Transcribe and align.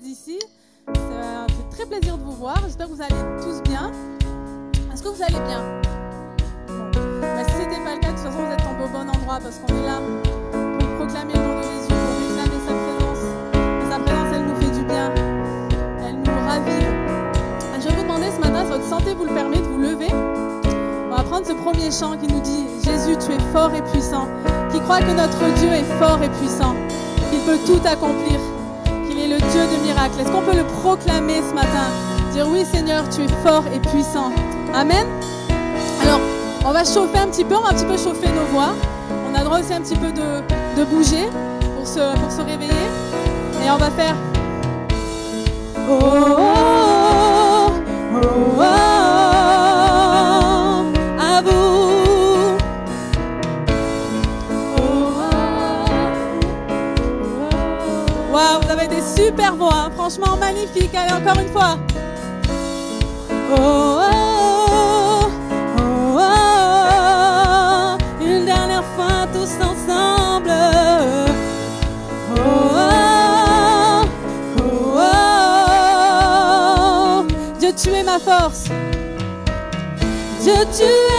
d'être 0.00 0.10
ici. 0.10 0.38
Ça 0.86 1.46
fait 1.48 1.76
très 1.76 1.86
plaisir 1.86 2.16
de 2.16 2.22
vous 2.22 2.32
voir. 2.32 2.60
J'espère 2.64 2.86
que 2.86 2.92
vous 2.92 3.02
allez 3.02 3.14
tous 3.42 3.62
bien. 3.62 3.90
Est-ce 4.92 5.02
que 5.02 5.08
vous 5.08 5.22
allez 5.22 5.40
bien? 5.46 5.62
Bah, 7.20 7.44
Si 7.46 7.52
ce 7.52 7.58
n'était 7.58 7.82
pas 7.82 7.94
le 7.94 8.00
cas, 8.00 8.08
de 8.08 8.16
toute 8.16 8.24
façon, 8.24 8.38
vous 8.38 8.52
êtes 8.52 8.62
tombés 8.62 8.84
au 8.84 8.88
bon 8.88 9.08
endroit 9.08 9.38
parce 9.42 9.58
qu'on 9.58 9.74
est 9.74 9.86
là 9.86 10.00
pour 10.78 10.88
proclamer 10.96 11.34
le 11.34 11.40
nom 11.40 11.56
de 11.58 11.62
Jésus, 11.62 11.88
pour 11.88 12.12
réclamer 12.28 12.60
sa 12.66 12.74
présence. 12.74 13.24
Sa 13.90 13.98
présence, 13.98 14.34
elle 14.34 14.46
nous 14.46 14.56
fait 14.56 14.78
du 14.78 14.84
bien. 14.84 15.12
Elle 16.06 16.16
nous 16.16 16.48
ravive. 16.48 16.94
Je 17.80 17.88
vais 17.88 17.96
vous 17.96 18.02
demander 18.02 18.30
ce 18.30 18.40
matin, 18.40 18.64
si 18.64 18.70
votre 18.70 18.88
santé 18.88 19.14
vous 19.14 19.24
le 19.24 19.34
permet, 19.34 19.58
de 19.58 19.62
vous 19.62 19.78
lever. 19.78 20.12
On 20.12 21.16
va 21.16 21.22
prendre 21.24 21.46
ce 21.46 21.52
premier 21.52 21.90
chant 21.90 22.16
qui 22.16 22.26
nous 22.26 22.40
dit 22.40 22.64
Jésus, 22.84 23.16
tu 23.18 23.32
es 23.32 23.40
fort 23.52 23.72
et 23.74 23.82
puissant. 23.82 24.28
Qui 24.70 24.80
croit 24.80 25.00
que 25.00 25.12
notre 25.12 25.44
Dieu 25.58 25.70
est 25.72 25.98
fort 25.98 26.22
et 26.22 26.30
puissant. 26.30 26.74
Qu'il 27.30 27.40
peut 27.40 27.58
tout 27.66 27.80
accomplir 27.86 28.38
le 29.40 29.50
Dieu 29.50 29.60
de 29.60 29.82
miracles. 29.82 30.20
Est-ce 30.20 30.30
qu'on 30.30 30.42
peut 30.42 30.56
le 30.56 30.64
proclamer 30.64 31.40
ce 31.48 31.54
matin? 31.54 31.88
Dire 32.32 32.46
oui 32.48 32.64
Seigneur, 32.64 33.08
tu 33.08 33.22
es 33.22 33.28
fort 33.44 33.64
et 33.74 33.78
puissant. 33.78 34.32
Amen? 34.74 35.06
Alors, 36.02 36.20
on 36.64 36.72
va 36.72 36.84
chauffer 36.84 37.18
un 37.18 37.28
petit 37.28 37.44
peu, 37.44 37.56
on 37.56 37.62
va 37.62 37.70
un 37.70 37.74
petit 37.74 37.84
peu 37.84 37.96
chauffer 37.96 38.28
nos 38.28 38.46
voix. 38.52 38.74
On 39.30 39.34
a 39.34 39.42
droit 39.42 39.60
aussi 39.60 39.72
un 39.72 39.80
petit 39.80 39.96
peu 39.96 40.12
de, 40.12 40.84
bouger 40.84 41.28
pour 41.76 41.86
se, 41.86 42.16
pour 42.18 42.30
se 42.30 42.40
réveiller. 42.40 42.72
Et 43.64 43.70
on 43.70 43.76
va 43.76 43.90
faire... 43.90 44.14
oh, 45.88 45.98
oh, 46.38 46.69
super 59.26 59.54
voix, 59.54 59.90
franchement 59.94 60.36
magnifique. 60.36 60.94
Allez, 60.94 61.12
encore 61.12 61.38
une 61.40 61.48
fois. 61.48 61.78
Oh, 63.52 64.00
oh, 65.18 65.28
oh, 66.18 67.96
une 68.22 68.44
dernière 68.44 68.84
fois 68.96 69.26
tous 69.32 69.52
ensemble. 69.62 70.50
Oh, 72.36 74.04
oh, 74.96 75.00
Dieu, 77.58 77.72
tu 77.76 77.88
es 77.90 78.02
ma 78.02 78.18
force. 78.18 78.64
Dieu, 80.42 80.54
tu 80.76 80.84
es 80.84 81.09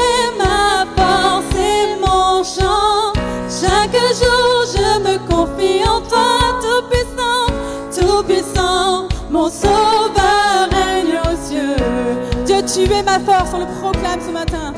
ma 13.11 13.19
force, 13.19 13.53
on 13.53 13.59
le 13.59 13.65
proclame 13.65 14.21
ce 14.21 14.31
matin. 14.31 14.73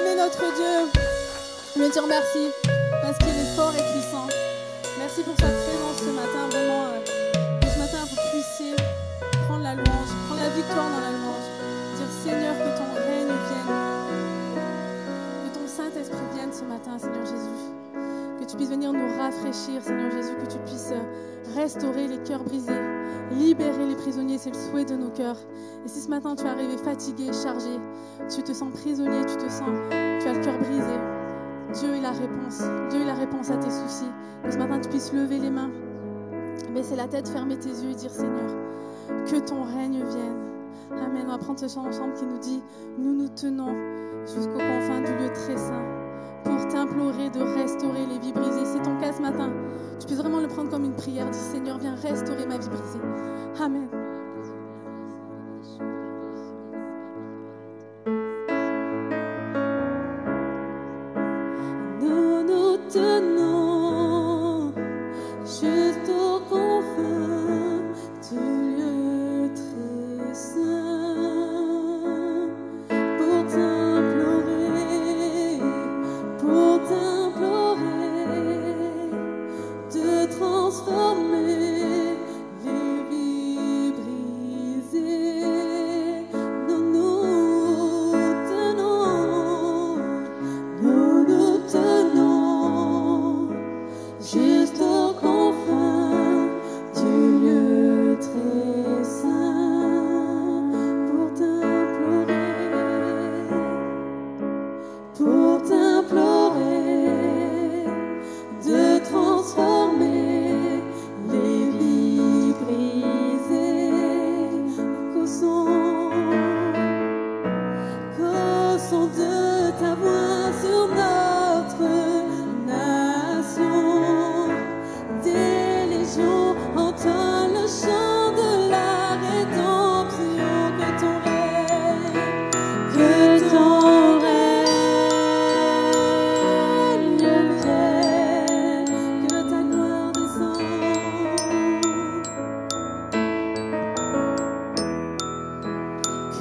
acclamer 0.00 0.16
notre 0.16 0.54
Dieu, 0.54 1.00
lui 1.76 1.90
dire 1.90 2.06
merci 2.06 2.50
parce 3.02 3.18
qu'il 3.18 3.28
est 3.28 3.56
fort 3.56 3.72
et 3.74 3.92
puissant. 3.92 4.26
Merci 4.98 5.22
pour 5.22 5.34
sa 5.36 5.46
présence 5.46 5.98
ce 5.98 6.10
matin, 6.10 6.48
vraiment. 6.50 6.84
Euh, 6.86 7.60
que 7.60 7.66
ce 7.68 7.78
matin, 7.78 7.98
vous 8.08 8.16
puissiez 8.30 8.76
prendre 9.46 9.62
la 9.62 9.74
louange, 9.74 10.10
prendre 10.26 10.40
la 10.40 10.50
victoire 10.50 10.88
dans 10.88 11.00
la 11.00 11.10
louange. 11.10 11.46
Dire 11.96 12.06
Seigneur, 12.22 12.54
que 12.54 12.78
ton 12.78 12.90
règne 12.94 13.34
vienne. 13.48 13.76
Que 15.44 15.58
ton 15.58 15.66
Saint-Esprit 15.66 16.26
vienne 16.34 16.52
ce 16.52 16.64
matin, 16.64 16.98
Seigneur 16.98 17.26
Jésus 17.26 17.70
que 18.40 18.46
tu 18.46 18.56
puisses 18.56 18.70
venir 18.70 18.92
nous 18.92 19.18
rafraîchir, 19.18 19.82
Seigneur 19.82 20.10
Jésus, 20.10 20.32
que 20.34 20.50
tu 20.50 20.58
puisses 20.64 20.92
euh, 20.92 21.60
restaurer 21.60 22.08
les 22.08 22.16
cœurs 22.18 22.42
brisés, 22.42 22.72
libérer 23.32 23.86
les 23.86 23.96
prisonniers, 23.96 24.38
c'est 24.38 24.50
le 24.50 24.56
souhait 24.56 24.84
de 24.84 24.94
nos 24.94 25.10
cœurs. 25.10 25.38
Et 25.84 25.88
si 25.88 26.00
ce 26.00 26.08
matin 26.08 26.34
tu 26.34 26.44
es 26.44 26.48
arrivé 26.48 26.76
fatigué, 26.76 27.30
chargé, 27.32 27.78
tu 28.34 28.42
te 28.42 28.52
sens 28.52 28.72
prisonnier, 28.72 29.20
tu 29.26 29.36
te 29.36 29.50
sens, 29.50 29.70
tu 29.90 30.28
as 30.28 30.32
le 30.32 30.44
cœur 30.44 30.58
brisé, 30.58 30.98
Dieu 31.74 31.94
est 31.94 32.00
la 32.00 32.10
réponse. 32.10 32.62
Dieu 32.90 33.00
est 33.00 33.06
la 33.06 33.14
réponse 33.14 33.50
à 33.50 33.56
tes 33.56 33.70
soucis. 33.70 34.10
Que 34.42 34.50
ce 34.50 34.58
matin 34.58 34.80
tu 34.80 34.88
puisses 34.88 35.12
lever 35.12 35.38
les 35.38 35.50
mains, 35.50 35.70
baisser 36.74 36.96
la 36.96 37.06
tête, 37.06 37.28
fermer 37.28 37.58
tes 37.58 37.68
yeux 37.68 37.90
et 37.90 37.94
dire 37.94 38.10
Seigneur, 38.10 38.50
que 39.26 39.38
ton 39.38 39.62
règne 39.62 40.02
vienne. 40.04 40.50
Amen. 40.92 41.24
On 41.26 41.30
va 41.30 41.38
prendre 41.38 41.60
ce 41.60 41.68
chant 41.68 41.86
ensemble 41.86 42.14
qui 42.14 42.24
nous 42.24 42.38
dit 42.38 42.62
Nous 42.98 43.14
nous 43.14 43.28
tenons 43.28 43.74
jusqu'au 44.26 44.58
confins 44.58 45.00
du 45.00 45.12
lieu 45.22 45.30
très 45.32 45.56
saint 45.56 45.99
pour 46.44 46.68
t'implorer 46.68 47.30
de 47.30 47.40
restaurer 47.40 48.06
les 48.06 48.18
vies 48.18 48.32
brisées. 48.32 48.64
C'est 48.64 48.82
ton 48.82 48.98
cas 48.98 49.12
ce 49.12 49.22
matin. 49.22 49.50
Tu 50.00 50.06
peux 50.06 50.14
vraiment 50.14 50.40
le 50.40 50.48
prendre 50.48 50.70
comme 50.70 50.84
une 50.84 50.94
prière. 50.94 51.28
Dis 51.30 51.38
Seigneur, 51.38 51.78
viens 51.78 51.94
restaurer 51.94 52.46
ma 52.46 52.58
vie 52.58 52.68
brisée. 52.68 53.00
Amen. 53.60 53.99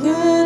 Que 0.01 0.38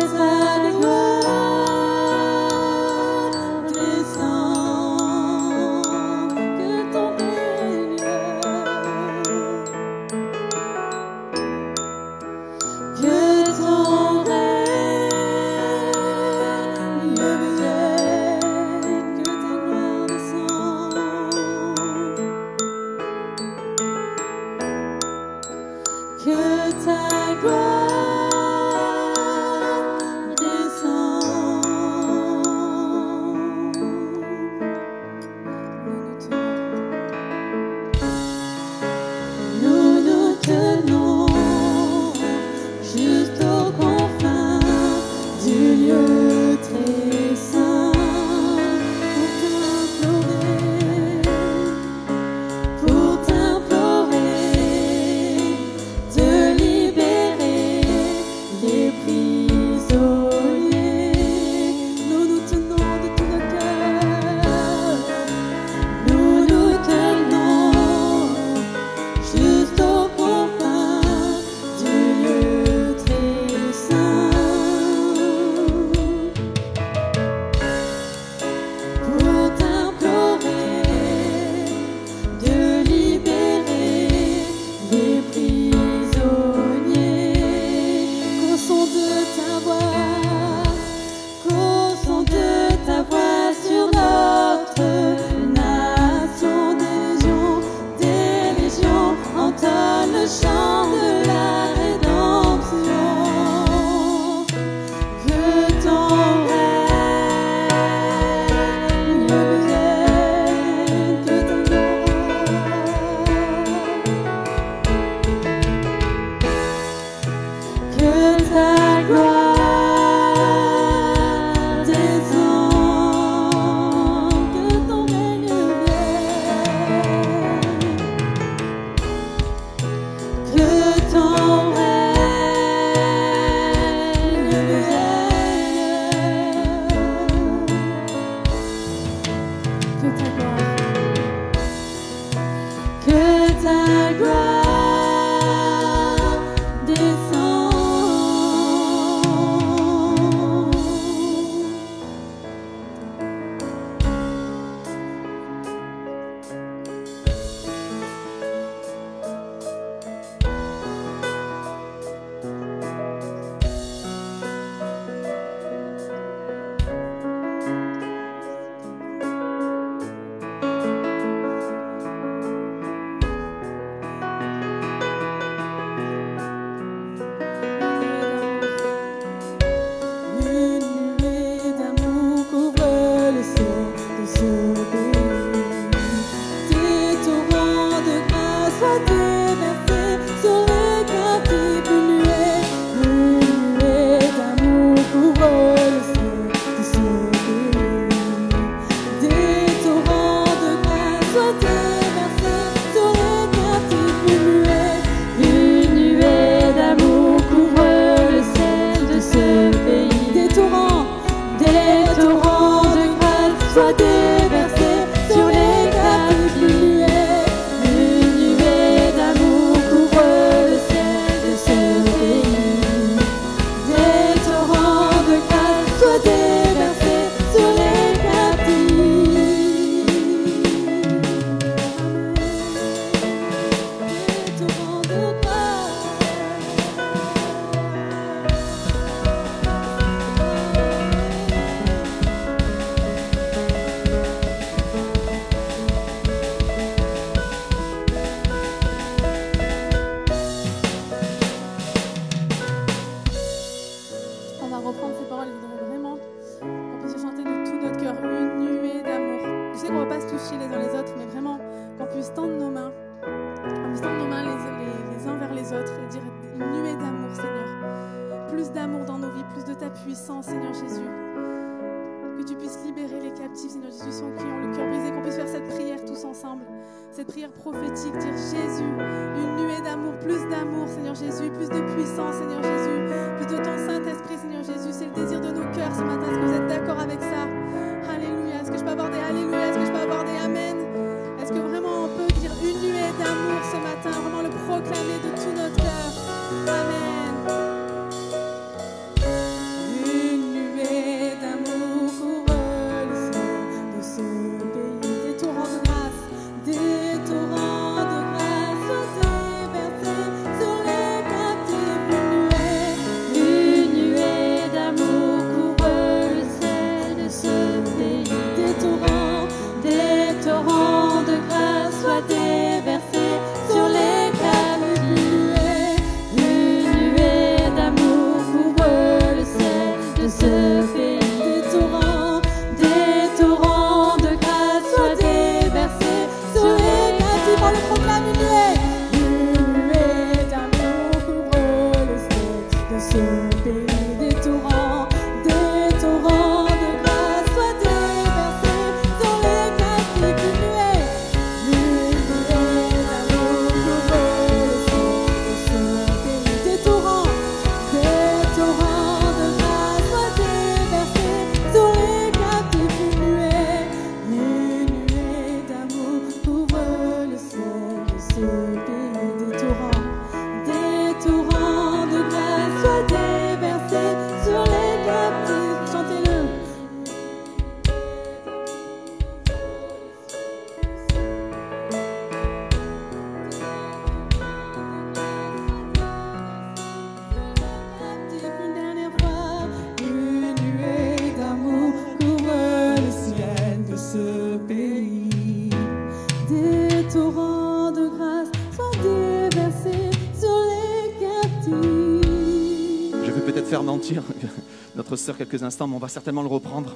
quelques 405.32 405.62
instants, 405.62 405.86
mais 405.86 405.96
on 405.96 406.00
va 406.00 406.08
certainement 406.08 406.42
le 406.42 406.48
reprendre. 406.48 406.94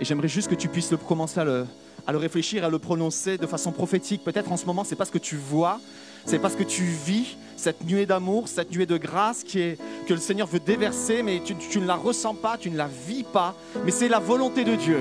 Et 0.00 0.04
j'aimerais 0.04 0.28
juste 0.28 0.48
que 0.48 0.54
tu 0.54 0.68
puisses 0.68 0.90
le, 0.90 0.96
commencer 0.96 1.40
à 1.40 1.44
le, 1.44 1.66
réfléchir, 2.08 2.64
à 2.64 2.68
le 2.68 2.78
prononcer 2.78 3.38
de 3.38 3.46
façon 3.46 3.72
prophétique. 3.72 4.24
Peut-être 4.24 4.52
en 4.52 4.56
ce 4.56 4.66
moment, 4.66 4.84
c'est 4.84 4.96
pas 4.96 5.04
ce 5.04 5.10
que 5.10 5.18
tu 5.18 5.36
vois, 5.36 5.80
c'est 6.26 6.38
pas 6.38 6.50
ce 6.50 6.56
que 6.56 6.62
tu 6.62 6.82
vis, 6.82 7.36
cette 7.56 7.84
nuée 7.84 8.06
d'amour, 8.06 8.48
cette 8.48 8.70
nuée 8.72 8.86
de 8.86 8.96
grâce 8.96 9.42
qui 9.44 9.60
est, 9.60 9.78
que 10.06 10.14
le 10.14 10.20
Seigneur 10.20 10.46
veut 10.46 10.60
déverser, 10.60 11.22
mais 11.22 11.40
tu, 11.44 11.54
tu 11.54 11.80
ne 11.80 11.86
la 11.86 11.96
ressens 11.96 12.34
pas, 12.34 12.56
tu 12.58 12.70
ne 12.70 12.76
la 12.76 12.88
vis 12.88 13.24
pas, 13.24 13.54
mais 13.84 13.90
c'est 13.90 14.08
la 14.08 14.18
volonté 14.18 14.64
de 14.64 14.74
Dieu. 14.74 15.00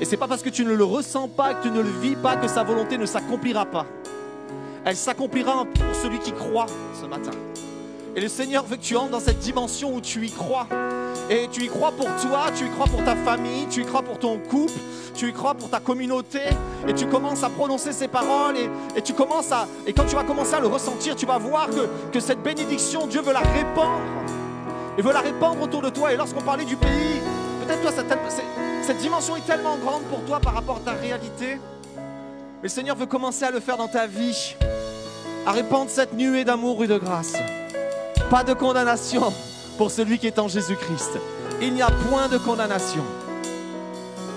Et 0.00 0.04
c'est 0.04 0.16
pas 0.16 0.28
parce 0.28 0.42
que 0.42 0.50
tu 0.50 0.64
ne 0.64 0.72
le 0.72 0.84
ressens 0.84 1.28
pas, 1.28 1.54
que 1.54 1.62
tu 1.62 1.70
ne 1.70 1.80
le 1.80 1.90
vis 2.00 2.16
pas, 2.16 2.36
que 2.36 2.48
sa 2.48 2.64
volonté 2.64 2.98
ne 2.98 3.06
s'accomplira 3.06 3.66
pas. 3.66 3.86
Elle 4.84 4.96
s'accomplira 4.96 5.64
pour 5.64 5.94
celui 5.94 6.18
qui 6.18 6.32
croit 6.32 6.66
ce 7.00 7.06
matin. 7.06 7.30
Et 8.16 8.20
le 8.20 8.28
Seigneur 8.28 8.64
veut 8.66 8.76
que 8.76 8.82
tu 8.82 8.96
entres 8.96 9.10
dans 9.10 9.20
cette 9.20 9.38
dimension 9.38 9.94
où 9.94 10.00
tu 10.00 10.26
y 10.26 10.30
crois. 10.30 10.66
Et 11.34 11.48
tu 11.50 11.62
y 11.64 11.68
crois 11.68 11.92
pour 11.92 12.08
toi, 12.20 12.48
tu 12.54 12.66
y 12.66 12.68
crois 12.68 12.84
pour 12.86 13.02
ta 13.04 13.16
famille, 13.16 13.66
tu 13.70 13.80
y 13.80 13.86
crois 13.86 14.02
pour 14.02 14.18
ton 14.18 14.36
couple, 14.36 14.74
tu 15.14 15.30
y 15.30 15.32
crois 15.32 15.54
pour 15.54 15.70
ta 15.70 15.80
communauté. 15.80 16.40
Et 16.86 16.92
tu 16.92 17.06
commences 17.06 17.42
à 17.42 17.48
prononcer 17.48 17.92
ces 17.92 18.06
paroles 18.06 18.56
et, 18.94 19.00
tu 19.00 19.14
commences 19.14 19.50
à. 19.50 19.66
Et 19.86 19.94
quand 19.94 20.04
tu 20.04 20.14
vas 20.14 20.24
commencer 20.24 20.52
à 20.56 20.60
le 20.60 20.66
ressentir, 20.66 21.16
tu 21.16 21.24
vas 21.24 21.38
voir 21.38 21.68
que, 22.12 22.20
cette 22.20 22.42
bénédiction, 22.42 23.06
Dieu 23.06 23.22
veut 23.22 23.32
la 23.32 23.40
répandre. 23.40 24.02
Il 24.98 25.02
veut 25.04 25.12
la 25.14 25.20
répandre 25.20 25.62
autour 25.62 25.80
de 25.80 25.88
toi. 25.88 26.12
Et 26.12 26.18
lorsqu'on 26.18 26.42
parlait 26.42 26.66
du 26.66 26.76
pays, 26.76 27.22
peut-être 27.64 27.80
toi, 27.80 27.92
cette, 27.96 28.10
cette- 28.28 28.44
cette 28.82 28.98
dimension 28.98 29.34
est 29.34 29.46
tellement 29.46 29.78
grande 29.78 30.02
pour 30.10 30.22
toi 30.24 30.38
par 30.38 30.52
rapport 30.52 30.76
à 30.84 30.90
ta 30.90 30.92
réalité. 30.92 31.56
Mais 31.96 32.64
le 32.64 32.68
Seigneur 32.68 32.94
veut 32.94 33.06
commencer 33.06 33.46
à 33.46 33.50
le 33.50 33.60
faire 33.60 33.78
dans 33.78 33.88
ta 33.88 34.06
vie. 34.06 34.54
À 35.46 35.52
répandre 35.52 35.88
cette 35.88 36.12
nuée 36.12 36.44
d'amour 36.44 36.84
et 36.84 36.88
de 36.88 36.98
grâce. 36.98 37.32
Pas 38.28 38.44
de 38.44 38.52
condamnation 38.52 39.32
pour 39.78 39.90
celui 39.90 40.18
qui 40.18 40.26
est 40.26 40.38
en 40.38 40.48
Jésus-Christ. 40.48 41.18
Il 41.60 41.74
n'y 41.74 41.82
a 41.82 41.90
point 42.10 42.28
de 42.28 42.38
condamnation. 42.38 43.04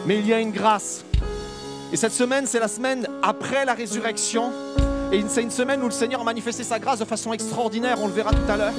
Mais 0.06 0.20
il 0.20 0.28
y 0.28 0.34
a 0.34 0.40
une 0.40 0.52
grâce. 0.52 1.04
Et 1.92 1.98
cette 1.98 2.14
semaine, 2.14 2.46
c'est 2.46 2.60
la 2.60 2.68
semaine 2.68 3.08
après 3.24 3.66
la 3.66 3.74
résurrection. 3.74 4.52
Et 5.12 5.24
c'est 5.28 5.42
une 5.42 5.52
semaine 5.52 5.82
où 5.82 5.86
le 5.86 5.92
Seigneur 5.92 6.22
a 6.22 6.24
manifesté 6.24 6.64
sa 6.64 6.80
grâce 6.80 7.00
de 7.00 7.06
façon 7.06 7.34
extraordinaire. 7.34 7.98
On 8.02 8.08
le 8.08 8.14
verra 8.14 8.32
tout 8.32 8.52
à 8.52 8.58
l'heure. 8.58 8.74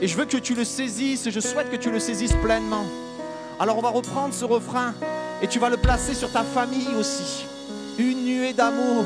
Et 0.00 0.08
je 0.08 0.16
veux 0.16 0.24
que 0.24 0.38
tu 0.38 0.54
le 0.54 0.64
saisisses 0.64 1.28
je 1.28 1.40
souhaite 1.40 1.70
que 1.70 1.76
tu 1.76 1.90
le 1.90 1.98
saisisses 1.98 2.34
pleinement. 2.42 2.86
Alors 3.58 3.76
on 3.76 3.82
va 3.82 3.90
reprendre 3.90 4.32
ce 4.32 4.46
refrain 4.46 4.94
et 5.42 5.46
tu 5.46 5.58
vas 5.58 5.68
le 5.68 5.76
placer 5.76 6.14
sur 6.14 6.32
ta 6.32 6.42
famille 6.42 6.94
aussi. 6.98 7.44
Une 7.98 8.24
nuée 8.24 8.54
d'amour 8.54 9.04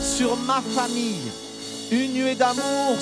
sur 0.00 0.36
ma 0.46 0.60
famille. 0.60 1.32
Une 1.92 2.12
nuée 2.12 2.36
d'amour 2.36 2.98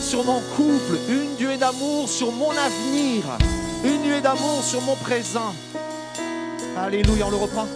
sur, 0.00 0.24
mon 0.24 0.40
couple. 0.56 0.98
Une 1.10 1.36
nuée 1.36 1.58
d'amour 1.58 2.08
sur 2.08 2.32
mon 2.32 2.50
avenir. 2.52 3.22
Une 3.84 4.00
nuée 4.00 4.22
d'amour 4.22 4.62
sur 4.62 4.80
mon 4.80 4.96
présent. 4.96 5.54
Alléluia, 6.74 7.26
on 7.26 7.30
le 7.30 7.36
reprend. 7.36 7.66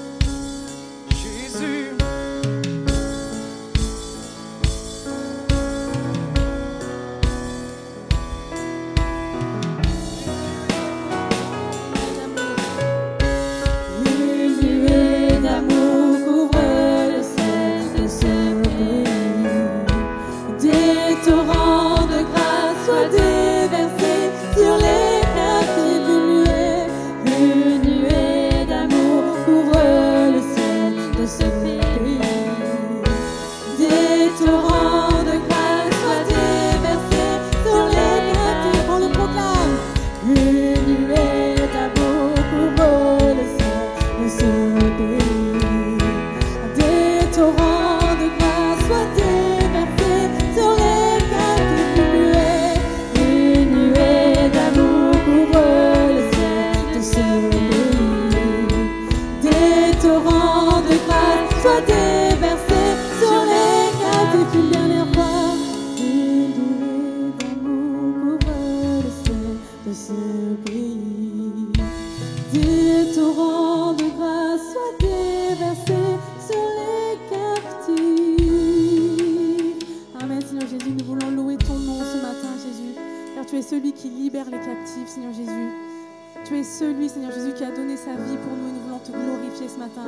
Celui, 86.78 87.08
Seigneur 87.08 87.32
Jésus, 87.32 87.52
qui 87.54 87.64
a 87.64 87.72
donné 87.72 87.96
sa 87.96 88.14
vie 88.14 88.38
pour 88.38 88.54
nous 88.54 88.70
nous 88.70 88.82
voulons 88.86 89.02
te 89.02 89.10
glorifier 89.10 89.66
ce 89.66 89.82
matin. 89.82 90.06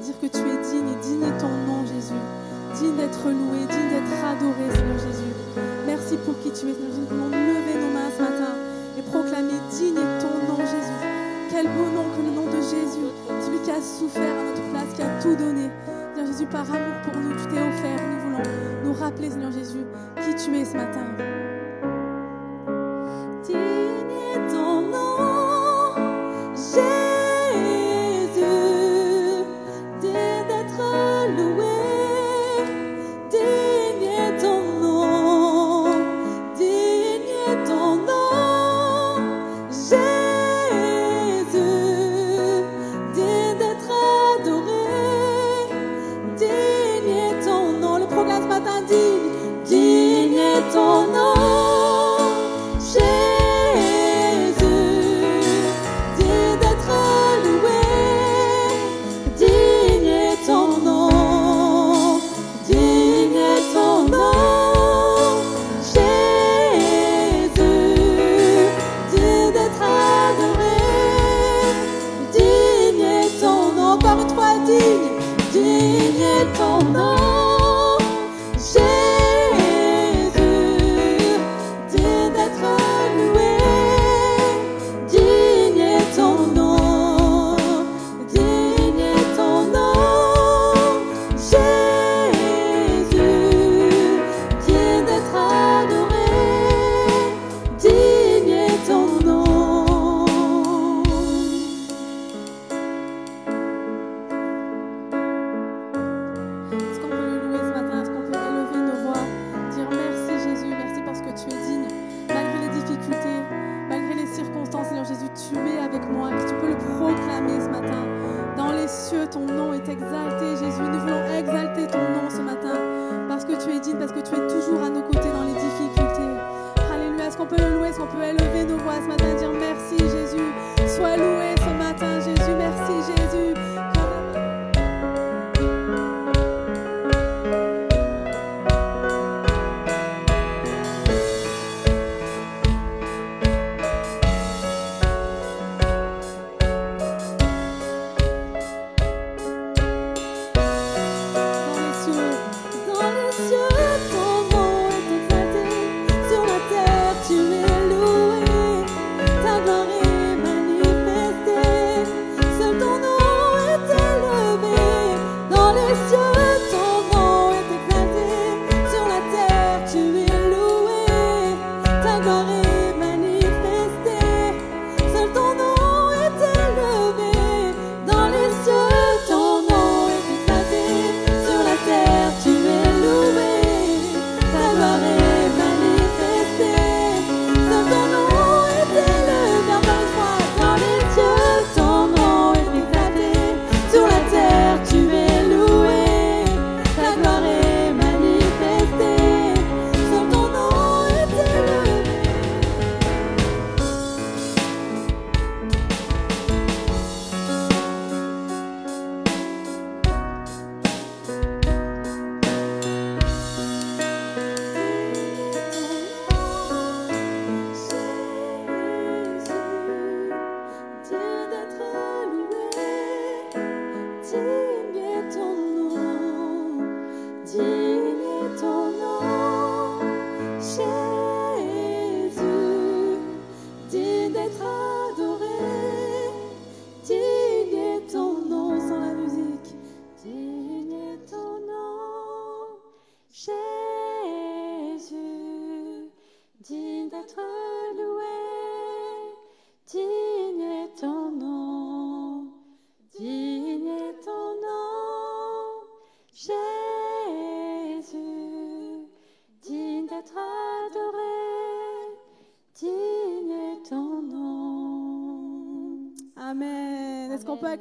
Dire 0.00 0.16
que 0.16 0.26
tu 0.32 0.40
es 0.48 0.56
digne 0.64 0.88
et 0.88 1.00
digne 1.04 1.28
est 1.28 1.36
ton 1.36 1.52
nom, 1.68 1.84
Jésus. 1.84 2.16
Digne 2.72 2.96
d'être 2.96 3.28
loué, 3.28 3.68
digne 3.68 3.90
d'être 3.92 4.16
adoré, 4.24 4.64
Seigneur 4.72 4.96
Jésus. 4.96 5.32
Merci 5.84 6.16
pour 6.24 6.32
qui 6.40 6.48
tu 6.56 6.72
es, 6.72 6.72
Seigneur 6.72 6.88
Jésus. 6.88 7.04
Nous 7.04 7.20
voulons 7.20 7.28
lever 7.28 7.76
nos 7.76 7.92
mains 7.92 8.08
ce 8.16 8.22
matin 8.24 8.56
et 8.96 9.02
proclamer 9.02 9.60
digne 9.76 10.00
est 10.00 10.16
ton 10.24 10.32
nom, 10.48 10.60
Jésus. 10.64 11.00
Quel 11.52 11.68
beau 11.68 11.88
nom 11.92 12.08
que 12.08 12.24
le 12.24 12.32
nom 12.32 12.48
de 12.48 12.60
Jésus, 12.64 13.12
celui 13.44 13.60
qui 13.60 13.70
a 13.70 13.80
souffert 13.84 14.32
à 14.32 14.44
notre 14.48 14.64
place, 14.72 14.96
qui 14.96 15.02
a 15.04 15.12
tout 15.20 15.36
donné. 15.36 15.68
Seigneur 16.16 16.32
Jésus, 16.32 16.46
par 16.48 16.64
amour 16.64 16.96
pour 17.04 17.20
nous, 17.20 17.36
tu 17.36 17.44
t'es 17.44 17.60
offert. 17.60 18.00
Nous 18.00 18.20
voulons 18.24 18.46
nous 18.88 18.94
rappeler, 18.96 19.28
Seigneur 19.28 19.52
Jésus, 19.52 19.84
qui 20.24 20.32
tu 20.32 20.56
es 20.56 20.64
ce 20.64 20.80
matin. 20.80 21.04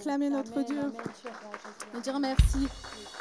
Acclamer 0.05 0.29
notre 0.29 0.61
Dieu 0.61 0.77
et 1.97 2.01
dire 2.01 2.19
merci 2.19 2.67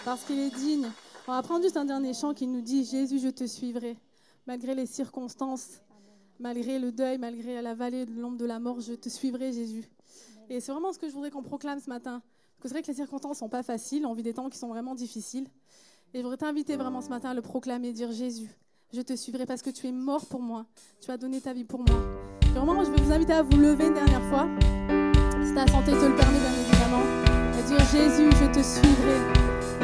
parce 0.05 0.23
qu'il 0.25 0.39
est 0.39 0.55
digne. 0.55 0.87
On 1.27 1.33
va 1.33 1.41
prendre 1.41 1.63
juste 1.63 1.79
un 1.79 1.87
dernier 1.87 2.13
chant 2.13 2.35
qui 2.35 2.47
nous 2.47 2.61
dit 2.61 2.85
Jésus, 2.85 3.21
je 3.21 3.29
te 3.29 3.47
suivrai. 3.47 3.97
Malgré 4.47 4.75
les 4.75 4.85
circonstances, 4.85 5.81
malgré 6.39 6.79
le 6.79 6.93
deuil, 6.93 7.17
malgré 7.17 7.63
la 7.63 7.75
vallée 7.75 8.05
de 8.05 8.13
l'ombre 8.21 8.37
de 8.37 8.45
la 8.45 8.59
mort, 8.59 8.81
je 8.81 8.93
te 8.93 9.09
suivrai, 9.09 9.51
Jésus. 9.51 9.89
Et 10.51 10.61
c'est 10.61 10.73
vraiment 10.73 10.93
ce 10.93 10.99
que 10.99 11.09
je 11.09 11.15
voudrais 11.15 11.31
qu'on 11.31 11.43
proclame 11.43 11.81
ce 11.81 11.89
matin. 11.89 12.21
Parce 12.21 12.61
que 12.61 12.69
c'est 12.69 12.75
vrai 12.75 12.83
que 12.83 12.89
les 12.89 12.95
circonstances 12.95 13.39
sont 13.39 13.49
pas 13.49 13.63
faciles, 13.63 14.05
on 14.05 14.13
vit 14.13 14.23
des 14.23 14.35
temps 14.35 14.51
qui 14.51 14.59
sont 14.59 14.69
vraiment 14.69 14.95
difficiles. 14.95 15.47
Et 16.13 16.19
je 16.19 16.23
voudrais 16.23 16.37
t'inviter 16.37 16.77
vraiment 16.77 17.01
ce 17.01 17.09
matin 17.09 17.31
à 17.31 17.35
le 17.35 17.41
proclamer, 17.41 17.95
dire 17.95 18.13
Jésus, 18.13 18.51
je 18.93 19.01
te 19.01 19.17
suivrai 19.17 19.47
parce 19.47 19.63
que 19.63 19.71
tu 19.71 19.87
es 19.87 19.93
mort 19.93 20.27
pour 20.27 20.43
moi. 20.43 20.67
Tu 21.01 21.11
as 21.11 21.17
donné 21.17 21.41
ta 21.41 21.55
vie 21.55 21.65
pour 21.65 21.81
moi. 21.81 21.97
Et 22.43 22.59
vraiment, 22.59 22.85
je 22.85 22.91
vais 22.91 23.01
vous 23.01 23.11
inviter 23.11 23.33
à 23.33 23.43
vous 23.43 23.57
lever 23.57 23.87
une 23.87 23.95
dernière 23.95 24.23
fois. 24.29 24.47
Si 25.43 25.55
ta 25.55 25.67
santé 25.67 25.93
te 25.93 26.05
le 26.05 26.15
permet, 26.15 26.64
Jésus, 27.67 28.29
je 28.41 28.47
te 28.47 28.63
suivrai. 28.63 29.21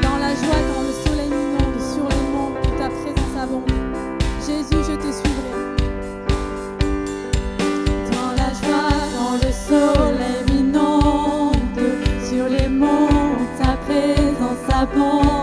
Dans 0.03 0.19
la 0.19 0.35
joie, 0.35 0.61
dans 0.75 0.83
le 0.83 0.93
soleil 0.93 1.31
minant, 1.31 1.73
sur 1.81 2.07
les 2.09 2.25
monts, 2.33 2.55
ta 2.79 2.89
présence 2.89 3.37
abonde. 3.41 3.71
Jésus, 4.41 4.83
je 4.87 4.97
te 4.97 5.11
suivrai. 5.11 5.53
Dans 8.13 8.33
la 8.37 8.51
joie, 8.61 8.93
dans 9.17 9.37
le 9.37 9.53
soleil 9.53 10.45
minonde, 10.53 11.55
sur 12.29 12.49
les 12.49 12.69
monts, 12.69 13.09
ta 13.59 13.77
présence 13.87 14.75
abonde. 14.75 15.40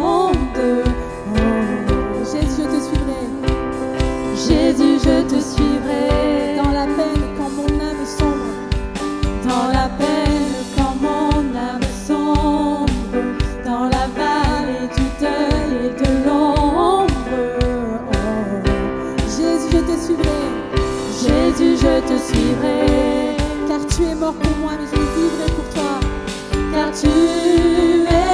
Tu 23.98 24.04
es 24.04 24.16
mort 24.16 24.34
pour 24.34 24.58
moi, 24.58 24.74
mais 24.80 24.86
je 24.86 24.96
vivrai 24.96 25.52
pour 25.56 25.68
toi. 25.74 26.00
car 26.72 26.92
tu 26.92 27.08
es 27.08 28.27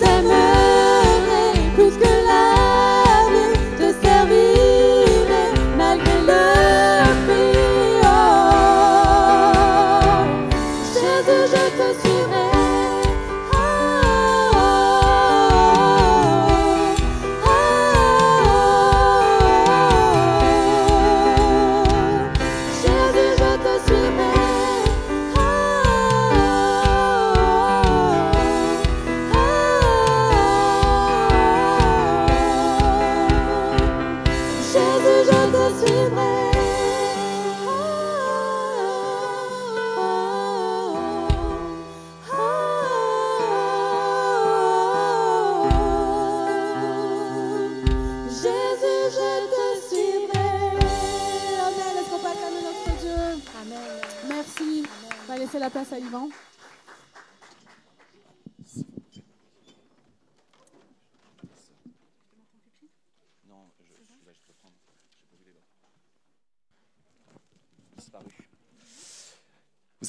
Je 0.00 0.39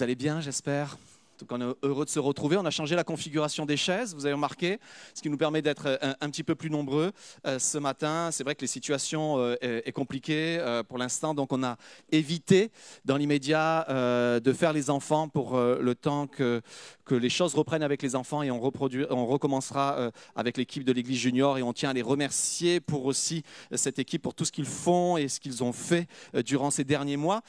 Vous 0.02 0.06
allez 0.06 0.16
bien, 0.16 0.42
j'espère 0.42 0.98
cas, 1.46 1.56
on 1.56 1.62
est 1.62 1.76
heureux 1.84 2.06
de 2.06 2.10
se 2.10 2.20
retrouver. 2.20 2.58
On 2.58 2.66
a 2.66 2.72
changé 2.72 2.96
la 2.96 3.04
configuration 3.04 3.66
des 3.66 3.78
chaises, 3.78 4.14
vous 4.16 4.26
avez 4.26 4.34
remarqué, 4.34 4.80
ce 5.14 5.22
qui 5.22 5.30
nous 5.30 5.38
permet 5.38 5.62
d'être 5.62 5.88
euh, 5.88 6.14
un, 6.20 6.30
petit 6.30 6.44
peu 6.44 6.56
plus 6.56 6.70
nombreux 6.70 7.12
euh, 7.46 7.60
ce 7.60 7.78
matin. 7.78 8.30
C'est 8.32 8.44
vrai 8.44 8.56
que 8.56 8.62
les 8.62 8.68
situations 8.68 9.38
euh, 9.38 9.56
est, 9.62 9.92
compliquée 9.92 10.58
euh, 10.60 10.84
pour 10.84 10.98
l'instant, 10.98 11.34
donc 11.34 11.52
on 11.52 11.64
a 11.64 11.78
évité 12.12 12.72
dans 13.06 13.18
l'immédiat 13.18 13.86
de 13.90 14.54
faire 14.54 14.74
les 14.74 14.90
enfants 14.90 15.28
pour 15.28 15.58
le 15.58 15.96
temps 15.96 16.28
que, 16.28 16.62
que 17.06 17.16
les 17.16 17.30
choses 17.30 17.54
reprennent 17.56 17.84
avec 17.84 18.02
les 18.02 18.16
enfants 18.16 18.42
et 18.42 18.52
on, 18.52 18.62
on 18.62 19.26
recommencera 19.26 20.12
avec 20.36 20.58
l'équipe 20.58 20.84
de 20.84 20.92
l'Église 20.92 21.20
junior 21.20 21.58
et 21.58 21.64
on 21.64 21.74
tient 21.74 21.90
à 21.90 21.94
les 21.94 22.02
remercier 22.02 22.80
pour 22.80 23.06
aussi 23.06 23.44
cette 23.74 24.00
équipe, 24.00 24.22
pour 24.22 24.34
tout 24.34 24.46
ce 24.46 24.52
qu'ils 24.52 24.66
font 24.66 25.18
et 25.18 25.28
ce 25.28 25.40
qu'ils 25.40 25.64
ont 25.64 25.74
fait 25.74 26.08
durant 26.46 26.72
ces 26.72 26.84
derniers 26.84 27.18
mois. 27.18 27.42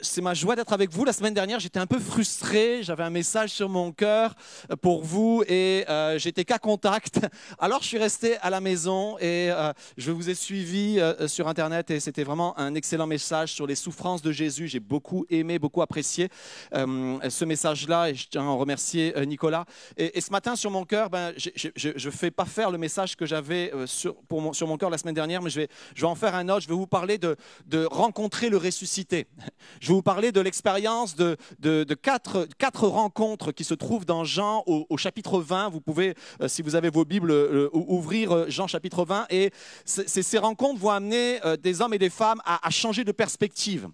Euh, 0.00 0.02
c'est 0.02 0.20
ma 0.20 0.34
joie 0.34 0.56
d'être 0.56 0.72
avec 0.72 0.90
vous. 0.90 1.04
La 1.04 1.12
semaine 1.12 1.34
dernière, 1.34 1.60
j'étais 1.60 1.78
un 1.78 1.86
peu 1.86 1.98
frustré. 1.98 2.82
J'avais 2.82 3.04
un 3.04 3.10
message 3.10 3.50
sur 3.50 3.68
mon 3.68 3.92
cœur 3.92 4.34
pour 4.82 5.02
vous 5.02 5.42
et 5.46 5.84
euh, 5.88 6.18
j'étais 6.18 6.44
qu'à 6.44 6.58
contact. 6.58 7.20
Alors, 7.58 7.82
je 7.82 7.88
suis 7.88 7.98
resté 7.98 8.36
à 8.38 8.50
la 8.50 8.60
maison 8.60 9.18
et 9.18 9.50
euh, 9.50 9.72
je 9.96 10.10
vous 10.10 10.30
ai 10.30 10.34
suivi 10.34 10.98
euh, 10.98 11.28
sur 11.28 11.48
Internet 11.48 11.90
et 11.90 12.00
c'était 12.00 12.24
vraiment 12.24 12.58
un 12.58 12.74
excellent 12.74 13.06
message 13.06 13.52
sur 13.52 13.66
les 13.66 13.74
souffrances 13.74 14.22
de 14.22 14.32
Jésus. 14.32 14.68
J'ai 14.68 14.80
beaucoup 14.80 15.24
aimé, 15.30 15.58
beaucoup 15.58 15.82
apprécié 15.82 16.28
euh, 16.74 17.18
ce 17.28 17.44
message-là 17.44 18.10
et 18.10 18.14
je 18.14 18.28
tiens 18.28 18.42
à 18.42 18.44
en 18.44 18.58
remercier 18.58 19.16
euh, 19.16 19.24
Nicolas. 19.24 19.64
Et, 19.96 20.20
ce 20.20 20.30
matin, 20.30 20.56
sur 20.56 20.70
mon 20.70 20.84
cœur, 20.84 21.10
ben, 21.10 21.32
je 21.36 22.06
ne 22.06 22.10
fais 22.10 22.30
pas 22.30 22.44
faire 22.44 22.70
le 22.70 22.78
message 22.78 23.16
que 23.16 23.26
j'avais 23.26 23.72
euh, 23.74 23.86
sur, 23.86 24.16
mon- 24.30 24.76
cœur 24.76 24.90
la 24.90 24.98
semaine 24.98 25.14
dernière, 25.14 25.42
mais 25.42 25.50
je 25.50 25.60
vais, 25.60 25.68
je 25.94 26.02
vais 26.02 26.06
en 26.06 26.14
faire 26.14 26.34
un 26.34 26.48
autre. 26.48 26.60
Je 26.60 26.68
vais 26.68 26.74
vous 26.74 26.86
parler 26.86 27.18
de, 27.18 27.36
rencontrer 27.90 28.50
le 28.50 28.56
ressuscité. 28.56 29.26
vais 29.90 29.96
vous 29.96 30.02
parler 30.02 30.32
de 30.32 30.40
l'expérience 30.40 31.16
de, 31.16 31.36
quatre, 31.94 32.86
rencontres 32.86 33.52
qui 33.52 33.64
se 33.64 33.74
trouvent 33.74 34.04
dans 34.04 34.24
Jean 34.24 34.62
au, 34.66 34.96
chapitre 34.96 35.40
20. 35.40 35.68
Vous 35.68 35.80
pouvez, 35.80 36.14
euh, 36.40 36.48
si 36.48 36.62
vous 36.62 36.74
avez 36.74 36.90
vos 36.90 37.04
Bibles, 37.04 37.30
euh, 37.30 37.68
ou- 37.72 37.96
ouvrir 37.96 38.32
euh, 38.32 38.44
Jean 38.48 38.66
chapitre 38.66 39.04
20. 39.04 39.26
Et 39.30 39.50
ces 39.84 40.38
rencontres 40.38 40.80
vont 40.80 40.90
amener 40.90 41.44
euh, 41.44 41.56
des 41.56 41.80
hommes 41.80 41.94
et 41.94 41.98
des 41.98 42.10
femmes 42.10 42.40
à 42.44 42.70
changer 42.70 43.04
de 43.04 43.12
perspective. 43.12 43.88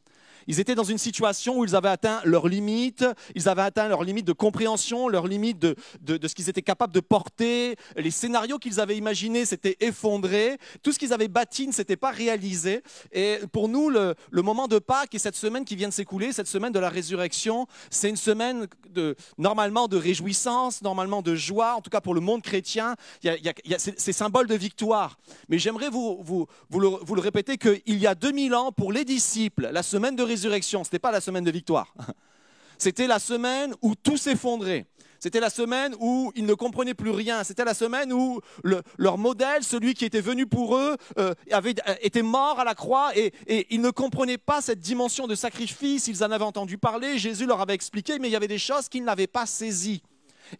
Ils 0.47 0.61
étaient 0.61 0.75
dans 0.75 0.85
une 0.85 0.99
situation 0.99 1.59
où 1.59 1.65
ils 1.65 1.75
avaient 1.75 1.89
atteint 1.89 2.21
leurs 2.25 2.49
limites, 2.49 3.05
ils 3.35 3.49
avaient 3.49 3.63
atteint 3.63 3.89
leurs 3.89 4.05
limites 4.05 4.27
de 4.27 4.33
compréhension, 4.33 5.09
leurs 5.09 5.27
limites 5.27 5.59
de, 5.59 5.77
de, 6.01 6.29
ce 6.29 6.35
qu'ils 6.35 6.49
étaient 6.49 6.63
capables 6.63 6.93
de 6.93 7.01
porter. 7.01 7.77
Les 7.97 8.11
scénarios 8.11 8.59
qu'ils 8.59 8.81
avaient 8.81 8.97
imaginés 8.97 9.45
s'étaient 9.45 9.77
effondrés. 9.81 10.59
Tout 10.83 10.93
ce 10.93 10.99
qu'ils 10.99 11.13
avaient 11.13 11.29
bâti 11.29 11.67
ne 11.67 11.73
s'était 11.73 11.97
pas 11.97 12.11
réalisé. 12.11 12.83
Et 13.13 13.39
pour 13.53 13.69
nous, 13.69 13.89
le, 13.91 14.15
moment 14.31 14.69
de 14.69 14.79
Pâques 14.79 15.15
et 15.15 15.19
cette 15.19 15.37
semaine 15.37 15.65
qui 15.65 15.75
vient 15.77 15.89
de 15.89 15.93
s'écouler, 15.95 16.33
cette 16.33 16.47
semaine 16.47 16.73
de 16.73 16.79
la 16.79 16.89
résurrection, 16.89 17.67
c'est 17.91 18.09
une 18.09 18.17
semaine 18.17 18.67
de, 18.91 19.17
normalement 19.39 19.89
de 19.89 19.97
réjouissance, 19.97 20.83
normalement 20.83 21.23
de 21.23 21.35
joie, 21.35 21.75
en 21.75 21.81
tout 21.81 21.91
cas 21.91 22.01
pour 22.01 22.15
le 22.15 22.21
monde 22.21 22.43
chrétien. 22.43 22.95
Il 23.23 23.27
y 23.27 23.31
a- 23.31 23.37
il 23.37 23.45
y 23.45 23.49
a- 23.49 23.55
il 23.65 23.71
y 23.73 23.75
a- 23.75 23.79
c'est 23.79 23.99
c'est 23.99 24.13
symbole 24.13 24.47
de 24.47 24.55
victoire. 24.55 25.19
Mais 25.49 25.59
j'aimerais 25.59 25.89
vous, 25.89 26.19
vous, 26.23 26.47
vous, 26.71 26.81
le, 26.81 26.89
vous 26.89 27.15
le 27.15 27.21
répéter 27.21 27.57
qu'il 27.59 27.99
y 27.99 28.07
a 28.07 28.15
2000 28.15 28.55
ans, 28.55 28.71
pour 28.73 28.93
les 28.93 29.05
disciples, 29.05 29.69
la 29.73 29.83
semaine 29.83 30.15
de 30.15 30.23
résurrection, 30.23 30.36
ce 30.37 30.49
n'était 30.49 30.99
pas 30.99 31.11
la 31.11 31.21
semaine 31.21 31.45
de 31.45 31.51
victoire. 31.51 31.95
C'était 32.79 33.07
la 33.07 33.19
semaine 33.19 33.75
où 33.83 33.95
tout 33.95 34.17
s'effondrait. 34.17 34.87
C'était 35.19 35.41
la 35.41 35.49
semaine 35.49 35.95
où 35.99 36.31
ils 36.37 36.45
ne 36.45 36.53
comprenaient 36.53 36.95
plus 36.95 37.11
rien. 37.11 37.43
C'était 37.43 37.65
la 37.65 37.73
semaine 37.73 38.13
où 38.13 38.41
le- 38.63 38.83
leur 38.99 39.17
modèle, 39.17 39.63
celui 39.65 39.95
qui 39.95 40.05
était 40.05 40.21
venu 40.21 40.47
pour 40.47 40.77
eux, 40.77 40.97
euh, 41.19 41.33
avait, 41.51 41.75
euh, 41.89 41.95
était 42.03 42.23
mort 42.23 42.61
à 42.61 42.65
la 42.65 42.75
croix 42.75 43.17
et, 43.17 43.33
et 43.47 43.67
ils 43.71 43.81
ne 43.81 43.91
comprenaient 43.91 44.37
pas 44.37 44.61
cette 44.61 44.79
dimension 44.81 45.27
de 45.27 45.35
sacrifice. 45.35 46.07
Ils 46.07 46.23
en 46.23 46.31
avaient 46.31 46.45
entendu 46.45 46.77
parler, 46.77 47.19
Jésus 47.19 47.47
leur 47.47 47.63
avait 47.63 47.75
expliqué, 47.75 48.19
mais 48.19 48.29
il 48.29 48.33
y 48.33 48.37
avait 48.37 48.47
des 48.47 48.59
choses 48.59 48.91
qu'ils 48.91 49.05
n'avaient 49.05 49.27
pas 49.27 49.47
saisies. 49.47 50.03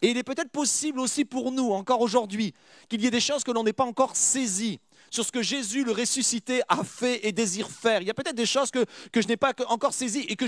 Et 0.01 0.09
il 0.09 0.17
est 0.17 0.23
peut-être 0.23 0.49
possible 0.49 0.99
aussi 0.99 1.23
pour 1.23 1.51
nous, 1.51 1.71
encore 1.71 2.01
aujourd'hui, 2.01 2.53
qu'il 2.89 3.01
y 3.01 3.05
ait 3.05 3.11
des 3.11 3.21
choses 3.21 3.43
que 3.43 3.51
l'on 3.51 3.63
n'ait 3.63 3.73
pas 3.73 3.85
encore 3.85 4.15
saisies 4.15 4.79
sur 5.09 5.25
ce 5.25 5.31
que 5.31 5.41
Jésus, 5.41 5.83
le 5.83 5.91
ressuscité, 5.91 6.61
a 6.67 6.83
fait 6.83 7.25
et 7.27 7.31
désire 7.31 7.69
faire. 7.69 8.01
Il 8.01 8.07
y 8.07 8.11
a 8.11 8.13
peut-être 8.13 8.35
des 8.35 8.45
choses 8.45 8.71
que, 8.71 8.85
je 9.13 9.27
n'ai 9.27 9.37
pas 9.37 9.53
encore 9.67 9.93
saisies 9.93 10.25
et 10.29 10.35
que 10.35 10.47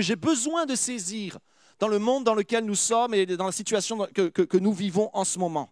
j'ai 0.00 0.16
besoin 0.16 0.66
de 0.66 0.74
saisir 0.74 1.38
dans 1.78 1.88
le 1.88 1.98
monde 1.98 2.24
dans 2.24 2.34
lequel 2.34 2.64
nous 2.64 2.74
sommes 2.74 3.14
et 3.14 3.26
dans 3.26 3.46
la 3.46 3.52
situation 3.52 4.06
que 4.14 4.58
nous 4.58 4.72
vivons 4.72 5.10
en 5.12 5.24
ce 5.24 5.38
moment. 5.38 5.70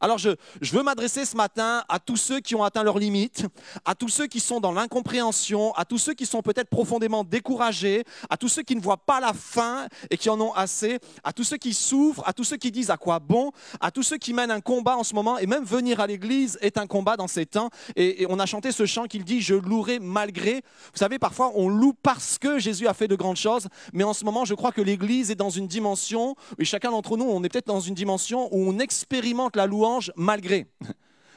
Alors 0.00 0.18
je, 0.18 0.30
veux 0.72 0.82
m'adresser 0.82 1.24
ce 1.24 1.36
matin 1.36 1.84
à 1.88 1.98
tous 1.98 2.16
ceux 2.16 2.40
qui 2.40 2.54
ont 2.54 2.64
atteint 2.64 2.82
leurs 2.82 2.98
limites, 2.98 3.46
à 3.84 3.94
tous 3.94 4.08
ceux 4.08 4.26
qui 4.26 4.40
sont 4.40 4.60
dans 4.60 4.72
l'incompréhension, 4.72 5.72
à 5.74 5.84
tous 5.84 5.98
ceux 5.98 6.14
qui 6.14 6.26
sont 6.26 6.42
peut-être 6.42 6.68
profondément 6.68 7.24
découragés, 7.24 8.04
à 8.30 8.36
tous 8.36 8.48
ceux 8.48 8.62
qui 8.62 8.76
ne 8.76 8.80
voient 8.80 8.96
pas 8.96 9.20
la 9.20 9.32
fin 9.32 9.86
et 10.10 10.16
qui 10.16 10.30
en 10.30 10.40
ont 10.40 10.52
assez, 10.52 10.98
à 11.22 11.32
tous 11.32 11.44
ceux 11.44 11.56
qui 11.56 11.74
souffrent, 11.74 12.22
à 12.26 12.32
tous 12.32 12.44
ceux 12.44 12.56
qui 12.56 12.70
disent 12.70 12.90
à 12.90 12.96
quoi 12.96 13.18
bon, 13.18 13.52
à 13.80 13.90
tous 13.90 14.02
ceux 14.02 14.18
qui 14.18 14.32
mènent 14.32 14.50
un 14.50 14.60
combat 14.60 14.96
en 14.96 15.04
ce 15.04 15.14
moment 15.14 15.38
et 15.38 15.46
même 15.46 15.64
venir 15.64 16.00
à 16.00 16.06
l'église 16.06 16.58
est 16.60 16.78
un 16.78 16.86
combat 16.86 17.16
dans 17.16 17.28
ces 17.28 17.46
temps. 17.46 17.70
Et, 17.96 18.26
on 18.28 18.38
a 18.38 18.46
chanté 18.46 18.72
ce 18.72 18.86
chant 18.86 19.04
qui 19.04 19.18
dit 19.18 19.40
je 19.40 19.54
louerai 19.54 19.98
malgré. 19.98 20.54
Vous 20.92 20.98
savez, 20.98 21.18
parfois 21.18 21.52
on 21.54 21.68
loue 21.68 21.94
parce 22.02 22.38
que 22.38 22.58
Jésus 22.58 22.86
a 22.86 22.94
fait 22.94 23.08
de 23.08 23.16
grandes 23.16 23.36
choses, 23.36 23.68
mais 23.92 24.04
en 24.04 24.12
ce 24.12 24.24
moment 24.24 24.44
je 24.44 24.54
crois 24.54 24.72
que 24.72 24.80
l'église 24.80 25.30
est 25.30 25.34
dans 25.34 25.50
une 25.50 25.66
dimension, 25.66 26.36
et 26.58 26.64
chacun 26.64 26.90
d'entre 26.90 27.16
nous, 27.16 27.24
on 27.24 27.42
est 27.44 27.48
peut-être 27.48 27.66
dans 27.66 27.80
une 27.80 27.94
dimension 27.94 28.48
où 28.52 28.68
on 28.68 28.78
expérimente 28.78 29.56
la 29.56 29.66
louange 29.66 29.83
malgré. 30.16 30.66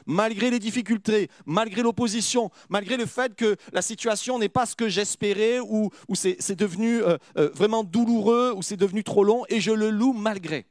Malgré 0.06 0.48
les 0.48 0.58
difficultés, 0.58 1.28
malgré 1.44 1.82
l'opposition, 1.82 2.50
malgré 2.70 2.96
le 2.96 3.04
fait 3.04 3.34
que 3.34 3.56
la 3.74 3.82
situation 3.82 4.38
n'est 4.38 4.48
pas 4.48 4.64
ce 4.64 4.74
que 4.74 4.88
j'espérais, 4.88 5.60
ou, 5.60 5.90
c'est 6.14 6.56
devenu 6.56 7.02
euh, 7.02 7.18
euh, 7.36 7.50
vraiment 7.52 7.84
douloureux, 7.84 8.54
ou 8.56 8.62
c'est 8.62 8.78
devenu 8.78 9.04
trop 9.04 9.22
long, 9.22 9.44
et 9.50 9.60
je 9.60 9.70
le 9.70 9.90
loue 9.90 10.14
malgré. 10.14 10.64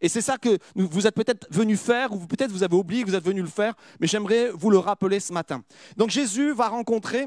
Et 0.00 0.08
c'est 0.08 0.20
ça 0.20 0.38
que 0.38 0.58
vous 0.76 1.08
êtes 1.08 1.14
peut-être 1.16 1.48
venu 1.50 1.76
faire, 1.76 2.12
ou 2.12 2.24
peut-être 2.26 2.52
vous 2.52 2.62
avez 2.62 2.76
oublié 2.76 3.02
que 3.02 3.08
vous 3.08 3.16
êtes 3.16 3.24
venu 3.24 3.42
le 3.42 3.48
faire, 3.48 3.74
mais 3.98 4.06
j'aimerais 4.06 4.50
vous 4.50 4.70
le 4.70 4.78
rappeler 4.78 5.18
ce 5.18 5.32
matin. 5.32 5.64
Donc 5.96 6.10
Jésus 6.10 6.52
va 6.52 6.68
rencontrer 6.68 7.26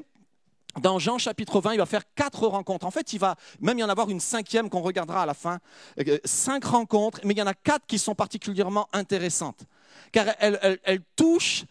dans 0.79 0.99
Jean 0.99 1.17
chapitre 1.17 1.59
20, 1.59 1.73
il 1.73 1.77
va 1.79 1.85
faire 1.85 2.03
quatre 2.15 2.47
rencontres. 2.47 2.85
En 2.85 2.91
fait, 2.91 3.11
il 3.13 3.19
va 3.19 3.35
même 3.59 3.77
y 3.77 3.83
en 3.83 3.89
avoir 3.89 4.09
une 4.09 4.21
cinquième 4.21 4.69
qu'on 4.69 4.81
regardera 4.81 5.23
à 5.23 5.25
la 5.25 5.33
fin. 5.33 5.59
Euh, 5.99 6.17
Cinq 6.23 6.63
rencontres, 6.63 7.19
mais 7.25 7.33
il 7.33 7.37
y 7.37 7.41
en 7.41 7.47
a 7.47 7.53
quatre 7.53 7.85
qui 7.85 7.99
sont 7.99 8.15
particulièrement 8.15 8.87
intéressantes. 8.93 9.65
Car 10.11 10.27
elles 10.39 11.01
touchent 11.15 11.65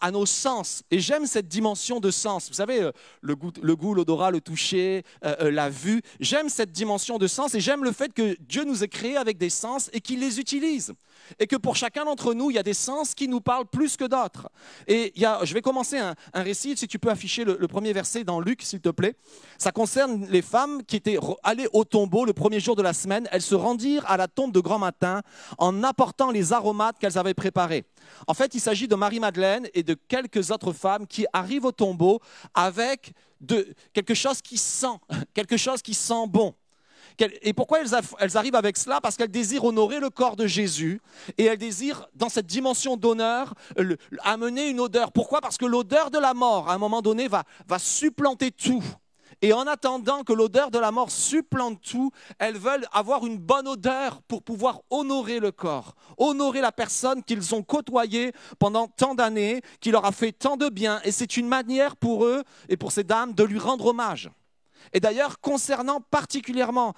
à, 0.00 0.10
nos 0.10 0.26
sens. 0.26 0.82
Et 0.90 0.98
j'aime 1.00 1.26
cette 1.26 1.48
dimension 1.48 2.00
de 2.00 2.10
sens. 2.10 2.48
Vous 2.48 2.54
savez, 2.54 2.80
euh, 2.80 2.92
le 3.20 3.36
goût, 3.36 3.52
le 3.60 3.76
goût, 3.76 3.94
l'odorat, 3.94 4.30
le 4.30 4.40
toucher, 4.40 5.04
euh, 5.24 5.34
euh, 5.40 5.50
la 5.50 5.68
vue. 5.68 6.00
J'aime 6.20 6.48
cette 6.48 6.72
dimension 6.72 7.18
de 7.18 7.26
sens 7.26 7.54
et 7.54 7.60
j'aime 7.60 7.84
le 7.84 7.92
fait 7.92 8.12
que 8.12 8.36
Dieu 8.40 8.64
nous 8.64 8.82
ait 8.82 8.88
créés 8.88 9.16
avec 9.16 9.36
des 9.36 9.50
sens 9.50 9.90
et 9.92 10.00
qu'il 10.00 10.20
les 10.20 10.40
utilise. 10.40 10.94
Et 11.38 11.46
que 11.46 11.56
pour 11.56 11.76
chacun 11.76 12.04
d'entre 12.04 12.34
nous, 12.34 12.50
il 12.50 12.54
y 12.54 12.58
a 12.58 12.62
des 12.62 12.74
sens 12.74 13.14
qui 13.14 13.28
nous 13.28 13.40
parlent 13.40 13.66
plus 13.66 13.96
que 13.96 14.04
d'autres. 14.04 14.48
Et 14.86 15.12
je 15.16 15.54
vais 15.54 15.62
commencer 15.62 15.98
un, 15.98 16.14
récit, 16.34 16.76
si 16.76 16.88
tu 16.88 16.98
peux 16.98 17.10
afficher 17.10 17.44
le, 17.44 17.68
premier 17.68 17.92
verset 17.92 18.24
dans 18.24 18.40
Luc, 18.40 18.62
s'il 18.62 18.80
te 18.80 18.90
plaît. 18.90 19.16
Ça 19.58 19.72
concerne 19.72 20.26
les 20.28 20.42
femmes 20.42 20.82
qui 20.84 20.96
étaient 20.96 21.18
allées 21.42 21.68
au 21.72 21.84
tombeau 21.84 22.24
le 22.24 22.32
premier 22.32 22.60
jour 22.60 22.76
de 22.76 22.82
la 22.82 22.92
semaine. 22.92 23.28
Elles 23.32 23.42
se 23.42 23.54
rendirent 23.54 24.08
à 24.10 24.16
la 24.16 24.28
tombe 24.28 24.52
de 24.52 24.60
grand 24.60 24.78
matin 24.78 25.22
en 25.58 25.82
apportant 25.82 26.30
les 26.30 26.52
aromates 26.52 26.98
qu'elles 26.98 27.18
avaient 27.18 27.34
préparés. 27.34 27.84
En 28.26 28.34
fait, 28.34 28.54
il 28.54 28.60
s'agit 28.60 28.88
de 28.88 28.94
Marie-Madeleine 28.94 29.68
et 29.74 29.82
de 29.82 29.94
quelques 29.94 30.50
autres 30.50 30.72
femmes 30.72 31.06
qui 31.06 31.26
arrivent 31.32 31.64
au 31.64 31.72
tombeau 31.72 32.20
avec 32.54 33.12
de, 33.40 33.74
quelque 33.92 34.14
chose 34.14 34.40
qui 34.40 34.58
sent, 34.58 34.98
quelque 35.34 35.56
chose 35.56 35.82
qui 35.82 35.94
sent 35.94 36.26
bon. 36.28 36.54
Et 37.18 37.52
pourquoi 37.52 37.80
elles, 37.80 38.36
arrivent 38.36 38.54
avec 38.54 38.76
cela? 38.76 39.00
Parce 39.00 39.16
qu'elles 39.16 39.30
désirent 39.30 39.64
honorer 39.64 40.00
le 40.00 40.10
corps 40.10 40.36
de 40.36 40.46
Jésus 40.46 41.00
et 41.38 41.44
elles 41.44 41.58
désirent, 41.58 42.08
dans 42.14 42.28
cette 42.28 42.46
dimension 42.46 42.96
d'honneur, 42.96 43.54
amener 44.20 44.68
une 44.68 44.80
odeur. 44.80 45.12
Pourquoi? 45.12 45.40
Parce 45.40 45.56
que 45.56 45.66
l'odeur 45.66 46.10
de 46.10 46.18
la 46.18 46.34
mort, 46.34 46.68
à 46.68 46.74
un 46.74 46.78
moment 46.78 47.02
donné, 47.02 47.28
va, 47.28 47.44
va 47.68 47.78
supplanter 47.78 48.50
tout. 48.50 48.82
Et 49.42 49.52
en 49.52 49.66
attendant 49.66 50.22
que 50.22 50.32
l'odeur 50.32 50.70
de 50.70 50.78
la 50.78 50.90
mort 50.90 51.10
supplante 51.10 51.80
tout, 51.80 52.10
elles 52.38 52.56
veulent 52.56 52.86
avoir 52.92 53.26
une 53.26 53.38
bonne 53.38 53.68
odeur 53.68 54.22
pour 54.22 54.42
pouvoir 54.42 54.80
honorer 54.90 55.38
le 55.38 55.52
corps, 55.52 55.94
honorer 56.16 56.60
la 56.60 56.72
personne 56.72 57.22
qu'ils 57.22 57.54
ont 57.54 57.62
côtoyée 57.62 58.32
pendant 58.58 58.86
tant 58.86 59.14
d'années, 59.14 59.60
qui 59.80 59.90
leur 59.90 60.04
a 60.04 60.12
fait 60.12 60.32
tant 60.32 60.56
de 60.56 60.68
bien. 60.68 61.00
Et 61.04 61.12
c'est 61.12 61.36
une 61.36 61.48
manière 61.48 61.96
pour 61.96 62.24
eux 62.24 62.42
et 62.68 62.76
pour 62.76 62.92
ces 62.92 63.04
dames 63.04 63.34
de 63.34 63.44
lui 63.44 63.58
rendre 63.58 63.86
hommage. 63.86 64.30
Et 64.92 65.00
d'ailleurs, 65.00 65.40
concernant 65.40 66.00
particulièrement, 66.00 66.94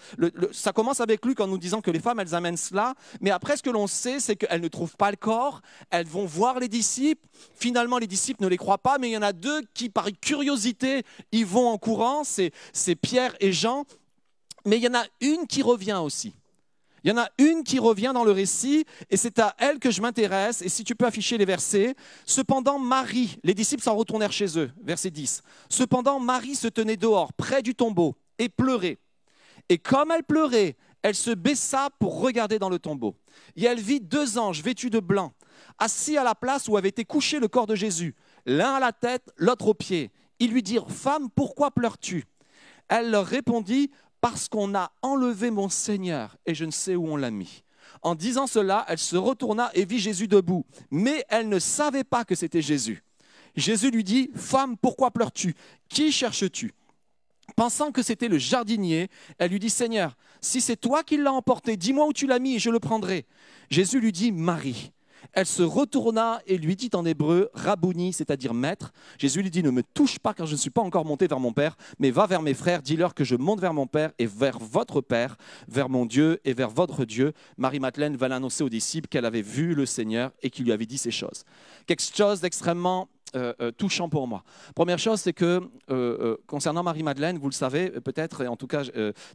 ça 0.53 0.72
commence 0.72 1.01
avec 1.01 1.25
Luc 1.25 1.40
en 1.40 1.46
nous 1.46 1.59
disant 1.59 1.81
que 1.81 1.90
les 1.90 2.01
femmes, 2.01 2.20
elles 2.20 2.35
amènent 2.35 2.57
cela, 2.57 2.94
mais 3.20 3.31
après, 3.31 3.57
ce 3.57 3.62
que 3.62 3.70
l'on 3.70 3.87
sait, 3.87 4.20
c'est 4.20 4.37
qu'elles 4.37 4.61
ne 4.61 4.68
trouvent 4.68 4.96
pas 4.96 5.11
le 5.11 5.16
corps, 5.16 5.61
elles 5.90 6.07
vont 6.07 6.27
voir 6.27 6.59
les 6.59 6.68
disciples, 6.68 7.27
finalement, 7.55 7.99
les 7.99 8.07
disciples 8.07 8.42
ne 8.42 8.49
les 8.49 8.57
croient 8.57 8.79
pas, 8.79 8.99
mais 8.99 9.09
il 9.11 9.12
y 9.12 9.16
en 9.16 9.22
a 9.22 9.33
deux 9.33 9.62
qui, 9.75 9.88
par 9.88 10.09
curiosité, 10.20 11.05
y 11.33 11.44
vont 11.44 11.68
en 11.68 11.79
courant, 11.79 12.22
c'est 12.25 12.53
Pierre 12.96 13.35
et 13.40 13.53
Jean, 13.53 13.85
mais 14.64 14.77
il 14.79 14.83
y 14.83 14.88
en 14.88 14.94
a 14.94 15.05
une 15.20 15.46
qui 15.46 15.62
revient 15.62 16.01
aussi. 16.03 16.35
Il 17.06 17.10
y 17.10 17.12
en 17.12 17.18
a 17.18 17.28
une 17.38 17.62
qui 17.62 17.78
revient 17.78 18.10
dans 18.12 18.24
le 18.24 18.32
récit 18.32 18.84
et 19.10 19.16
c'est 19.16 19.38
à 19.38 19.54
elle 19.58 19.78
que 19.78 19.92
je 19.92 20.02
m'intéresse. 20.02 20.60
Et 20.60 20.68
si 20.68 20.82
tu 20.82 20.96
peux 20.96 21.06
afficher 21.06 21.38
les 21.38 21.44
versets. 21.44 21.94
Cependant, 22.24 22.80
Marie, 22.80 23.38
les 23.44 23.54
disciples 23.54 23.84
s'en 23.84 23.94
retournèrent 23.94 24.32
chez 24.32 24.58
eux, 24.58 24.72
verset 24.82 25.12
10. 25.12 25.42
Cependant, 25.68 26.18
Marie 26.18 26.56
se 26.56 26.66
tenait 26.66 26.96
dehors, 26.96 27.32
près 27.32 27.62
du 27.62 27.76
tombeau, 27.76 28.16
et 28.40 28.48
pleurait. 28.48 28.98
Et 29.68 29.78
comme 29.78 30.10
elle 30.10 30.24
pleurait, 30.24 30.74
elle 31.02 31.14
se 31.14 31.30
baissa 31.30 31.90
pour 32.00 32.20
regarder 32.20 32.58
dans 32.58 32.70
le 32.70 32.80
tombeau. 32.80 33.14
Et 33.54 33.66
elle 33.66 33.78
vit 33.78 34.00
deux 34.00 34.36
anges 34.36 34.60
vêtus 34.60 34.90
de 34.90 34.98
blanc, 34.98 35.32
assis 35.78 36.18
à 36.18 36.24
la 36.24 36.34
place 36.34 36.66
où 36.66 36.76
avait 36.76 36.88
été 36.88 37.04
couché 37.04 37.38
le 37.38 37.46
corps 37.46 37.68
de 37.68 37.76
Jésus, 37.76 38.16
l'un 38.46 38.74
à 38.74 38.80
la 38.80 38.90
tête, 38.90 39.32
l'autre 39.36 39.68
aux 39.68 39.74
pieds. 39.74 40.10
Ils 40.40 40.50
lui 40.50 40.64
dirent, 40.64 40.90
Femme, 40.90 41.28
pourquoi 41.32 41.70
pleures-tu? 41.70 42.24
Elle 42.88 43.10
leur 43.10 43.26
répondit, 43.26 43.90
Parce 44.28 44.48
qu'on 44.48 44.74
a 44.74 44.90
enlevé 45.02 45.52
mon 45.52 45.68
Seigneur 45.68 46.36
et 46.46 46.54
je 46.56 46.64
ne 46.64 46.72
sais 46.72 46.96
où 46.96 47.06
on 47.06 47.14
l'a 47.14 47.30
mis. 47.30 47.62
En 48.02 48.16
disant 48.16 48.48
cela, 48.48 48.84
elle 48.88 48.98
se 48.98 49.14
retourna 49.14 49.70
et 49.72 49.84
vit 49.84 50.00
Jésus 50.00 50.26
debout, 50.26 50.66
mais 50.90 51.24
elle 51.28 51.48
ne 51.48 51.60
savait 51.60 52.02
pas 52.02 52.24
que 52.24 52.34
c'était 52.34 52.60
Jésus. 52.60 53.04
Jésus 53.54 53.92
lui 53.92 54.02
dit, 54.02 54.32
Femme, 54.34 54.76
pourquoi 54.78 55.12
pleures-tu? 55.12 55.54
Qui 55.88 56.10
cherches-tu? 56.10 56.74
Pensant 57.54 57.92
que 57.92 58.02
c'était 58.02 58.26
le 58.26 58.38
jardinier, 58.38 59.10
elle 59.38 59.52
lui 59.52 59.60
dit, 59.60 59.70
Seigneur, 59.70 60.16
si 60.40 60.60
c'est 60.60 60.74
toi 60.74 61.04
qui 61.04 61.18
l'as 61.18 61.32
emporté, 61.32 61.76
dis-moi 61.76 62.08
où 62.08 62.12
tu 62.12 62.26
l'as 62.26 62.40
mis 62.40 62.56
et 62.56 62.58
je 62.58 62.70
le 62.70 62.80
prendrai. 62.80 63.26
Jésus 63.70 64.00
lui 64.00 64.10
dit, 64.10 64.32
Marie. 64.32 64.90
Elle 65.32 65.46
se 65.46 65.62
retourna 65.62 66.40
et 66.46 66.58
lui 66.58 66.76
dit 66.76 66.90
en 66.94 67.04
hébreu, 67.04 67.50
Rabouni, 67.54 68.12
c'est-à-dire 68.12 68.54
maître. 68.54 68.92
Jésus 69.18 69.42
lui 69.42 69.50
dit, 69.50 69.62
ne 69.62 69.70
me 69.70 69.82
touche 69.82 70.18
pas 70.18 70.34
car 70.34 70.46
je 70.46 70.52
ne 70.52 70.58
suis 70.58 70.70
pas 70.70 70.82
encore 70.82 71.04
monté 71.04 71.26
vers 71.26 71.40
mon 71.40 71.52
Père, 71.52 71.76
mais 71.98 72.10
va 72.10 72.26
vers 72.26 72.42
mes 72.42 72.54
frères, 72.54 72.82
dis-leur 72.82 73.14
que 73.14 73.24
je 73.24 73.36
monte 73.36 73.60
vers 73.60 73.74
mon 73.74 73.86
Père 73.86 74.12
et 74.18 74.26
vers 74.26 74.58
votre 74.58 75.00
Père, 75.00 75.36
vers 75.68 75.88
mon 75.88 76.06
Dieu 76.06 76.40
et 76.44 76.54
vers 76.54 76.70
votre 76.70 77.04
Dieu. 77.04 77.32
Marie-Madeleine 77.56 78.16
va 78.16 78.28
l'annoncer 78.28 78.64
aux 78.64 78.68
disciples 78.68 79.08
qu'elle 79.08 79.24
avait 79.24 79.42
vu 79.42 79.74
le 79.74 79.86
Seigneur 79.86 80.32
et 80.42 80.50
qu'il 80.50 80.64
lui 80.64 80.72
avait 80.72 80.86
dit 80.86 80.98
ces 80.98 81.10
choses. 81.10 81.44
Quelque 81.86 82.02
chose 82.02 82.40
d'extrêmement 82.40 83.08
euh, 83.34 83.52
euh, 83.60 83.72
touchant 83.72 84.08
pour 84.08 84.28
moi. 84.28 84.44
Première 84.76 85.00
chose, 85.00 85.20
c'est 85.20 85.32
que 85.32 85.60
euh, 85.90 86.36
concernant 86.46 86.84
Marie-Madeleine, 86.84 87.38
vous 87.38 87.48
le 87.48 87.54
savez 87.54 87.90
peut-être, 87.90 88.42
et 88.42 88.46
en 88.46 88.54
tout 88.54 88.68
cas 88.68 88.84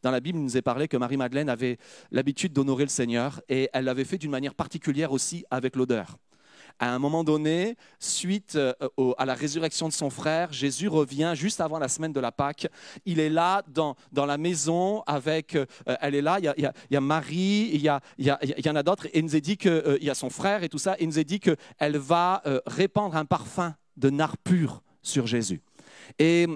dans 0.01 0.12
la 0.12 0.21
Bible, 0.21 0.39
il 0.39 0.43
nous 0.43 0.56
est 0.56 0.62
parlé 0.62 0.88
que 0.88 0.95
Marie-Madeleine 0.95 1.49
avait 1.49 1.77
l'habitude 2.10 2.54
d'honorer 2.54 2.86
le 2.86 2.89
Seigneur 2.89 3.41
et 3.49 3.69
elle 3.73 3.84
l'avait 3.84 4.06
fait 4.06 4.17
d'une 4.17 4.32
manière 4.32 4.56
particulière 4.56 5.12
aussi 5.12 5.43
avec 5.51 5.75
l'odeur. 5.75 6.17
à 6.80 6.89
un 6.89 6.99
moment 6.99 7.25
donné, 7.25 7.75
suite 7.99 8.58
à 9.17 9.25
la 9.25 9.34
résurrection 9.34 9.89
de 9.89 9.93
son 9.93 10.10
frère, 10.10 10.54
Jésus 10.54 10.88
revient 10.88 11.34
juste 11.36 11.60
avant 11.60 11.77
la 11.77 11.89
semaine 11.89 12.13
de 12.13 12.19
la 12.21 12.32
Pâque. 12.32 12.67
Il 13.06 13.19
est 13.19 13.30
là 13.30 13.62
dans, 13.67 13.95
dans 14.13 14.25
la 14.25 14.38
maison 14.38 15.04
avec, 15.06 15.58
elle 15.99 16.15
est 16.15 16.21
là, 16.21 16.39
il 16.39 16.71
y 16.89 16.95
a, 16.95 17.01
Marie, 17.01 17.69
il 17.73 17.82
y, 17.82 17.89
a, 17.89 17.99
il 18.17 18.25
y, 18.65 18.69
en 18.69 18.75
a 18.75 18.84
d'autres, 18.84 19.08
et 19.08 19.19
il 19.19 19.25
nous 19.25 19.36
est 19.36 19.41
dit 19.41 19.58
qu'il 19.58 19.99
y 20.01 20.10
a 20.10 20.15
son 20.15 20.30
frère 20.30 20.63
et 20.63 20.69
tout 20.69 20.80
ça, 20.80 20.95
et 20.97 21.04
il 21.04 21.10
nous 21.10 21.19
est 21.19 21.25
dit 21.25 21.41
qu'elle 21.41 21.97
va 21.97 22.41
répandre 22.65 23.17
un 23.17 23.25
parfum 23.25 23.75
de 24.02 24.10
nard 24.10 24.38
pur 24.38 24.82
sur 25.02 25.28
Jésus. 25.28 25.62
Et 26.20 26.48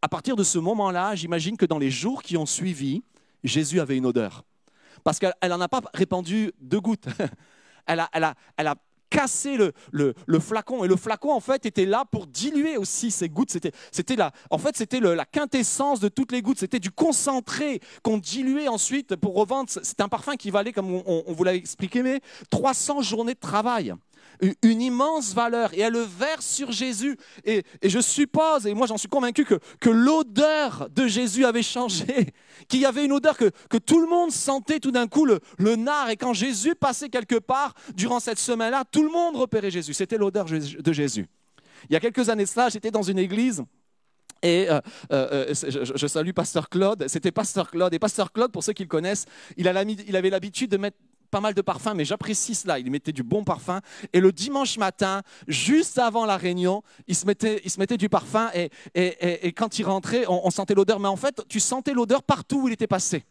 à 0.00 0.08
partir 0.08 0.36
de 0.36 0.44
ce 0.44 0.58
moment-là, 0.58 1.14
j'imagine 1.14 1.56
que 1.56 1.66
dans 1.66 1.78
les 1.78 1.90
jours 1.90 2.22
qui 2.22 2.36
ont 2.36 2.46
suivi, 2.46 3.02
Jésus 3.42 3.80
avait 3.80 3.96
une 3.96 4.06
odeur. 4.06 4.44
Parce 5.02 5.18
qu'elle 5.18 5.34
n'en 5.42 5.60
a 5.60 5.68
pas 5.68 5.82
répandu 5.92 6.52
deux 6.60 6.80
gouttes. 6.80 7.06
Elle 7.86 8.00
a, 8.00 8.08
elle 8.14 8.24
a, 8.24 8.34
elle 8.56 8.66
a 8.68 8.76
cassé 9.10 9.58
le, 9.58 9.74
le- 9.92 10.40
flacon. 10.40 10.84
Et 10.84 10.88
le 10.88 10.96
flacon, 10.96 11.32
en 11.32 11.40
fait, 11.40 11.66
était 11.66 11.84
là 11.84 12.06
pour 12.10 12.26
diluer 12.26 12.78
aussi 12.78 13.10
ces 13.10 13.28
gouttes. 13.28 13.50
C'était, 13.50 13.72
c'était 13.92 14.16
la, 14.16 14.32
en 14.50 14.56
fait, 14.56 14.74
c'était 14.74 15.00
la 15.00 15.26
quintessence 15.26 16.00
de 16.00 16.08
toutes 16.08 16.32
les 16.32 16.40
gouttes. 16.40 16.58
C'était 16.58 16.80
du 16.80 16.90
concentré 16.90 17.80
qu'on 18.02 18.16
diluait 18.16 18.68
ensuite 18.68 19.16
pour 19.16 19.34
revendre. 19.34 19.68
C'est 19.68 20.00
un 20.00 20.08
parfum 20.08 20.36
qui 20.36 20.50
valait, 20.50 20.72
comme 20.72 20.90
on, 20.90 21.02
on- 21.06 21.24
on 21.26 21.32
vous 21.34 21.44
l'a 21.44 21.54
expliqué, 21.54 22.02
mais 22.02 22.22
300 22.48 23.02
journées 23.02 23.34
de 23.34 23.38
travail. 23.38 23.92
Une, 24.62 24.82
immense 24.82 25.32
valeur. 25.32 25.72
Et 25.74 25.80
elle 25.80 25.92
le 25.92 26.00
verse 26.00 26.46
sur 26.46 26.72
Jésus. 26.72 27.16
Et, 27.44 27.62
et 27.80 27.88
je 27.88 28.00
suppose, 28.00 28.66
et 28.66 28.74
moi 28.74 28.86
j'en 28.86 28.96
suis 28.96 29.08
convaincu, 29.08 29.44
que, 29.44 29.58
que 29.80 29.90
l'odeur 29.90 30.88
de 30.90 31.06
Jésus 31.06 31.44
avait 31.44 31.62
changé. 31.62 32.04
Qu'il 32.68 32.80
y 32.80 32.86
avait 32.86 33.04
une 33.04 33.12
odeur 33.12 33.36
que, 33.36 33.50
que 33.68 33.76
tout 33.78 34.00
le 34.00 34.06
monde 34.06 34.30
sentait 34.30 34.80
tout 34.80 34.90
d'un 34.90 35.06
coup, 35.06 35.24
le, 35.24 35.40
le 35.58 35.76
nard. 35.76 36.10
Et 36.10 36.16
quand 36.16 36.32
Jésus 36.32 36.74
passait 36.74 37.08
quelque 37.08 37.38
part 37.38 37.74
durant 37.94 38.20
cette 38.20 38.38
semaine-là, 38.38 38.84
tout 38.90 39.02
le 39.02 39.10
monde 39.10 39.36
repérait 39.36 39.70
Jésus. 39.70 39.94
C'était 39.94 40.18
l'odeur 40.18 40.46
de 40.46 40.92
Jésus. 40.92 41.28
Il 41.88 41.92
y 41.92 41.96
a 41.96 42.00
quelques 42.00 42.28
années 42.28 42.44
de 42.44 42.48
cela, 42.48 42.68
j'étais 42.68 42.90
dans 42.90 43.02
une 43.02 43.18
église. 43.18 43.64
Et 44.42 44.68
euh, 44.68 44.80
euh, 45.10 45.46
euh, 45.48 45.54
je, 45.54 45.96
je 45.96 46.06
salue 46.06 46.32
Pasteur 46.32 46.68
Claude. 46.68 47.06
C'était 47.08 47.32
Pasteur 47.32 47.70
Claude. 47.70 47.94
Et 47.94 47.98
Pasteur 47.98 48.30
Claude, 48.30 48.52
pour 48.52 48.62
ceux 48.62 48.74
qui 48.74 48.82
le 48.82 48.88
connaissent, 48.88 49.24
il, 49.56 49.66
a 49.66 49.82
il 49.82 50.16
avait 50.16 50.30
l'habitude 50.30 50.70
de 50.70 50.76
mettre 50.76 50.98
pas 51.34 51.40
mal 51.40 51.54
de 51.54 51.62
parfums, 51.62 51.94
mais 51.96 52.04
j'apprécie 52.04 52.54
cela. 52.54 52.78
Il 52.78 52.88
mettait 52.92 53.10
du 53.10 53.24
bon 53.24 53.42
parfum. 53.42 53.80
Et 54.12 54.20
le 54.20 54.30
dimanche 54.30 54.78
matin, 54.78 55.22
juste 55.48 55.98
avant 55.98 56.26
la 56.26 56.36
réunion, 56.36 56.82
il 57.08 57.16
se 57.16 57.26
mettait, 57.26 57.60
il 57.64 57.70
se 57.72 57.80
mettait 57.80 57.96
du 57.96 58.08
parfum. 58.08 58.50
Et, 58.54 58.70
et- 58.94 59.06
et- 59.28 59.46
et 59.48 59.52
quand 59.52 59.80
il 59.80 59.84
rentrait, 59.84 60.26
on, 60.28 60.46
on 60.46 60.50
sentait 60.50 60.74
l'odeur. 60.74 61.00
Mais 61.00 61.08
en 61.08 61.16
fait, 61.16 61.42
tu 61.48 61.58
sentais 61.58 61.92
l'odeur 61.92 62.22
partout 62.22 62.60
où 62.62 62.68
il 62.68 62.72
était 62.74 62.86
passé. 62.86 63.24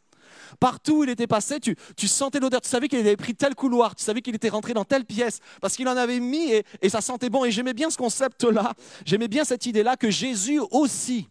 Partout 0.60 0.98
où 0.98 1.04
il 1.06 1.10
était 1.12 1.28
passé, 1.28 1.62
tu, 1.62 1.78
tu 1.96 2.10
sentais 2.10 2.42
l'odeur. 2.42 2.60
Tu 2.60 2.68
savais 2.70 2.90
qu'il 2.90 3.00
avait 3.00 3.16
pris 3.16 3.36
tel 3.36 3.56
couloir. 3.56 3.96
Tu 3.96 4.04
savais 4.04 4.22
qu'il 4.22 4.36
était 4.36 4.50
rentré 4.50 4.74
dans 4.74 4.84
telle 4.84 5.06
pièce. 5.06 5.40
Parce 5.62 5.78
qu'il 5.78 5.88
en 5.88 5.96
avait 5.96 6.20
mis 6.20 6.52
et, 6.52 6.64
et 6.82 6.90
ça 6.90 7.00
sentait 7.00 7.30
bon. 7.30 7.46
Et 7.46 7.52
j'aimais 7.52 7.74
bien 7.74 7.90
ce 7.90 7.96
concept-là. 7.98 8.74
J'aimais 9.06 9.30
bien 9.30 9.46
cette 9.46 9.66
idée-là 9.66 9.96
que 9.96 10.10
Jésus 10.10 10.60
aussi 10.72 11.30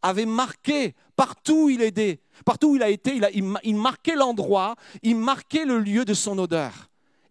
avait 0.00 0.24
marqué 0.24 0.94
partout 1.20 1.64
où 1.64 1.68
il 1.68 1.82
était, 1.82 2.18
partout 2.46 2.68
où 2.68 2.76
il 2.76 2.82
a 2.82 2.88
été, 2.88 3.14
il, 3.14 3.24
a- 3.26 3.72
marquait 3.74 4.14
l'endroit, 4.14 4.74
il 5.02 5.16
marquait 5.16 5.66
le 5.66 5.78
lieu 5.78 6.06
de 6.06 6.14
son 6.14 6.38
odeur. 6.38 6.72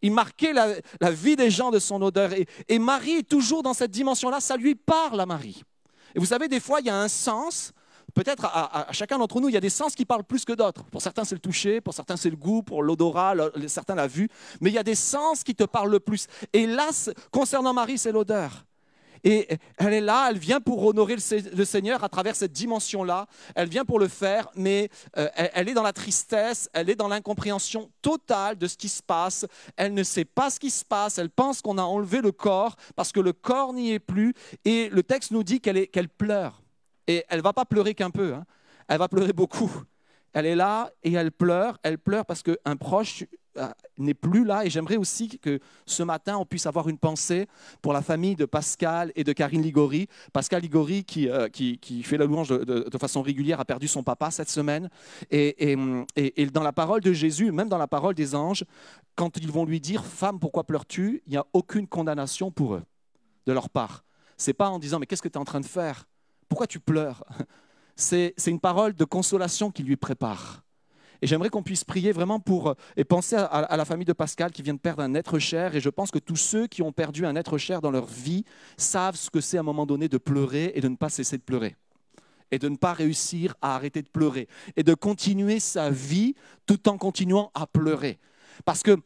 Il 0.04 0.12
marquait 0.12 0.54
la, 0.54 1.12
vie 1.12 1.36
des 1.36 1.50
gens 1.50 1.72
de 1.72 1.80
son 1.80 2.00
odeur. 2.04 2.30
Et, 2.68 2.78
Marie 2.78 3.14
est 3.14 3.28
toujours 3.28 3.64
dans 3.64 3.74
cette 3.74 3.90
dimension-là, 3.90 4.42
ça 4.42 4.58
lui 4.58 4.76
parle 4.76 5.20
à 5.20 5.26
Marie. 5.26 5.64
Et 6.14 6.20
vous 6.20 6.28
savez, 6.28 6.48
des 6.48 6.60
fois, 6.60 6.82
il 6.82 6.86
y 6.86 6.92
a 6.92 7.02
un 7.02 7.08
sens, 7.08 7.72
peut-être 8.14 8.46
à, 8.46 8.90
à- 8.90 8.92
chacun 8.92 9.18
d'entre 9.18 9.42
nous, 9.42 9.50
il 9.50 9.56
y 9.56 9.58
a 9.58 9.62
des 9.62 9.72
sens 9.72 9.96
qui 9.96 10.06
parlent 10.06 10.24
plus 10.24 10.46
que 10.46 10.54
d'autres. 10.54 10.84
Pour 10.92 11.02
certains, 11.02 11.24
c'est 11.24 11.34
le 11.34 11.42
toucher, 11.42 11.82
pour 11.82 11.96
certains, 11.96 12.16
c'est 12.16 12.30
le 12.30 12.38
goût, 12.38 12.62
pour 12.62 12.84
l'odorat, 12.84 13.34
certains, 13.66 13.96
la 13.96 14.06
vue. 14.06 14.30
Mais 14.62 14.70
il 14.70 14.74
y 14.74 14.78
a 14.78 14.84
des 14.84 14.94
sens 14.94 15.44
qui 15.44 15.56
te 15.56 15.64
parlent 15.64 15.92
le 15.92 16.00
plus. 16.00 16.28
Et 16.54 16.68
là, 16.68 16.90
concernant 17.32 17.74
Marie, 17.74 17.98
c'est 17.98 18.12
l'odeur. 18.12 18.68
Et 19.24 19.48
elle 19.78 19.94
est 19.94 20.02
là, 20.02 20.28
elle 20.30 20.38
vient 20.38 20.62
pour 20.62 20.84
honorer 20.86 21.16
le 21.16 21.20
Se- 21.22 21.56
le 21.56 21.66
Seigneur 21.66 22.04
à 22.04 22.10
travers 22.10 22.36
cette 22.36 22.52
dimension-là. 22.52 23.28
Elle 23.56 23.70
vient 23.70 23.86
pour 23.86 24.00
le 24.00 24.08
faire, 24.08 24.50
mais 24.56 24.90
euh, 25.18 25.28
elle, 25.36 25.70
est 25.70 25.74
dans 25.74 25.84
la 25.84 25.94
tristesse, 25.94 26.70
elle 26.74 26.90
est 26.90 26.96
dans 26.96 27.08
l'incompréhension 27.08 27.92
totale 28.02 28.58
de 28.58 28.68
ce 28.68 28.78
qui 28.78 28.90
se 28.90 29.04
passe. 29.04 29.46
Elle 29.76 29.94
ne 29.94 30.04
sait 30.04 30.26
pas 30.26 30.50
ce 30.50 30.60
qui 30.60 30.70
se 30.72 30.86
passe. 30.86 31.18
Elle 31.18 31.30
pense 31.30 31.62
qu'on 31.62 31.78
a 31.78 31.84
enlevé 31.84 32.22
le 32.22 32.32
corps 32.32 32.76
parce 32.96 33.12
que 33.12 33.20
le 33.20 33.34
corps 33.34 33.74
n'y 33.74 33.92
est 33.92 34.00
plus. 34.00 34.34
Et 34.66 34.90
le 34.90 35.04
texte 35.04 35.32
nous 35.32 35.44
dit 35.44 35.60
qu'elle 35.60 36.10
pleure. 36.10 36.62
Et 37.08 37.26
elle 37.30 37.42
va 37.42 37.54
pas 37.54 37.66
pleurer 37.66 37.96
qu'un 37.96 38.12
peu, 38.12 38.34
hein. 38.36 38.46
elle 38.88 39.00
va 39.00 39.08
pleurer 39.08 39.34
beaucoup. 39.34 39.72
Elle 40.34 40.46
est 40.46 40.56
là 40.56 40.92
et 41.04 41.12
elle 41.14 41.32
pleure. 41.32 41.80
Elle 41.82 41.98
pleure 41.98 42.26
parce 42.26 42.44
qu'un 42.44 42.76
proche 42.80 43.24
n'est 43.98 44.14
plus 44.14 44.46
là. 44.46 44.66
Et 44.66 44.70
j'aimerais 44.70 44.98
aussi 44.98 45.40
que 45.40 45.60
ce 45.86 46.04
matin, 46.04 46.38
on 46.38 46.46
puisse 46.46 46.66
avoir 46.66 46.90
une 46.90 46.98
pensée 46.98 47.48
pour 47.82 47.94
la 47.94 48.02
famille 48.02 48.36
de 48.36 48.46
Pascal 48.46 49.12
et 49.16 49.24
de 49.24 49.34
Karine 49.34 49.62
Ligori. 49.62 50.08
Pascal 50.34 50.62
Ligori, 50.62 51.04
qui, 51.04 51.30
euh, 51.30 51.50
qui, 51.50 52.04
fait 52.04 52.18
la 52.18 52.26
louange 52.26 52.50
de, 52.50 52.98
façon 52.98 53.22
régulière, 53.22 53.60
a 53.60 53.66
perdu 53.66 53.88
son 53.88 54.04
papa 54.04 54.32
cette 54.32 54.50
semaine. 54.50 54.90
Et, 55.32 55.72
et, 55.72 55.78
et- 56.16 56.46
dans 56.48 56.64
la 56.64 56.74
parole 56.74 57.02
de 57.02 57.14
Jésus, 57.14 57.52
même 57.52 57.70
dans 57.70 57.78
la 57.78 57.88
parole 57.88 58.16
des 58.16 58.36
anges, 58.36 58.66
quand 59.16 59.38
ils 59.38 59.52
vont 59.52 59.66
lui 59.66 59.80
dire 59.80 60.06
Femme, 60.06 60.40
pourquoi 60.40 60.64
pleures-tu? 60.64 61.22
Il 61.26 61.32
n'y 61.32 61.38
a 61.38 61.46
aucune 61.54 61.88
condamnation 61.88 62.52
pour 62.52 62.76
eux, 62.76 62.84
de 63.46 63.54
leur 63.54 63.70
part. 63.70 64.04
C'est 64.38 64.54
pas 64.54 64.70
en 64.70 64.80
disant 64.80 65.00
Mais 65.00 65.06
qu'est-ce 65.06 65.22
que 65.22 65.28
tu 65.28 65.38
es 65.38 65.42
en 65.42 65.46
train 65.46 65.60
de 65.60 65.66
faire? 65.66 66.08
Pourquoi 66.48 66.68
tu 66.68 66.80
pleures? 66.80 67.24
C'est 67.96 68.34
c'est 68.38 68.50
une 68.50 68.62
parole 68.62 68.94
de 68.94 69.04
consolation 69.04 69.72
qui 69.72 69.84
lui 69.84 69.98
prépare. 69.98 70.64
Et 71.22 71.28
j'aimerais 71.28 71.50
qu'on 71.50 71.64
puisse 71.64 71.84
prier 71.84 72.12
vraiment 72.12 72.40
pour 72.40 72.76
et 72.96 73.04
penser 73.04 73.36
à, 73.36 73.44
à 73.44 73.78
la 73.78 73.86
famille 73.86 74.06
de 74.06 74.14
Pascal 74.14 74.52
qui 74.52 74.62
vient 74.62 74.74
de 74.74 74.80
perdre 74.80 75.04
un 75.04 75.14
être 75.16 75.38
cher. 75.40 75.76
Et 75.76 75.82
je 75.82 75.90
pense 75.90 76.12
que 76.12 76.20
tous 76.20 76.38
ceux 76.38 76.68
qui 76.68 76.82
ont 76.82 76.92
perdu 76.92 77.26
un 77.26 77.36
être 77.36 77.58
cher 77.58 77.82
dans 77.82 77.92
leur 77.92 78.06
vie 78.06 78.46
savent 78.78 79.16
ce 79.16 79.30
que 79.30 79.42
c'est 79.42 79.58
à 79.58 79.60
un 79.60 79.64
moment 79.64 79.86
donné 79.86 80.08
de 80.08 80.18
pleurer 80.18 80.72
et 80.76 80.82
de 80.82 80.88
ne 80.88 80.96
pas 80.96 81.10
cesser 81.10 81.38
de 81.38 81.44
pleurer. 81.44 81.76
Et 82.52 82.58
de 82.58 82.70
ne 82.70 82.78
pas 82.78 82.94
réussir 82.94 83.56
à 83.62 83.76
arrêter 83.76 84.02
de 84.02 84.10
pleurer. 84.10 84.48
Et 84.76 84.84
de 84.84 84.94
continuer 84.94 85.60
sa 85.60 85.90
vie 85.90 86.36
tout 86.66 86.88
en 86.88 86.98
continuant 86.98 87.52
à 87.54 87.68
pleurer. 87.68 88.20
Parce 88.66 88.82
que 88.82 88.98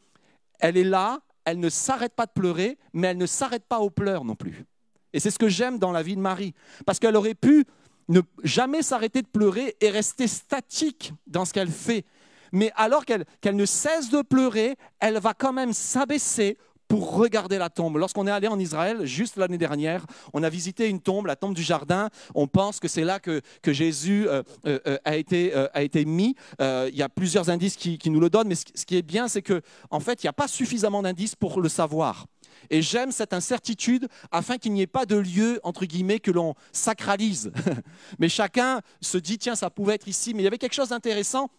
elle 0.60 0.78
est 0.78 0.84
là, 0.84 1.20
elle 1.46 1.60
ne 1.60 1.70
s'arrête 1.70 2.14
pas 2.14 2.26
de 2.26 2.32
pleurer, 2.32 2.78
mais 2.94 3.08
elle 3.08 3.18
ne 3.18 3.26
s'arrête 3.26 3.66
pas 3.66 3.80
aux 3.80 3.90
pleurs 3.90 4.24
non 4.24 4.36
plus. 4.36 4.66
Et 5.14 5.20
c'est 5.20 5.30
ce 5.32 5.38
que 5.38 5.48
j'aime 5.48 5.78
dans 5.78 5.92
la 5.92 6.02
vie 6.02 6.16
de 6.16 6.22
Marie. 6.22 6.54
Parce 6.86 7.00
qu'elle 7.00 7.16
aurait 7.16 7.36
pu 7.36 7.66
ne 8.10 8.22
jamais 8.44 8.82
s'arrêter 8.82 9.22
de 9.22 9.28
pleurer 9.28 9.76
et 9.82 9.90
rester 9.90 10.28
statique 10.28 11.14
dans 11.28 11.46
ce 11.46 11.54
qu'elle 11.54 11.72
fait. 11.72 12.06
Mais 12.52 12.72
alors 12.76 13.06
qu'elle 13.06 13.26
ne 13.56 13.66
cesse 13.66 14.10
de 14.10 14.22
pleurer, 14.22 14.76
elle 15.00 15.18
va 15.18 15.34
quand 15.34 15.54
même 15.54 15.74
s'abaisser 15.74 16.58
pour 16.94 17.16
regarder 17.16 17.58
la 17.58 17.72
tombe. 17.72 17.98
Lorsqu'on 17.98 18.28
est 18.28 18.32
allé 18.32 18.48
en 18.48 18.60
Israël, 18.60 19.04
juste 19.06 19.38
l'année 19.38 19.58
dernière, 19.58 20.06
on 20.32 20.44
a 20.44 20.50
visité 20.50 20.88
une 20.88 21.00
tombe, 21.00 21.26
la 21.26 21.36
tombe 21.36 21.56
du 21.56 21.64
jardin. 21.64 22.10
On 22.36 22.46
pense 22.46 22.80
que 22.80 22.88
c'est 22.88 23.04
là 23.04 23.20
que, 23.20 23.42
Jésus 23.66 24.28
euh, 24.28 24.44
euh, 24.68 24.80
euh, 24.86 24.98
a, 25.04 25.16
été, 25.16 26.06
mis. 26.06 26.36
Il 26.60 26.96
y 26.96 27.02
a 27.02 27.10
plusieurs 27.10 27.50
indices 27.50 27.78
qui, 27.78 28.00
nous 28.12 28.20
le 28.20 28.30
donnent, 28.30 28.48
mais 28.48 28.54
ce, 28.54 28.86
qui 28.86 28.96
est 28.96 29.02
bien, 29.02 29.28
c'est 29.28 29.42
que 29.42 29.64
en 29.90 30.00
fait, 30.00 30.24
il 30.24 30.28
n'y 30.28 30.30
a 30.30 30.34
pas 30.34 30.48
suffisamment 30.48 31.02
d'indices 31.02 31.36
pour 31.36 31.62
le 31.62 31.70
savoir. 31.70 32.28
Et 32.70 32.82
j'aime 32.82 33.12
cette 33.12 33.34
incertitude 33.34 34.08
afin 34.32 34.58
qu'il 34.58 34.74
n'y 34.74 34.82
ait 34.82 34.88
pas 34.88 35.06
de 35.06 35.16
lieu, 35.16 35.60
entre 35.64 35.86
guillemets, 35.86 36.20
que 36.20 36.32
l'on 36.32 36.56
sacralise. 36.72 37.52
mais 38.20 38.30
chacun 38.30 38.82
se 39.02 39.18
dit, 39.18 39.38
tiens, 39.38 39.56
ça 39.56 39.70
pouvait 39.70 39.96
être 39.96 40.08
ici. 40.08 40.34
Mais 40.34 40.42
il 40.42 40.46
y 40.46 40.48
avait 40.48 40.58
quelque 40.58 40.76
chose 40.76 40.90
d'intéressant 40.90 41.50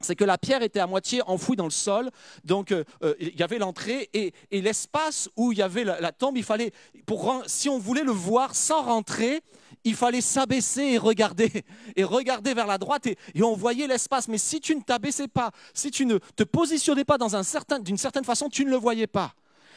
c'est 0.00 0.16
que 0.16 0.24
la 0.24 0.38
pierre 0.38 0.62
était 0.62 0.80
à 0.80 0.86
moitié 0.86 1.22
enfouie 1.26 1.56
dans 1.56 1.64
le 1.64 1.70
sol, 1.70 2.10
donc 2.44 2.72
euh, 2.72 2.84
euh, 3.02 3.14
il 3.18 3.36
y 3.38 3.42
avait 3.42 3.58
l'entrée 3.58 4.10
et, 4.12 4.32
l'espace 4.50 5.28
où 5.36 5.52
il 5.52 5.58
y 5.58 5.62
avait 5.62 5.84
la, 5.84 6.12
tombe, 6.12 6.36
il 6.36 6.44
fallait, 6.44 6.72
pour, 7.06 7.42
si 7.46 7.68
on 7.68 7.78
voulait 7.78 8.04
le 8.04 8.12
voir 8.12 8.54
sans 8.54 8.82
rentrer, 8.82 9.42
il 9.82 9.94
fallait 9.94 10.20
s'abaisser 10.20 10.82
et 10.82 10.98
regarder, 10.98 11.50
et 11.96 12.04
regarder 12.04 12.54
vers 12.54 12.66
la 12.66 12.78
droite 12.78 13.06
et, 13.06 13.18
et 13.34 13.42
on 13.42 13.54
voyait 13.54 13.86
l'espace. 13.86 14.28
Mais 14.28 14.38
si 14.38 14.60
tu 14.60 14.74
ne 14.76 14.80
t'abaissais 14.80 15.28
pas, 15.28 15.50
si 15.72 15.90
tu 15.90 16.06
ne 16.06 16.18
te 16.18 16.44
positionnais 16.44 17.04
pas 17.04 17.18
dans 17.18 17.36
un 17.36 17.42
certain, 17.42 17.78
d'une 17.78 17.98
certaine 17.98 18.24
façon, 18.24 18.48
tu 18.48 18.64
ne 18.64 18.70
le 18.70 18.76
voyais 18.76 19.06
pas. 19.06 19.34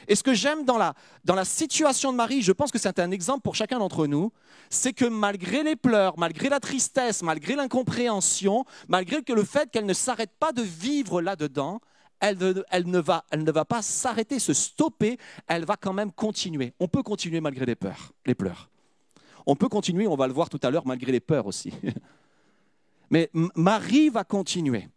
Et 0.07 0.15
ce 0.15 0.23
que 0.23 0.33
j'aime 0.33 0.63
dans 0.63 0.77
la, 0.77 0.93
dans 1.25 1.35
la 1.35 1.45
situation 1.45 2.11
de 2.11 2.17
Marie, 2.17 2.41
je 2.41 2.51
pense 2.51 2.71
que 2.71 2.79
c'est 2.79 2.99
un 2.99 3.11
exemple 3.11 3.41
pour 3.41 3.55
chacun 3.55 3.79
d'entre 3.79 4.07
nous, 4.07 4.31
c'est 4.69 4.93
que 4.93 5.05
malgré 5.05 5.63
les 5.63 5.75
pleurs, 5.75 6.17
malgré 6.17 6.49
la 6.49 6.59
tristesse, 6.59 7.23
malgré 7.23 7.55
l'incompréhension, 7.55 8.65
malgré 8.87 9.21
que 9.21 9.33
le 9.33 9.43
fait 9.43 9.69
qu'elle 9.69 9.85
ne 9.85 9.93
s'arrête 9.93 10.31
pas 10.39 10.53
de 10.53 10.61
vivre 10.61 11.21
là-dedans, 11.21 11.81
elle 12.19 12.37
ne, 12.37 12.99
va, 12.99 13.25
elle 13.31 13.43
ne 13.43 13.51
va 13.51 13.65
pas 13.65 13.81
s'arrêter, 13.81 14.39
se 14.39 14.53
stopper, 14.53 15.17
elle 15.47 15.65
va 15.65 15.75
quand 15.75 15.93
même 15.93 16.11
continuer. 16.11 16.73
On 16.79 16.87
peut 16.87 17.03
continuer 17.03 17.41
malgré 17.41 17.65
les 17.65 17.75
peurs, 17.75 18.13
les 18.25 18.33
pleurs. 18.33 18.69
On 19.45 19.55
peut 19.55 19.69
continuer, 19.69 20.07
on 20.07 20.15
va 20.15 20.27
le 20.27 20.33
voir 20.33 20.49
tout 20.49 20.59
à 20.63 20.71
l'heure, 20.71 20.87
malgré 20.87 21.11
les 21.11 21.19
peurs 21.19 21.45
aussi. 21.45 21.71
Mais 23.09 23.29
Marie 23.55 24.09
va 24.09 24.23
continuer. 24.23 24.89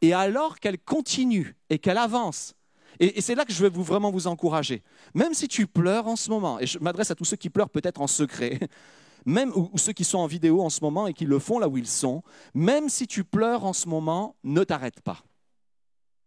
Et 0.00 0.12
alors 0.12 0.58
qu'elle 0.58 0.78
continue 0.78 1.54
et 1.70 1.78
qu'elle 1.78 1.98
avance, 1.98 2.54
et, 3.00 3.20
c'est 3.20 3.34
là 3.34 3.44
que 3.44 3.52
je 3.52 3.62
vais 3.62 3.68
vous, 3.68 3.82
vraiment 3.82 4.10
vous 4.10 4.26
encourager. 4.26 4.82
Même 5.14 5.34
si 5.34 5.48
tu 5.48 5.66
pleures 5.66 6.06
en 6.06 6.16
ce 6.16 6.30
moment, 6.30 6.60
et 6.60 6.66
je 6.66 6.78
m'adresse 6.78 7.10
à 7.10 7.14
tous 7.14 7.24
ceux 7.24 7.36
qui 7.36 7.50
pleurent 7.50 7.70
peut-être 7.70 8.00
en 8.00 8.06
secret, 8.06 8.58
même 9.26 9.52
ou 9.54 9.76
ceux 9.76 9.92
qui 9.92 10.04
sont 10.04 10.18
en 10.18 10.26
vidéo 10.26 10.62
en 10.62 10.70
ce 10.70 10.80
moment 10.82 11.06
et 11.06 11.14
qui 11.14 11.24
le 11.24 11.38
font 11.38 11.58
là 11.58 11.68
où 11.68 11.76
ils 11.76 11.86
sont, 11.86 12.22
même 12.54 12.88
si 12.88 13.06
tu 13.06 13.24
pleures 13.24 13.64
en 13.64 13.72
ce 13.72 13.88
moment, 13.88 14.36
ne 14.44 14.64
t'arrête 14.64 15.00
pas. 15.00 15.18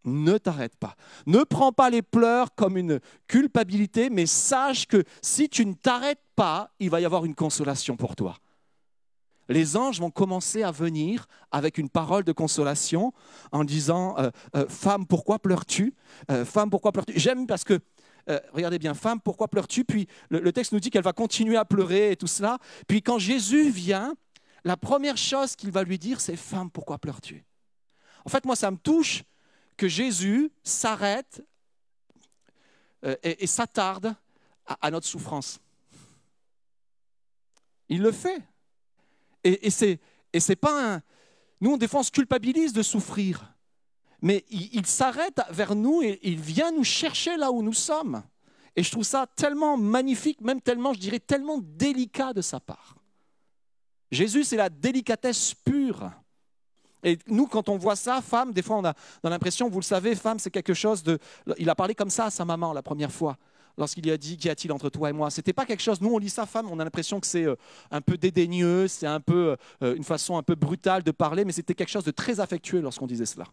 Ne 0.04 0.38
t'arrête 0.38 0.76
pas. 0.76 0.96
Ne 1.26 1.42
prends 1.44 1.72
pas 1.72 1.90
les 1.90 2.02
pleurs 2.02 2.54
comme 2.54 2.76
une 2.76 3.00
culpabilité, 3.26 4.10
mais 4.10 4.26
sache 4.26 4.86
que 4.86 5.04
si 5.22 5.48
tu 5.48 5.66
ne 5.66 5.74
t'arrêtes 5.74 6.22
pas, 6.34 6.70
il 6.78 6.90
va 6.90 7.00
y 7.00 7.04
avoir 7.04 7.24
une 7.24 7.34
consolation 7.34 7.96
pour 7.96 8.16
toi. 8.16 8.36
Les 9.48 9.76
anges 9.76 10.00
vont 10.00 10.10
commencer 10.10 10.62
à 10.62 10.70
venir 10.70 11.26
avec 11.50 11.78
une 11.78 11.88
parole 11.88 12.22
de 12.24 12.32
consolation 12.32 13.12
en 13.50 13.64
disant 13.64 14.16
euh, 14.18 14.30
euh, 14.54 14.68
Femme, 14.68 15.06
pourquoi 15.06 15.38
pleures-tu? 15.38 15.94
Euh, 16.30 16.44
Femme, 16.44 16.68
pourquoi 16.68 16.92
pleures-tu? 16.92 17.18
J'aime 17.18 17.46
parce 17.46 17.64
que, 17.64 17.80
regardez 18.52 18.78
bien, 18.78 18.92
Femme, 18.92 19.20
pourquoi 19.20 19.48
pleures-tu? 19.48 19.84
Puis 19.84 20.06
le, 20.28 20.52
texte 20.52 20.72
nous 20.72 20.80
dit 20.80 20.90
qu'elle 20.90 21.02
va 21.02 21.14
continuer 21.14 21.56
à 21.56 21.64
pleurer 21.64 22.12
et 22.12 22.16
tout 22.16 22.26
cela. 22.26 22.58
Puis 22.86 23.00
quand 23.00 23.18
Jésus 23.18 23.70
vient, 23.70 24.14
la 24.64 24.76
première 24.76 25.16
chose 25.16 25.56
qu'il 25.56 25.70
va 25.70 25.82
lui 25.82 25.98
dire, 25.98 26.20
c'est 26.20 26.36
Femme, 26.36 26.70
pourquoi 26.70 26.98
pleures-tu? 26.98 27.46
En 28.26 28.28
fait, 28.28 28.44
moi, 28.44 28.54
ça 28.54 28.70
me 28.70 28.76
touche 28.76 29.22
que 29.78 29.88
Jésus 29.88 30.52
s'arrête 30.62 31.42
et, 33.22 33.46
s'attarde 33.46 34.14
à 34.66 34.90
notre 34.90 35.06
souffrance. 35.06 35.58
Il 37.88 38.02
le 38.02 38.12
fait. 38.12 38.42
Et, 39.44 39.70
c'est 39.70 40.00
et 40.32 40.40
c'est 40.40 40.56
pas 40.56 40.94
un. 40.94 41.02
Nous, 41.60 41.76
des 41.76 41.88
fois, 41.88 42.00
on 42.00 42.04
se 42.04 42.10
culpabilise 42.10 42.72
de 42.72 42.82
souffrir. 42.82 43.54
Mais 44.20 44.44
il, 44.50 44.68
il 44.74 44.86
s'arrête 44.86 45.40
vers 45.50 45.74
nous 45.74 46.02
et 46.02 46.18
il 46.22 46.40
vient 46.40 46.72
nous 46.72 46.84
chercher 46.84 47.36
là 47.36 47.50
où 47.52 47.62
nous 47.62 47.72
sommes. 47.72 48.22
Et 48.76 48.82
je 48.82 48.90
trouve 48.90 49.04
ça 49.04 49.26
tellement 49.34 49.76
magnifique, 49.76 50.40
même 50.40 50.60
tellement, 50.60 50.92
je 50.92 51.00
dirais, 51.00 51.18
tellement 51.18 51.58
délicat 51.58 52.32
de 52.32 52.40
sa 52.40 52.60
part. 52.60 52.96
Jésus, 54.10 54.44
c'est 54.44 54.56
la 54.56 54.70
délicatesse 54.70 55.54
pure. 55.54 56.10
Et 57.02 57.18
nous, 57.26 57.46
quand 57.46 57.68
on 57.68 57.76
voit 57.76 57.96
ça, 57.96 58.20
femme, 58.20 58.52
des 58.52 58.62
fois, 58.62 58.76
on 58.76 58.84
a, 58.84 58.94
on 59.22 59.28
a 59.28 59.30
l'impression, 59.30 59.68
vous 59.68 59.80
le 59.80 59.84
savez, 59.84 60.14
femme, 60.14 60.38
c'est 60.38 60.50
quelque 60.50 60.74
chose 60.74 61.02
de. 61.02 61.18
Il 61.58 61.68
a 61.70 61.74
parlé 61.74 61.94
comme 61.94 62.10
ça 62.10 62.26
à 62.26 62.30
sa 62.30 62.44
maman 62.44 62.72
la 62.72 62.82
première 62.82 63.12
fois, 63.12 63.36
lorsqu'il 63.78 64.04
lui 64.04 64.10
a 64.10 64.18
dit 64.18 64.36
Qu'y 64.36 64.50
a-t-il 64.50 64.70
entre 64.72 64.90
toi 64.90 65.08
et 65.08 65.12
moi? 65.12 65.30
C'était 65.30 65.54
pas 65.54 65.64
quelque 65.64 65.82
chose. 65.82 66.00
Nous, 66.02 66.12
on 66.12 66.18
lit 66.18 66.28
ça, 66.28 66.44
femme, 66.44 66.68
on 66.70 66.78
a 66.78 66.84
l'impression 66.84 67.20
que 67.20 67.26
c'est 67.26 67.44
euh, 67.44 67.56
un 67.90 68.02
peu 68.02 68.18
dédaigneux, 68.18 68.88
c'est 68.88 69.06
un 69.06 69.20
peu 69.20 69.56
euh, 69.82 69.94
une 69.94 70.04
façon 70.04 70.36
un 70.36 70.42
peu 70.42 70.54
brutale 70.54 71.02
de 71.02 71.10
parler, 71.10 71.44
mais 71.44 71.52
c'était 71.52 71.74
quelque 71.74 71.88
chose 71.88 72.04
de 72.04 72.10
très 72.10 72.40
affectueux 72.40 72.80
lorsqu'on 72.80 73.06
disait 73.06 73.26
cela. 73.26 73.44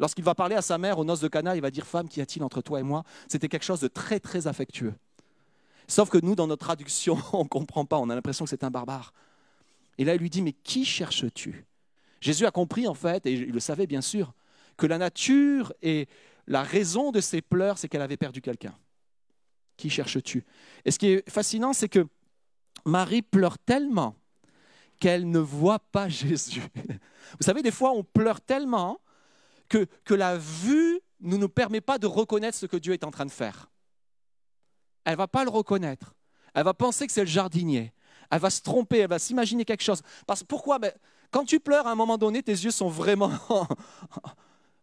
Lorsqu'il 0.00 0.24
va 0.24 0.34
parler 0.34 0.56
à 0.56 0.62
sa 0.62 0.76
mère 0.78 0.98
aux 0.98 1.04
noces 1.04 1.20
de 1.20 1.28
Cana, 1.28 1.54
il 1.54 1.62
va 1.62 1.70
dire 1.70 1.86
Femme, 1.86 2.08
qu'y 2.08 2.20
a-t-il 2.20 2.42
entre 2.42 2.62
toi 2.62 2.80
et 2.80 2.82
moi? 2.82 3.04
C'était 3.28 3.48
quelque 3.48 3.64
chose 3.64 3.80
de 3.80 3.88
très, 3.88 4.18
très 4.18 4.48
affectueux. 4.48 4.94
Sauf 5.86 6.08
que 6.08 6.18
nous, 6.18 6.34
dans 6.34 6.46
notre 6.46 6.64
traduction, 6.64 7.18
on 7.32 7.44
ne 7.44 7.48
comprend 7.48 7.84
pas, 7.84 7.98
on 7.98 8.10
a 8.10 8.14
l'impression 8.14 8.44
que 8.44 8.50
c'est 8.50 8.64
un 8.64 8.70
barbare. 8.70 9.12
Et 9.98 10.04
là, 10.04 10.14
il 10.14 10.20
lui 10.20 10.30
dit 10.30 10.42
Mais 10.42 10.52
qui 10.52 10.84
cherches-tu? 10.84 11.66
Jésus 12.20 12.46
a 12.46 12.50
compris, 12.50 12.88
en 12.88 12.94
fait, 12.94 13.26
et 13.26 13.32
il 13.34 13.52
le 13.52 13.60
savait 13.60 13.86
bien 13.86 14.00
sûr, 14.00 14.32
que 14.78 14.86
la 14.86 14.96
nature 14.96 15.72
et 15.82 16.08
la 16.46 16.62
raison 16.62 17.12
de 17.12 17.20
ses 17.20 17.42
pleurs, 17.42 17.78
c'est 17.78 17.88
qu'elle 17.88 18.02
avait 18.02 18.16
perdu 18.16 18.40
quelqu'un. 18.40 18.74
Qui 19.76 19.90
cherches-tu? 19.90 20.44
Et 20.84 20.90
ce 20.90 20.98
qui 20.98 21.08
est 21.08 21.30
fascinant, 21.30 21.72
c'est 21.72 21.88
que 21.88 22.06
Marie 22.84 23.22
pleure 23.22 23.58
tellement 23.58 24.16
qu'elle 25.00 25.28
ne 25.30 25.38
voit 25.38 25.78
pas 25.78 26.08
Jésus. 26.08 26.62
Vous 26.74 27.44
savez, 27.44 27.62
des 27.62 27.70
fois, 27.70 27.92
on 27.92 28.04
pleure 28.04 28.40
tellement 28.40 29.00
que, 29.68 29.86
que 30.04 30.14
la 30.14 30.36
vue 30.38 31.00
ne 31.20 31.36
nous 31.36 31.48
permet 31.48 31.80
pas 31.80 31.98
de 31.98 32.06
reconnaître 32.06 32.56
ce 32.56 32.66
que 32.66 32.76
Dieu 32.76 32.92
est 32.92 33.04
en 33.04 33.10
train 33.10 33.26
de 33.26 33.30
faire. 33.30 33.70
Elle 35.04 35.16
va 35.16 35.28
pas 35.28 35.44
le 35.44 35.50
reconnaître. 35.50 36.14
Elle 36.54 36.64
va 36.64 36.74
penser 36.74 37.06
que 37.06 37.12
c'est 37.12 37.22
le 37.22 37.26
jardinier. 37.26 37.92
Elle 38.30 38.40
va 38.40 38.50
se 38.50 38.62
tromper, 38.62 38.98
elle 38.98 39.10
va 39.10 39.18
s'imaginer 39.18 39.64
quelque 39.64 39.82
chose. 39.82 40.02
Parce, 40.26 40.42
pourquoi? 40.42 40.78
Ben, 40.78 40.92
Quand 41.30 41.44
tu 41.44 41.60
pleures, 41.60 41.86
à 41.86 41.92
un 41.92 41.94
moment 41.94 42.16
donné, 42.16 42.42
tes 42.42 42.52
yeux 42.52 42.70
sont 42.70 42.88
vraiment, 42.88 43.30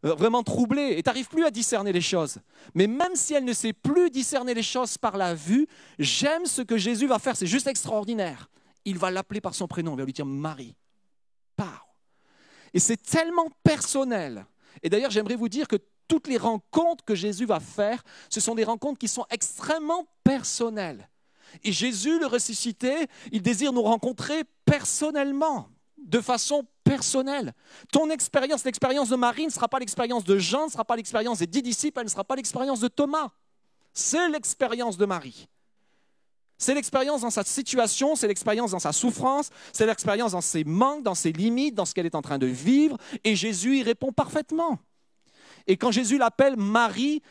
vraiment 0.03 0.43
troublés 0.43 0.95
et 0.97 1.03
tu 1.03 1.09
n'arrives 1.09 1.27
plus 1.27 1.45
à 1.45 1.51
discerner 1.51 1.91
les 1.91 2.01
choses. 2.01 2.39
Mais 2.73 2.87
même 2.87 3.15
si 3.15 3.33
elle 3.33 3.45
ne 3.45 3.53
sait 3.53 3.73
plus 3.73 4.09
discerner 4.09 4.53
les 4.53 4.63
choses 4.63 4.97
par 4.97 5.17
la 5.17 5.33
vue, 5.33 5.67
j'aime 5.99 6.45
ce 6.45 6.61
que 6.61 6.77
Jésus 6.77 7.07
va 7.07 7.19
faire. 7.19 7.35
C'est 7.35 7.47
juste 7.47 7.67
extraordinaire. 7.67 8.49
Il 8.85 8.97
va 8.97 9.11
l'appeler 9.11 9.41
par 9.41 9.53
son 9.53 9.67
prénom, 9.67 9.93
il 9.93 9.99
va 9.99 10.05
lui 10.05 10.13
dire 10.13 10.25
Marie. 10.25 10.75
Pars. 11.55 11.87
Et 12.73 12.79
c'est 12.79 12.97
tellement 12.97 13.49
personnel. 13.63 14.45
Et 14.81 14.89
d'ailleurs, 14.89 15.11
j'aimerais 15.11 15.35
vous 15.35 15.49
dire 15.49 15.67
que 15.67 15.77
toutes 16.07 16.27
les 16.27 16.37
rencontres 16.37 17.05
que 17.05 17.15
Jésus 17.15 17.45
va 17.45 17.59
faire, 17.59 18.03
ce 18.29 18.39
sont 18.39 18.55
des 18.55 18.63
rencontres 18.63 18.99
qui 18.99 19.07
sont 19.07 19.25
extrêmement 19.29 20.07
personnelles. 20.23 21.09
Et 21.63 21.71
Jésus, 21.71 22.19
le 22.19 22.25
ressuscité, 22.25 23.07
il 23.31 23.41
désire 23.41 23.73
nous 23.73 23.81
rencontrer 23.81 24.43
personnellement, 24.65 25.69
de 26.03 26.21
façon 26.21 26.65
personnelle. 26.83 27.53
Ton 27.91 28.09
expérience, 28.09 28.65
l'expérience 28.65 29.09
de 29.09 29.15
Marie 29.15 29.45
ne 29.45 29.51
sera 29.51 29.67
pas 29.67 29.79
l'expérience 29.79 30.23
de 30.23 30.37
Jean, 30.37 30.65
ne 30.65 30.71
sera 30.71 30.85
pas 30.85 30.95
l'expérience 30.95 31.39
des 31.39 31.47
dix 31.47 31.61
disciples, 31.61 31.99
elle 31.99 32.05
ne 32.05 32.09
sera 32.09 32.23
pas 32.23 32.35
l'expérience 32.35 32.79
de 32.79 32.87
Thomas. 32.87 33.29
C'est 33.93 34.29
l'expérience 34.29 34.97
de 34.97 35.05
Marie. 35.05 35.47
C'est 36.57 36.75
l'expérience 36.75 37.21
dans 37.21 37.31
sa 37.31 37.43
situation, 37.43 38.15
c'est 38.15 38.27
l'expérience 38.27 38.71
dans 38.71 38.79
sa 38.79 38.91
souffrance, 38.91 39.49
c'est 39.73 39.87
l'expérience 39.87 40.33
dans 40.33 40.41
ses 40.41 40.63
manques, 40.63 41.01
dans 41.01 41.15
ses 41.15 41.31
limites, 41.31 41.73
dans 41.73 41.85
ce 41.85 41.93
qu'elle 41.95 42.05
est 42.05 42.13
en 42.13 42.21
train 42.21 42.37
de 42.37 42.45
vivre. 42.45 42.97
Et 43.23 43.35
Jésus 43.35 43.79
y 43.79 43.83
répond 43.83 44.11
parfaitement. 44.11 44.77
Et 45.67 45.77
quand 45.77 45.91
Jésus 45.91 46.17
l'appelle 46.17 46.55
Marie, 46.57 47.21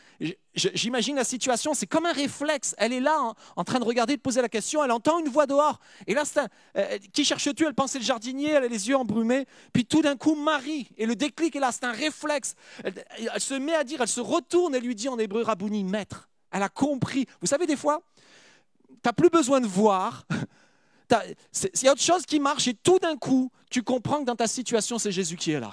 j'imagine 0.54 1.16
la 1.16 1.24
situation, 1.24 1.74
c'est 1.74 1.86
comme 1.86 2.06
un 2.06 2.12
réflexe. 2.12 2.74
Elle 2.78 2.92
est 2.92 3.00
là 3.00 3.20
en, 3.20 3.34
en, 3.56 3.64
train 3.64 3.78
de 3.78 3.84
regarder, 3.84 4.16
de 4.16 4.20
poser 4.20 4.42
la 4.42 4.48
question, 4.48 4.82
elle 4.84 4.90
entend 4.90 5.18
une 5.18 5.28
voix 5.28 5.46
dehors. 5.46 5.80
Et 6.06 6.14
là, 6.14 6.22
un, 6.36 6.48
euh, 6.76 6.98
qui 7.12 7.24
cherches-tu? 7.24 7.66
Elle 7.66 7.74
pensait 7.74 7.98
le 7.98 8.04
jardinier, 8.04 8.50
elle 8.50 8.64
a 8.64 8.68
les 8.68 8.88
yeux 8.88 8.96
embrumés. 8.96 9.46
Puis 9.72 9.84
tout 9.84 10.02
d'un 10.02 10.16
coup, 10.16 10.34
Marie. 10.34 10.88
Et 10.96 11.06
le 11.06 11.16
déclic 11.16 11.56
est 11.56 11.60
là, 11.60 11.72
c'est 11.72 11.84
un 11.84 11.92
réflexe. 11.92 12.54
Elle, 12.84 13.04
elle, 13.18 13.40
se 13.40 13.54
met 13.54 13.74
à 13.74 13.84
dire, 13.84 14.00
elle 14.00 14.08
se 14.08 14.20
retourne 14.20 14.74
et 14.74 14.80
lui 14.80 14.94
dit 14.94 15.08
en 15.08 15.18
hébreu, 15.18 15.42
Rabouni, 15.42 15.84
maître. 15.84 16.28
Elle 16.50 16.62
a 16.62 16.68
compris. 16.68 17.26
Vous 17.40 17.46
savez, 17.46 17.66
des 17.66 17.76
fois, 17.76 18.02
tu 18.88 18.94
n'as 19.04 19.12
plus 19.12 19.30
besoin 19.30 19.60
de 19.60 19.66
voir. 19.66 20.26
Il 21.12 21.82
y 21.82 21.88
a 21.88 21.92
autre 21.92 22.00
chose 22.00 22.24
qui 22.24 22.38
marche 22.38 22.68
et 22.68 22.74
tout 22.74 22.98
d'un 22.98 23.16
coup, 23.16 23.50
tu 23.70 23.82
comprends 23.82 24.20
que 24.20 24.26
dans 24.26 24.36
ta 24.36 24.46
situation, 24.46 24.98
c'est 24.98 25.12
Jésus 25.12 25.36
qui 25.36 25.52
est 25.52 25.60
là. 25.60 25.72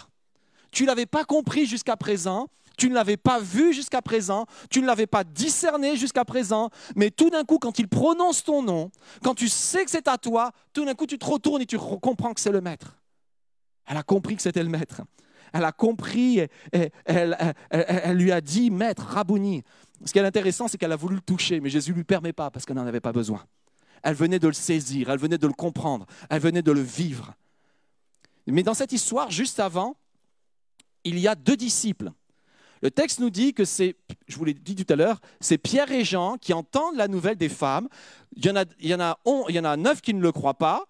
Tu 0.71 0.83
ne 0.83 0.87
l'avais 0.87 1.05
pas 1.05 1.23
compris 1.23 1.65
jusqu'à 1.65 1.95
présent, 1.95 2.47
tu 2.77 2.89
ne 2.89 2.93
l'avais 2.93 3.17
pas 3.17 3.39
vu 3.39 3.73
jusqu'à 3.73 4.01
présent, 4.01 4.45
tu 4.69 4.81
ne 4.81 4.85
l'avais 4.85 5.07
pas 5.07 5.23
discerné 5.23 5.97
jusqu'à 5.97 6.23
présent, 6.23 6.69
mais 6.95 7.09
tout 7.09 7.29
d'un 7.29 7.43
coup, 7.43 7.57
quand 7.57 7.79
il 7.79 7.87
prononce 7.87 8.43
ton 8.43 8.61
nom, 8.61 8.91
quand 9.23 9.33
tu 9.33 9.49
sais 9.49 9.83
que 9.83 9.91
c'est 9.91 10.07
à 10.07 10.17
toi, 10.17 10.51
tout 10.73 10.85
d'un 10.85 10.93
coup, 10.93 11.07
tu 11.07 11.17
te 11.17 11.25
retournes 11.25 11.61
et 11.61 11.65
tu 11.65 11.77
comprends 11.77 12.33
que 12.33 12.39
c'est 12.39 12.51
le 12.51 12.61
maître. 12.61 12.95
Elle 13.87 13.97
a 13.97 14.03
compris 14.03 14.35
que 14.35 14.41
c'était 14.41 14.63
le 14.63 14.69
maître. 14.69 15.01
Elle 15.53 15.63
a 15.63 15.71
compris, 15.71 16.39
et, 16.73 16.91
elle, 17.05 18.17
lui 18.17 18.31
a 18.31 18.41
dit, 18.41 18.69
maître, 18.69 19.03
Rabouni. 19.03 19.63
Ce 20.05 20.11
qui 20.11 20.19
est 20.19 20.23
intéressant, 20.23 20.67
c'est 20.67 20.77
qu'elle 20.77 20.91
a 20.91 20.97
voulu 20.97 21.15
le 21.15 21.21
toucher, 21.21 21.59
mais 21.59 21.69
Jésus 21.69 21.91
ne 21.91 21.95
lui 21.95 22.03
permet 22.03 22.33
pas 22.33 22.51
parce 22.51 22.65
qu'elle 22.65 22.75
n'en 22.75 22.85
avait 22.85 22.99
pas 22.99 23.13
besoin. 23.13 23.43
Elle 24.03 24.13
venait 24.13 24.39
de 24.39 24.47
le 24.47 24.53
saisir, 24.53 25.09
elle 25.09 25.17
venait 25.17 25.39
de 25.39 25.47
le 25.47 25.53
comprendre, 25.53 26.05
elle 26.29 26.41
venait 26.41 26.61
de 26.61 26.71
le 26.71 26.81
vivre. 26.81 27.33
Mais 28.45 28.61
dans 28.61 28.75
cette 28.75 28.91
histoire, 28.91 29.31
juste 29.31 29.59
avant, 29.59 29.95
il 31.03 31.19
y 31.19 31.27
a 31.27 31.35
deux 31.35 31.57
disciples. 31.57 32.11
Le 32.81 32.91
texte 32.91 33.19
nous 33.19 33.29
dit 33.29 33.53
que 33.53 33.65
c'est, 33.65 33.95
je 34.27 34.37
vous 34.37 34.45
l'ai 34.45 34.53
dit 34.53 34.75
tout 34.75 34.91
à 34.93 34.95
l'heure, 34.95 35.19
c'est 35.39 35.57
Pierre 35.57 35.91
et 35.91 36.03
Jean 36.03 36.37
qui 36.37 36.53
entendent 36.53 36.95
la 36.95 37.07
nouvelle 37.07 37.35
des 37.35 37.49
femmes. 37.49 37.87
Il 38.35 38.45
y 38.45 38.93
en 38.93 38.99
a, 38.99 39.77
neuf 39.77 40.01
qui 40.01 40.13
ne 40.13 40.21
le 40.21 40.31
croient 40.31 40.57
pas. 40.57 40.85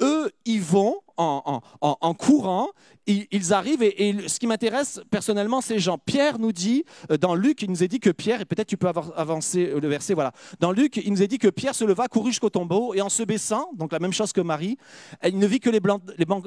Eux, 0.00 0.30
ils 0.44 0.60
vont 0.60 0.96
en, 1.16 2.14
courant, 2.14 2.68
ils, 3.06 3.52
arrivent, 3.52 3.82
et, 3.82 4.28
ce 4.28 4.38
qui 4.38 4.46
m'intéresse 4.46 5.00
personnellement, 5.10 5.60
c'est 5.60 5.78
Jean. 5.78 5.98
Pierre 5.98 6.38
nous 6.38 6.52
dit, 6.52 6.84
euh, 7.10 7.16
dans 7.16 7.34
Luc, 7.34 7.62
il 7.62 7.70
nous 7.70 7.84
est 7.84 7.88
dit 7.88 8.00
que 8.00 8.10
Pierre, 8.10 8.40
et 8.40 8.44
peut-être 8.44 8.66
tu 8.66 8.76
peux 8.76 8.88
avancer 8.88 9.72
le 9.80 9.88
verset, 9.88 10.14
voilà. 10.14 10.32
Dans 10.58 10.72
Luc, 10.72 10.96
il 10.96 11.12
nous 11.12 11.22
est 11.22 11.28
dit 11.28 11.38
que 11.38 11.48
Pierre 11.48 11.74
se 11.74 11.84
leva, 11.84 12.08
courut 12.08 12.30
jusqu'au 12.30 12.50
tombeau, 12.50 12.94
et 12.94 13.00
en 13.00 13.08
se 13.08 13.22
baissant, 13.22 13.70
donc 13.74 13.92
la 13.92 13.98
même 13.98 14.12
chose 14.12 14.32
que 14.32 14.40
Marie, 14.40 14.78
il 15.24 15.38
ne 15.38 15.46
vit 15.46 15.60
que 15.60 15.70
les, 15.70 15.80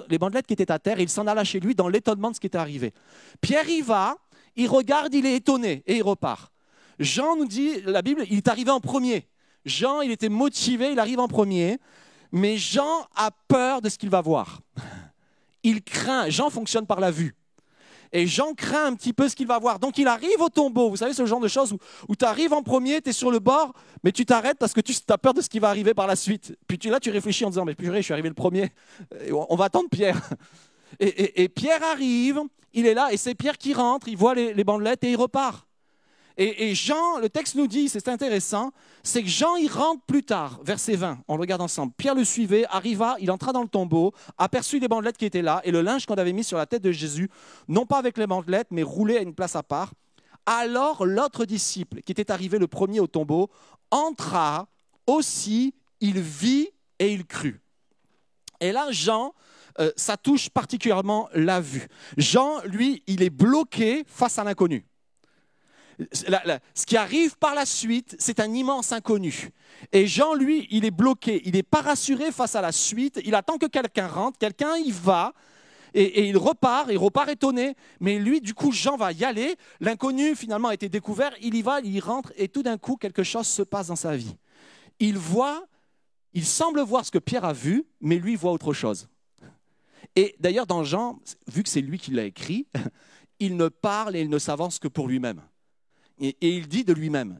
les 0.09 0.17
bandelettes 0.17 0.47
qui 0.47 0.53
étaient 0.53 0.71
à 0.71 0.79
terre, 0.79 0.99
et 0.99 1.03
il 1.03 1.09
s'en 1.09 1.27
alla 1.27 1.43
chez 1.43 1.59
lui 1.59 1.75
dans 1.75 1.87
l'étonnement 1.87 2.31
de 2.31 2.35
ce 2.35 2.39
qui 2.39 2.47
était 2.47 2.57
arrivé. 2.57 2.93
Pierre 3.41 3.69
y 3.69 3.81
va, 3.81 4.17
il 4.55 4.67
regarde, 4.67 5.13
il 5.13 5.25
est 5.25 5.35
étonné, 5.35 5.83
et 5.85 5.97
il 5.97 6.03
repart. 6.03 6.51
Jean 6.99 7.35
nous 7.35 7.45
dit, 7.45 7.81
la 7.85 8.01
Bible, 8.01 8.23
il 8.29 8.37
est 8.37 8.47
arrivé 8.47 8.71
en 8.71 8.79
premier. 8.79 9.27
Jean, 9.65 10.01
il 10.01 10.11
était 10.11 10.29
motivé, 10.29 10.91
il 10.91 10.99
arrive 10.99 11.19
en 11.19 11.27
premier. 11.27 11.79
Mais 12.31 12.57
Jean 12.57 13.07
a 13.15 13.31
peur 13.47 13.81
de 13.81 13.89
ce 13.89 13.97
qu'il 13.97 14.09
va 14.09 14.21
voir. 14.21 14.61
Il 15.63 15.81
craint. 15.81 16.29
Jean 16.29 16.49
fonctionne 16.49 16.85
par 16.85 16.99
la 16.99 17.11
vue. 17.11 17.35
Et 18.11 18.27
Jean 18.27 18.53
craint 18.53 18.85
un 18.85 18.95
petit 18.95 19.13
peu 19.13 19.27
ce 19.27 19.35
qu'il 19.35 19.47
va 19.47 19.59
voir. 19.59 19.79
Donc 19.79 19.97
il 19.97 20.07
arrive 20.07 20.39
au 20.39 20.49
tombeau. 20.49 20.89
Vous 20.89 20.97
savez, 20.97 21.13
ce 21.13 21.25
genre 21.25 21.39
de 21.39 21.47
choses 21.47 21.75
où, 22.07 22.15
tu 22.15 22.23
arrives 22.23 22.53
en 22.53 22.63
premier, 22.63 23.01
tu 23.01 23.09
es 23.09 23.13
sur 23.13 23.31
le 23.31 23.39
bord, 23.39 23.73
mais 24.03 24.11
tu 24.11 24.25
t'arrêtes 24.25 24.57
parce 24.57 24.73
que 24.73 24.81
tu 24.81 24.93
as 25.09 25.17
peur 25.17 25.33
de 25.33 25.41
ce 25.41 25.49
qui 25.49 25.59
va 25.59 25.69
arriver 25.69 25.93
par 25.93 26.07
la 26.07 26.15
suite. 26.15 26.57
Puis 26.67 26.77
là, 26.89 26.99
tu 26.99 27.09
réfléchis 27.09 27.45
en 27.45 27.49
disant, 27.49 27.65
mais 27.65 27.75
purée, 27.75 27.97
je 27.97 28.03
suis 28.03 28.13
arrivé 28.13 28.29
le 28.29 28.35
premier. 28.35 28.69
On 29.31 29.55
va 29.55 29.65
attendre 29.65 29.89
Pierre. 29.89 30.21
Et, 30.99 31.49
Pierre 31.49 31.83
arrive, 31.83 32.39
il 32.73 32.85
est 32.85 32.93
là, 32.93 33.11
et 33.11 33.17
c'est 33.17 33.35
Pierre 33.35 33.57
qui 33.57 33.73
rentre, 33.73 34.07
il 34.07 34.15
voit 34.15 34.33
les, 34.33 34.53
les 34.53 34.63
bandelettes 34.63 35.03
et 35.03 35.11
il 35.11 35.17
repart. 35.17 35.67
Et, 36.37 36.75
Jean, 36.75 37.19
le 37.19 37.29
texte 37.29 37.55
nous 37.55 37.67
dit, 37.67 37.87
c'est 37.87 38.09
intéressant, 38.09 38.71
c'est 39.03 39.23
que 39.23 39.29
Jean, 39.29 39.55
il 39.55 39.69
rentre 39.69 40.03
plus 40.05 40.23
tard, 40.23 40.59
verset 40.63 40.97
20, 40.97 41.19
on 41.29 41.35
le 41.35 41.39
regarde 41.39 41.61
ensemble. 41.61 41.93
Pierre 41.95 42.13
le 42.13 42.25
suivait, 42.25 42.65
arriva, 42.69 43.15
il 43.21 43.31
entra 43.31 43.53
dans 43.53 43.61
le 43.61 43.69
tombeau, 43.69 44.13
aperçut 44.37 44.79
les 44.79 44.89
bandelettes 44.89 45.17
qui 45.17 45.25
étaient 45.25 45.41
là 45.41 45.61
et 45.63 45.71
le 45.71 45.81
linge 45.81 46.05
qu'on 46.05 46.15
avait 46.15 46.33
mis 46.33 46.43
sur 46.43 46.57
la 46.57 46.65
tête 46.65 46.81
de 46.81 46.91
Jésus, 46.91 47.29
non 47.69 47.85
pas 47.85 47.97
avec 47.97 48.17
les 48.17 48.27
bandelettes, 48.27 48.67
mais 48.71 48.83
roulé 48.83 49.17
à 49.17 49.21
une 49.21 49.33
place 49.33 49.55
à 49.55 49.63
part. 49.63 49.93
Alors 50.45 51.05
l'autre 51.05 51.45
disciple, 51.45 52.01
qui 52.01 52.11
était 52.11 52.31
arrivé 52.31 52.59
le 52.59 52.67
premier 52.67 52.99
au 52.99 53.07
tombeau, 53.07 53.49
entra 53.89 54.67
aussi, 55.07 55.73
il 56.01 56.19
vit 56.19 56.69
et 56.99 57.13
il 57.13 57.25
crut. 57.25 57.61
Et 58.59 58.73
là, 58.73 58.87
Jean, 58.91 59.33
euh, 59.79 59.91
ça 59.95 60.17
touche 60.17 60.49
particulièrement 60.49 61.29
la 61.33 61.61
vue. 61.61 61.87
Jean, 62.17 62.61
lui, 62.65 63.03
il 63.07 63.23
est 63.23 63.29
bloqué 63.29 64.03
face 64.05 64.37
à 64.37 64.43
l'inconnu. 64.43 64.85
Ce 66.11 66.85
qui 66.85 66.97
arrive 66.97 67.37
par 67.37 67.55
la 67.55 67.65
suite, 67.65 68.15
c'est 68.19 68.39
un 68.39 68.53
immense 68.53 68.91
inconnu. 68.91 69.51
Et 69.91 70.07
Jean, 70.07 70.33
lui, 70.33 70.67
il 70.71 70.85
est 70.85 70.91
bloqué, 70.91 71.41
il 71.45 71.53
n'est 71.53 71.63
pas 71.63 71.81
rassuré 71.81 72.31
face 72.31 72.55
à 72.55 72.61
la 72.61 72.71
suite, 72.71 73.19
il 73.25 73.35
attend 73.35 73.57
que 73.57 73.65
quelqu'un 73.65 74.07
rentre, 74.07 74.37
quelqu'un 74.37 74.75
y 74.77 74.91
va, 74.91 75.33
et, 75.93 76.03
et 76.03 76.27
il 76.27 76.37
repart, 76.37 76.89
il 76.91 76.97
repart 76.97 77.29
étonné, 77.29 77.75
mais 78.01 78.19
lui, 78.19 78.41
du 78.41 78.53
coup, 78.53 78.71
Jean 78.71 78.97
va 78.97 79.13
y 79.13 79.23
aller, 79.23 79.55
l'inconnu 79.79 80.35
finalement 80.35 80.67
a 80.67 80.73
été 80.73 80.89
découvert, 80.89 81.31
il 81.41 81.55
y 81.55 81.61
va, 81.61 81.79
il 81.79 81.95
y 81.95 81.99
rentre, 81.99 82.33
et 82.35 82.49
tout 82.49 82.63
d'un 82.63 82.77
coup, 82.77 82.97
quelque 82.97 83.23
chose 83.23 83.47
se 83.47 83.61
passe 83.61 83.87
dans 83.87 83.95
sa 83.95 84.15
vie. 84.17 84.35
Il 84.99 85.17
voit, 85.17 85.65
il 86.33 86.45
semble 86.45 86.81
voir 86.81 87.05
ce 87.05 87.11
que 87.11 87.19
Pierre 87.19 87.45
a 87.45 87.53
vu, 87.53 87.85
mais 88.01 88.17
lui 88.17 88.35
voit 88.35 88.51
autre 88.51 88.73
chose. 88.73 89.07
Et 90.15 90.35
d'ailleurs, 90.39 90.67
dans 90.67 90.83
Jean, 90.83 91.19
vu 91.47 91.63
que 91.63 91.69
c'est 91.69 91.81
lui 91.81 91.97
qui 91.97 92.11
l'a 92.11 92.23
écrit, 92.23 92.67
il 93.39 93.55
ne 93.57 93.67
parle 93.67 94.15
et 94.15 94.21
il 94.21 94.29
ne 94.29 94.39
s'avance 94.39 94.79
que 94.79 94.87
pour 94.87 95.07
lui-même. 95.07 95.41
Et, 96.19 96.35
il 96.41 96.67
dit 96.67 96.83
de 96.83 96.93
lui-même, 96.93 97.39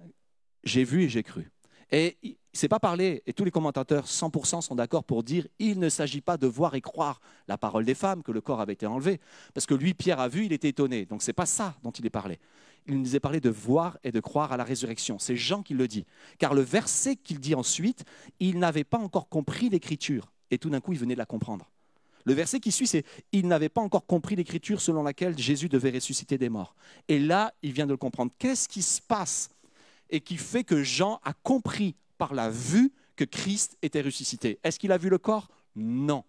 j'ai 0.64 0.84
vu 0.84 1.04
et 1.04 1.10
j'ai 1.10 1.24
cru. 1.24 1.52
Et 1.92 2.18
il 2.24 2.32
ne 2.32 2.58
s'est 2.58 2.68
pas 2.68 2.80
parlé, 2.80 3.22
et 3.26 3.34
tous 3.34 3.46
les 3.46 3.52
commentateurs 3.52 4.06
100% 4.06 4.62
sont 4.62 4.76
d'accord 4.76 5.04
pour 5.04 5.24
dire, 5.24 5.48
il 5.60 5.80
ne 5.80 5.90
s'agit 5.90 6.22
pas 6.22 6.38
de 6.38 6.48
voir 6.48 6.76
et 6.76 6.82
croire 6.82 7.22
la 7.48 7.58
parole 7.58 7.86
des 7.86 7.94
femmes, 7.94 8.24
que 8.24 8.32
le 8.32 8.42
corps 8.42 8.60
avait 8.60 8.74
été 8.74 8.86
enlevé. 8.86 9.20
Parce 9.54 9.66
que 9.66 9.76
lui, 9.76 9.94
Pierre 9.94 10.20
a 10.20 10.28
vu, 10.28 10.46
il 10.46 10.54
était 10.54 10.70
étonné. 10.70 11.06
Donc 11.06 11.22
ce 11.22 11.28
n'est 11.30 11.34
pas 11.34 11.46
ça 11.46 11.76
dont 11.84 11.92
il 11.92 12.06
est 12.06 12.10
parlé. 12.10 12.40
Il 12.88 13.00
nous 13.00 13.16
est 13.16 13.20
parlé 13.20 13.40
de 13.40 13.50
voir 13.50 13.98
et 14.04 14.12
de 14.12 14.20
croire 14.20 14.52
à 14.52 14.58
la 14.58 14.64
résurrection. 14.64 15.20
C'est 15.20 15.36
Jean 15.36 15.64
qui 15.64 15.74
le 15.74 15.88
dit. 15.88 16.06
Car 16.38 16.54
le 16.54 16.62
verset 16.62 17.16
qu'il 17.16 17.40
dit 17.40 17.56
ensuite, 17.56 18.04
il 18.40 18.60
n'avait 18.60 18.84
pas 18.84 19.00
encore 19.00 19.30
compris 19.30 19.70
l'écriture. 19.70 20.32
Et 20.52 20.58
tout 20.58 20.70
d'un 20.70 20.82
coup, 20.82 20.94
il 20.94 21.00
venait 21.00 21.16
de 21.16 21.20
la 21.20 21.26
comprendre. 21.26 21.72
Le 22.26 22.34
verset 22.34 22.60
qui 22.60 22.72
suit, 22.72 22.88
c'est 22.88 23.06
Il 23.32 23.48
n'avait 23.48 23.70
pas 23.70 23.82
encore 23.82 24.06
compris 24.06 24.36
l'écriture 24.36 24.82
selon 24.82 25.04
laquelle 25.04 25.38
Jésus 25.38 25.70
devait 25.70 25.92
ressusciter 25.92 26.38
des 26.38 26.50
morts. 26.50 26.76
Et 27.08 27.20
là, 27.20 27.54
il 27.62 27.72
vient 27.72 27.86
de 27.86 27.92
le 27.92 27.98
comprendre. 27.98 28.32
Qu'est-ce 28.38 28.68
qui 28.68 28.82
se 28.82 29.02
passe 29.02 29.50
et 30.10 30.20
qui 30.20 30.38
fait 30.38 30.64
que 30.64 30.84
Jean 30.84 31.20
a 31.24 31.34
compris 31.34 31.96
par 32.18 32.34
la 32.34 32.50
vue 32.50 32.92
que 33.16 33.24
Christ 33.24 33.78
était 33.82 34.02
ressuscité? 34.02 34.60
Est-ce 34.64 34.80
qu'il 34.80 34.92
a 34.92 34.98
vu 34.98 35.10
le 35.10 35.18
corps? 35.18 35.50
Non. 35.76 36.24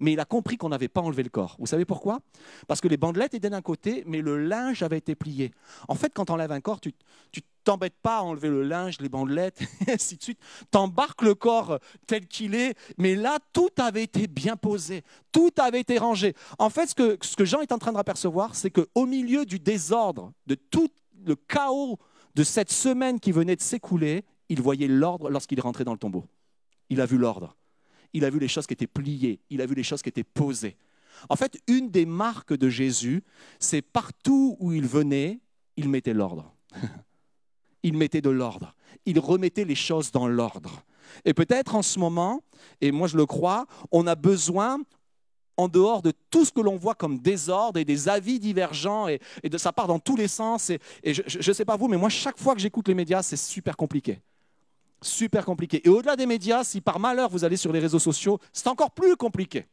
Mais 0.00 0.12
il 0.12 0.20
a 0.20 0.24
compris 0.24 0.56
qu'on 0.56 0.68
n'avait 0.68 0.88
pas 0.88 1.00
enlevé 1.00 1.22
le 1.22 1.30
corps. 1.30 1.56
Vous 1.58 1.66
savez 1.66 1.84
pourquoi? 1.84 2.20
Parce 2.66 2.80
que 2.80 2.88
les 2.88 2.96
bandelettes 2.96 3.34
étaient 3.34 3.50
d'un 3.50 3.62
côté, 3.62 4.04
mais 4.06 4.20
le 4.20 4.46
linge 4.46 4.82
avait 4.82 4.98
été 4.98 5.14
plié. 5.14 5.52
En 5.88 5.94
fait, 5.94 6.12
quand 6.14 6.30
on 6.30 6.34
enlèves 6.34 6.52
un 6.52 6.60
corps, 6.60 6.80
tu 6.80 6.92
tu 7.30 7.42
t'embêtes 7.64 7.98
pas 8.02 8.18
à 8.18 8.22
enlever 8.22 8.48
le 8.48 8.62
linge, 8.62 8.98
les 9.00 9.08
bandelettes, 9.08 9.60
et 9.86 9.92
ainsi 9.92 10.16
de 10.16 10.22
suite. 10.22 10.40
T'embarques 10.70 11.22
le 11.22 11.34
corps 11.34 11.78
tel 12.06 12.26
qu'il 12.26 12.54
est, 12.54 12.74
mais 12.96 13.14
là, 13.14 13.38
tout 13.52 13.68
avait 13.78 14.04
été 14.04 14.26
bien 14.26 14.56
posé, 14.56 15.02
tout 15.32 15.50
avait 15.58 15.80
été 15.80 15.98
rangé. 15.98 16.34
En 16.58 16.70
fait, 16.70 16.86
ce 16.86 16.94
que, 16.94 17.18
ce 17.20 17.36
que 17.36 17.44
Jean 17.44 17.60
est 17.60 17.72
en 17.72 17.78
train 17.78 17.92
de 17.92 17.98
apercevoir, 17.98 18.54
c'est 18.54 18.70
qu'au 18.70 19.06
milieu 19.06 19.44
du 19.44 19.58
désordre, 19.58 20.32
de 20.46 20.54
tout 20.54 20.88
le 21.24 21.36
chaos 21.36 21.98
de 22.34 22.42
cette 22.44 22.70
semaine 22.70 23.20
qui 23.20 23.32
venait 23.32 23.56
de 23.56 23.60
s'écouler, 23.60 24.24
il 24.48 24.62
voyait 24.62 24.88
l'ordre 24.88 25.28
lorsqu'il 25.28 25.60
rentré 25.60 25.84
dans 25.84 25.92
le 25.92 25.98
tombeau. 25.98 26.24
Il 26.88 27.00
a 27.00 27.06
vu 27.06 27.18
l'ordre. 27.18 27.56
Il 28.12 28.24
a 28.24 28.30
vu 28.30 28.38
les 28.38 28.48
choses 28.48 28.66
qui 28.66 28.74
étaient 28.74 28.86
pliées. 28.86 29.40
Il 29.50 29.60
a 29.60 29.66
vu 29.66 29.74
les 29.74 29.82
choses 29.82 30.02
qui 30.02 30.08
étaient 30.08 30.24
posées. 30.24 30.76
En 31.28 31.36
fait, 31.36 31.58
une 31.66 31.90
des 31.90 32.06
marques 32.06 32.54
de 32.54 32.68
Jésus, 32.68 33.22
c'est 33.58 33.82
partout 33.82 34.56
où 34.60 34.72
il 34.72 34.86
venait, 34.86 35.40
il 35.76 35.88
mettait 35.88 36.14
l'ordre. 36.14 36.54
il 37.82 37.96
mettait 37.96 38.20
de 38.20 38.30
l'ordre. 38.30 38.74
Il 39.04 39.18
remettait 39.18 39.64
les 39.64 39.74
choses 39.74 40.10
dans 40.12 40.28
l'ordre. 40.28 40.84
Et 41.24 41.34
peut-être 41.34 41.74
en 41.74 41.82
ce 41.82 41.98
moment, 41.98 42.42
et 42.80 42.92
moi 42.92 43.08
je 43.08 43.16
le 43.16 43.26
crois, 43.26 43.66
on 43.90 44.06
a 44.06 44.14
besoin, 44.14 44.78
en 45.56 45.66
dehors 45.66 46.02
de 46.02 46.12
tout 46.30 46.44
ce 46.44 46.52
que 46.52 46.60
l'on 46.60 46.76
voit 46.76 46.94
comme 46.94 47.18
désordre 47.18 47.80
et 47.80 47.84
des 47.84 48.08
avis 48.08 48.38
divergents, 48.38 49.08
et, 49.08 49.20
de 49.42 49.58
ça 49.58 49.72
part 49.72 49.86
dans 49.86 49.98
tous 49.98 50.16
les 50.16 50.28
sens, 50.28 50.70
et 50.70 50.78
je 51.14 51.48
ne 51.48 51.54
sais 51.54 51.64
pas 51.64 51.76
vous, 51.76 51.88
mais 51.88 51.96
moi 51.96 52.10
chaque 52.10 52.38
fois 52.38 52.54
que 52.54 52.60
j'écoute 52.60 52.88
les 52.88 52.94
médias, 52.94 53.22
c'est 53.22 53.36
super 53.36 53.76
compliqué. 53.76 54.20
Super 55.00 55.44
compliqué. 55.44 55.80
Et 55.86 55.88
au-delà 55.88 56.16
des 56.16 56.26
médias, 56.26 56.64
si 56.64 56.80
par 56.80 56.98
malheur 56.98 57.30
vous 57.30 57.44
allez 57.44 57.56
sur 57.56 57.72
les 57.72 57.78
réseaux 57.78 57.98
sociaux, 57.98 58.38
c'est 58.52 58.66
encore 58.66 58.90
plus 58.90 59.16
compliqué. 59.16 59.66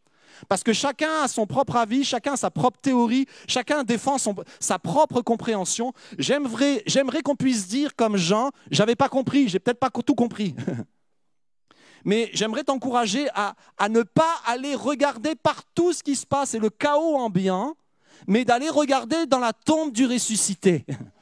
Parce 0.49 0.63
que 0.63 0.73
chacun 0.73 1.23
a 1.23 1.28
son 1.28 1.47
propre 1.47 1.78
avis, 1.78 2.03
chacun 2.03 2.34
a 2.34 2.38
sa 2.38 2.51
propre 2.51 2.80
théorie, 2.82 3.26
chacun 3.47 3.84
défend 3.84 4.17
son- 4.17 4.36
sa 4.59 4.78
propre 4.80 5.21
compréhension. 5.21 5.93
J'aimerais, 6.19 6.84
j'aimerais 6.86 7.21
qu'on 7.21 7.36
puisse 7.36 7.67
dire 7.67 7.95
comme 7.95 8.17
Jean, 8.17 8.51
j'avais 8.69 8.95
pas 8.95 9.09
compris, 9.09 9.47
j'ai 9.47 9.59
peut-être 9.59 9.80
pas 9.80 9.89
tout 9.89 10.15
compris. 10.15 10.53
Mais 12.03 12.30
j'aimerais 12.34 12.63
t'encourager 12.63 13.28
à, 13.34 13.55
à 13.78 13.89
ne 13.89 14.03
pas 14.03 14.36
aller 14.45 14.76
regarder 14.76 15.34
partout 15.36 15.91
ce 15.91 16.03
qui 16.03 16.15
se 16.15 16.28
passe 16.28 16.53
et 16.53 16.59
le 16.59 16.69
chaos 16.69 17.15
ambiant, 17.15 17.73
mais 18.28 18.45
d'aller 18.45 18.69
regarder 18.69 19.26
dans 19.26 19.39
la 19.39 19.53
tombe 19.53 19.91
du 19.91 20.05
ressuscité. 20.05 20.86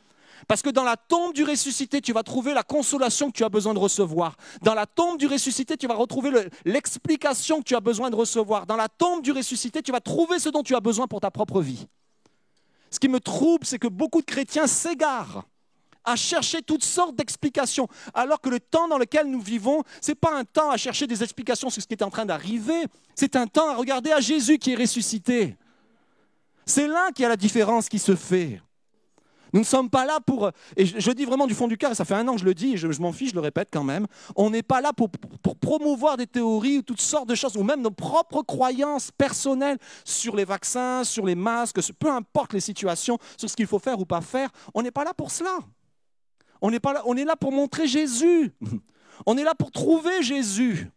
Parce 0.48 0.62
que 0.62 0.70
dans 0.70 0.84
la 0.84 0.98
tombe 0.98 1.34
du 1.34 1.44
ressuscité, 1.44 2.02
tu 2.02 2.14
vas 2.14 2.24
trouver 2.24 2.54
la 2.54 2.64
consolation 2.64 3.28
que 3.28 3.38
tu 3.38 3.44
as 3.44 3.50
besoin 3.50 3.74
de 3.74 3.80
recevoir. 3.80 4.36
Dans 4.62 4.74
la 4.74 4.86
tombe 4.86 5.18
du 5.18 5.28
ressuscité, 5.28 5.78
tu 5.78 5.88
vas 5.88 5.96
retrouver 5.96 6.32
le- 6.32 6.50
l'explication 6.66 7.60
que 7.60 7.64
tu 7.64 7.76
as 7.76 7.80
besoin 7.80 8.10
de 8.10 8.16
recevoir. 8.16 8.66
Dans 8.66 8.76
la 8.76 8.90
tombe 8.90 9.22
du 9.22 9.32
ressuscité, 9.32 9.82
tu 9.82 9.92
vas 9.92 10.02
trouver 10.02 10.40
ce 10.40 10.50
dont 10.50 10.64
tu 10.64 10.76
as 10.76 10.80
besoin 10.80 11.08
pour 11.08 11.22
ta 11.22 11.32
propre 11.32 11.62
vie. 11.62 11.88
Ce 12.92 13.00
qui 13.00 13.08
me 13.08 13.20
trouble, 13.20 13.66
c'est 13.66 13.80
que 13.80 13.88
beaucoup 13.88 14.22
de 14.22 14.26
chrétiens 14.26 14.68
s'égarent 14.68 15.44
à 16.06 16.18
chercher 16.18 16.62
toutes 16.62 16.84
sortes 16.84 17.16
d'explications, 17.16 17.88
alors 18.14 18.42
que 18.42 18.50
le 18.50 18.60
temps 18.60 18.90
dans 18.90 18.98
lequel 18.98 19.28
nous 19.28 19.40
vivons, 19.40 19.84
ce 20.02 20.12
n'est 20.12 20.16
pas 20.16 20.38
un 20.38 20.44
temps 20.44 20.70
à 20.70 20.76
chercher 20.76 21.08
des 21.08 21.24
explications 21.24 21.70
sur 21.70 21.82
ce 21.82 21.88
qui 21.88 21.94
est 21.94 22.04
en 22.04 22.10
train 22.10 22.26
d'arriver, 22.26 22.88
c'est 23.16 23.38
un 23.38 23.48
temps 23.48 23.70
à 23.70 23.76
regarder 23.76 24.12
à 24.12 24.20
Jésus 24.20 24.58
qui 24.58 24.74
est 24.74 24.76
ressuscité. 24.76 25.56
C'est 26.66 26.88
là 26.88 27.12
qu'il 27.14 27.24
y 27.24 27.26
a 27.26 27.30
la 27.30 27.38
différence 27.38 27.88
qui 27.88 28.00
se 28.00 28.16
fait. 28.16 28.62
Nous 29.54 29.60
ne 29.60 29.66
sommes 29.66 29.90
pas 29.90 30.06
là 30.06 30.20
pour, 30.20 30.50
et 30.76 30.86
je, 30.86 31.12
dis 31.12 31.26
vraiment 31.26 31.46
du 31.46 31.54
fond 31.54 31.68
du 31.68 31.78
cœur, 31.78 31.92
et 31.92 31.96
ça 31.96 32.06
fait 32.06 32.16
un 32.16 32.28
an 32.28 32.34
que 32.34 32.40
je 32.40 32.46
le 32.46 32.56
dis, 32.56 32.74
et 32.74 32.78
je, 32.78 32.88
m'en 33.00 33.12
fiche, 33.12 33.30
je 33.30 33.36
le 33.36 33.42
répète 33.42 33.70
quand 33.72 33.84
même, 33.84 34.08
on 34.36 34.50
n'est 34.50 34.64
pas 34.64 34.82
là 34.82 34.94
pour, 34.94 35.10
promouvoir 35.62 36.18
des 36.18 36.26
théories 36.26 36.80
ou 36.80 36.82
toutes 36.82 37.02
sortes 37.02 37.30
de 37.30 37.36
choses, 37.36 37.56
ou 37.56 37.64
même 37.64 37.82
nos 37.82 37.92
propres 37.92 38.42
croyances 38.42 39.12
personnelles 39.12 39.78
sur 40.04 40.36
les 40.36 40.44
vaccins, 40.44 41.04
sur 41.04 41.26
les 41.26 41.36
masques, 41.36 41.80
peu 42.00 42.10
importe 42.10 42.54
les 42.54 42.60
situations, 42.60 43.20
sur 43.38 43.48
ce 43.48 43.56
qu'il 43.56 43.68
faut 43.68 43.80
faire 43.80 44.00
ou 44.00 44.06
pas 44.06 44.22
faire. 44.22 44.50
On 44.74 44.82
n'est 44.82 44.92
pas 44.92 45.04
là 45.04 45.14
pour 45.14 45.30
cela. 45.30 45.60
On 46.62 46.72
n'est 46.72 46.80
pas 46.80 47.04
on 47.06 47.16
est 47.16 47.26
là 47.26 47.36
pour 47.36 47.52
montrer 47.52 47.88
Jésus. 47.88 48.52
On 49.28 49.38
est 49.38 49.44
là 49.44 49.54
pour 49.54 49.72
trouver 49.72 50.24
Jésus. 50.24 50.90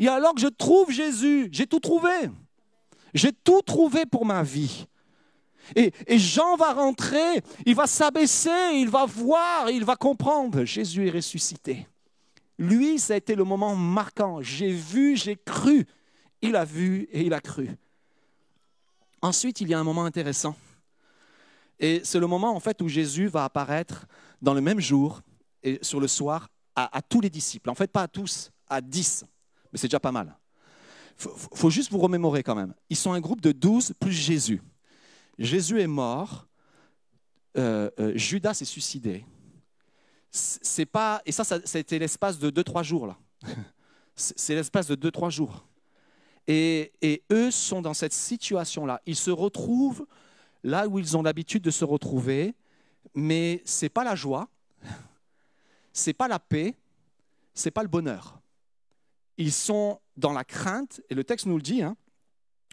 Et 0.00 0.08
alors 0.08 0.34
que 0.34 0.40
je 0.40 0.48
trouve 0.48 0.90
Jésus, 0.90 1.48
j'ai 1.52 1.66
tout 1.66 1.78
trouvé. 1.78 2.10
J'ai 3.14 3.32
tout 3.32 3.62
trouvé 3.62 4.06
pour 4.06 4.26
ma 4.26 4.42
vie. 4.42 4.86
Et, 5.74 5.92
Jean 6.18 6.56
va 6.56 6.72
rentrer, 6.72 7.40
il 7.64 7.74
va 7.74 7.86
s'abaisser, 7.86 8.72
il 8.74 8.88
va 8.88 9.06
voir, 9.06 9.70
il 9.70 9.84
va 9.84 9.96
comprendre. 9.96 10.64
Jésus 10.64 11.06
est 11.08 11.10
ressuscité. 11.10 11.86
Lui, 12.58 12.98
ça 12.98 13.14
a 13.14 13.16
été 13.16 13.34
le 13.34 13.44
moment 13.44 13.74
marquant. 13.74 14.40
J'ai 14.40 14.70
vu, 14.70 15.16
j'ai 15.16 15.36
cru. 15.36 15.86
Il 16.42 16.56
a 16.56 16.64
vu 16.64 17.08
et 17.10 17.22
il 17.22 17.32
a 17.32 17.40
cru. 17.40 17.70
Ensuite, 19.22 19.60
il 19.60 19.68
y 19.68 19.74
a 19.74 19.78
un 19.78 19.84
moment 19.84 20.04
intéressant. 20.04 20.54
Et 21.80 22.02
c'est 22.04 22.20
le 22.20 22.26
moment 22.26 22.54
en 22.54 22.60
fait 22.60 22.80
où 22.82 22.88
Jésus 22.88 23.26
va 23.26 23.44
apparaître 23.44 24.06
dans 24.40 24.54
le 24.54 24.60
même 24.60 24.80
jour 24.80 25.22
et 25.62 25.78
sur 25.82 25.98
le 25.98 26.06
soir 26.06 26.48
à, 26.76 27.00
tous 27.02 27.20
les 27.20 27.30
disciples. 27.30 27.70
En 27.70 27.74
fait, 27.74 27.90
pas 27.90 28.02
à 28.02 28.08
tous, 28.08 28.50
à 28.68 28.80
dix. 28.80 29.24
Mais 29.72 29.78
c'est 29.78 29.86
déjà 29.86 30.00
pas 30.00 30.12
mal. 30.12 30.36
Il 31.20 31.30
faut 31.54 31.70
juste 31.70 31.90
vous 31.90 31.98
remémorer 31.98 32.42
quand 32.42 32.54
même. 32.54 32.74
Ils 32.90 32.96
sont 32.96 33.12
un 33.12 33.20
groupe 33.20 33.40
de 33.40 33.52
douze 33.52 33.94
plus 33.98 34.12
Jésus. 34.12 34.60
Jésus 35.38 35.80
est 35.80 35.86
mort. 35.86 36.46
euh, 37.56 37.90
euh, 38.00 38.16
Judas 38.16 38.54
s'est 38.54 38.64
suicidé. 38.64 39.24
C'est 40.30 40.86
pas 40.86 41.22
et 41.24 41.32
ça, 41.32 41.44
ça, 41.44 41.56
a 41.56 41.78
été 41.78 41.98
l'espace 41.98 42.38
de 42.38 42.50
2-3 42.50 42.82
jours 42.82 43.06
là. 43.06 43.16
C'est 44.16 44.38
c'est 44.38 44.54
l'espace 44.54 44.86
de 44.86 44.94
2-3 44.94 45.30
jours. 45.30 45.66
Et, 46.46 46.92
et 47.02 47.24
eux 47.32 47.50
sont 47.50 47.82
dans 47.82 47.94
cette 47.94 48.12
situation-là. 48.12 49.00
Ils 49.06 49.16
se 49.16 49.30
retrouvent 49.32 50.06
là 50.62 50.86
où 50.88 50.98
ils 50.98 51.16
ont 51.16 51.22
l'habitude 51.22 51.62
de 51.62 51.70
se 51.70 51.84
retrouver, 51.84 52.54
mais 53.14 53.60
c'est 53.64 53.88
pas 53.88 54.04
la 54.04 54.14
joie, 54.14 54.48
c'est 55.92 56.12
pas 56.12 56.28
la 56.28 56.38
paix, 56.38 56.74
c'est 57.54 57.70
pas 57.70 57.82
le 57.82 57.88
bonheur. 57.88 58.40
Ils 59.36 59.52
sont 59.52 60.00
dans 60.16 60.32
la 60.32 60.44
crainte, 60.44 61.00
et 61.10 61.14
le 61.14 61.24
texte 61.24 61.46
nous 61.46 61.56
le 61.56 61.62
dit. 61.62 61.82
hein. 61.82 61.96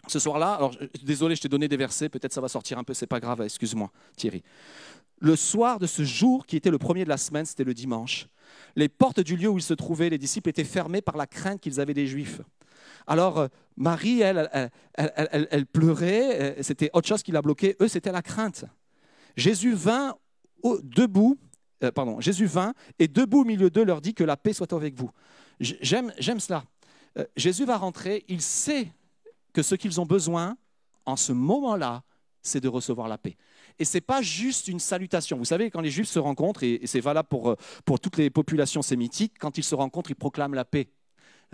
Ce 0.08 0.18
soir-là, 0.18 0.54
alors 0.54 0.74
désolé, 1.02 1.36
je 1.36 1.42
t'ai 1.42 1.48
donné 1.48 1.68
des 1.68 1.76
versets, 1.76 2.08
peut-être 2.08 2.32
ça 2.32 2.40
va 2.40 2.48
sortir 2.48 2.78
un 2.78 2.84
peu, 2.84 2.92
c'est 2.92 3.06
pas 3.06 3.20
grave, 3.20 3.40
excuse-moi, 3.42 3.90
Thierry. 4.16 4.42
le 5.20 5.36
soir 5.36 5.78
de 5.78 5.86
ce 5.86 6.02
jour 6.02 6.44
qui 6.44 6.56
était 6.56 6.70
le 6.70 6.78
premier 6.78 7.04
de 7.04 7.08
la 7.08 7.16
semaine, 7.16 7.44
c'était 7.44 7.64
le 7.64 7.74
dimanche, 7.74 8.26
les 8.76 8.88
portes 8.88 9.20
du 9.20 9.36
lieu 9.36 9.48
où 9.48 9.58
ils 9.58 9.62
se 9.62 9.74
trouvaient, 9.74 10.10
les 10.10 10.18
disciples, 10.18 10.48
étaient 10.48 10.64
fermées 10.64 11.02
par 11.02 11.16
la 11.16 11.26
crainte 11.26 11.60
qu'ils 11.60 11.80
avaient 11.80 11.94
des 11.94 12.06
Juifs. 12.06 12.40
Alors 13.06 13.38
euh, 13.38 13.48
Marie, 13.76 14.20
elle, 14.20 14.70
elle, 14.94 15.66
pleurait, 15.66 16.58
euh, 16.58 16.62
c'était 16.62 16.90
autre 16.92 17.08
chose 17.08 17.22
qui 17.22 17.32
l'a 17.32 17.42
bloqué, 17.42 17.76
eux, 17.80 17.88
c'était 17.88 18.12
la 18.12 18.22
crainte. 18.22 18.64
Jésus 19.36 19.74
vint 19.74 20.16
debout, 20.82 21.38
euh, 21.82 21.90
pardon, 21.90 22.20
Jésus 22.20 22.46
vint 22.46 22.74
et 22.98 23.08
debout 23.08 23.40
au 23.40 23.44
milieu 23.44 23.70
d'eux 23.70 23.84
leur 23.84 24.00
dit 24.00 24.14
que 24.14 24.24
la 24.24 24.36
paix 24.36 24.52
soit 24.52 24.72
avec 24.72 24.94
vous. 24.94 25.10
J'aime, 25.60 26.12
cela. 26.18 26.64
Jésus 27.36 27.64
va 27.64 27.76
rentrer, 27.76 28.24
il 28.28 28.40
sait 28.40 28.88
que 29.52 29.62
ce 29.62 29.74
qu'ils 29.74 30.00
ont 30.00 30.06
besoin 30.06 30.56
en 31.04 31.16
ce 31.16 31.32
moment-là, 31.32 32.02
c'est 32.42 32.60
de 32.60 32.68
recevoir 32.68 33.08
la 33.08 33.18
paix. 33.18 33.36
Et 33.78 33.84
ce 33.84 33.96
n'est 33.96 34.02
pas 34.02 34.20
juste 34.20 34.68
une 34.68 34.80
salutation. 34.80 35.38
Vous 35.38 35.44
savez, 35.44 35.70
quand 35.70 35.80
les 35.80 35.90
Juifs 35.90 36.08
se 36.08 36.18
rencontrent, 36.18 36.62
et 36.62 36.80
c'est 36.84 37.00
valable 37.00 37.28
pour, 37.28 37.50
euh, 37.50 37.56
pour 37.84 38.00
toutes 38.00 38.16
les 38.16 38.30
populations 38.30 38.82
sémitiques, 38.82 39.34
quand 39.38 39.56
ils 39.58 39.64
se 39.64 39.74
rencontrent, 39.74 40.10
ils 40.10 40.16
proclament 40.16 40.54
la 40.54 40.64
paix 40.64 40.88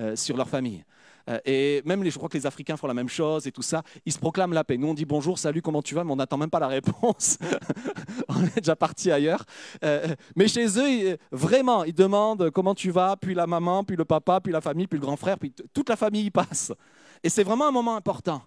euh, 0.00 0.16
sur 0.16 0.36
leur 0.36 0.48
famille. 0.48 0.84
Euh, 1.28 1.38
et 1.44 1.82
même, 1.84 2.02
je 2.04 2.16
crois 2.16 2.30
que 2.30 2.38
les 2.38 2.46
Africains 2.46 2.78
font 2.78 2.86
la 2.86 2.94
même 2.94 3.08
chose 3.08 3.46
et 3.46 3.52
tout 3.52 3.62
ça. 3.62 3.82
Ils 4.06 4.12
se 4.12 4.18
proclament 4.18 4.54
la 4.54 4.64
paix. 4.64 4.78
Nous, 4.78 4.88
on 4.88 4.94
dit 4.94 5.04
bonjour, 5.04 5.38
salut, 5.38 5.60
comment 5.60 5.82
tu 5.82 5.94
vas, 5.94 6.04
mais 6.04 6.12
on 6.12 6.16
n'attend 6.16 6.38
même 6.38 6.50
pas 6.50 6.60
la 6.60 6.68
réponse. 6.68 7.38
on 8.28 8.44
est 8.44 8.60
déjà 8.60 8.74
parti 8.74 9.12
ailleurs. 9.12 9.44
Mais 10.34 10.48
chez 10.48 10.66
eux, 10.78 11.18
vraiment, 11.30 11.84
ils 11.84 11.94
demandent 11.94 12.50
comment 12.50 12.74
tu 12.74 12.90
vas, 12.90 13.16
puis 13.16 13.34
la 13.34 13.46
maman, 13.46 13.84
puis 13.84 13.96
le 13.96 14.06
papa, 14.06 14.40
puis 14.40 14.52
la 14.52 14.62
famille, 14.62 14.86
puis 14.86 14.98
le 14.98 15.04
grand 15.04 15.16
frère, 15.16 15.38
puis 15.38 15.52
toute 15.74 15.88
la 15.90 15.96
famille 15.96 16.24
y 16.24 16.30
passe. 16.30 16.72
Et 17.22 17.28
c'est 17.28 17.44
vraiment 17.44 17.68
un 17.68 17.72
moment 17.72 17.96
important. 17.96 18.42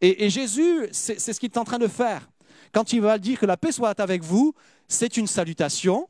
Et, 0.00 0.24
et 0.24 0.30
Jésus, 0.30 0.88
c'est 0.92 1.18
ce 1.18 1.38
qu'il 1.38 1.50
est 1.50 1.58
en 1.58 1.64
train 1.64 1.78
de 1.78 1.88
faire. 1.88 2.28
Quand 2.72 2.92
il 2.92 3.00
va 3.00 3.18
dire 3.18 3.38
que 3.38 3.46
la 3.46 3.56
paix 3.56 3.72
soit 3.72 3.98
avec 4.00 4.22
vous, 4.22 4.52
c'est 4.88 5.16
une 5.16 5.26
salutation. 5.26 6.08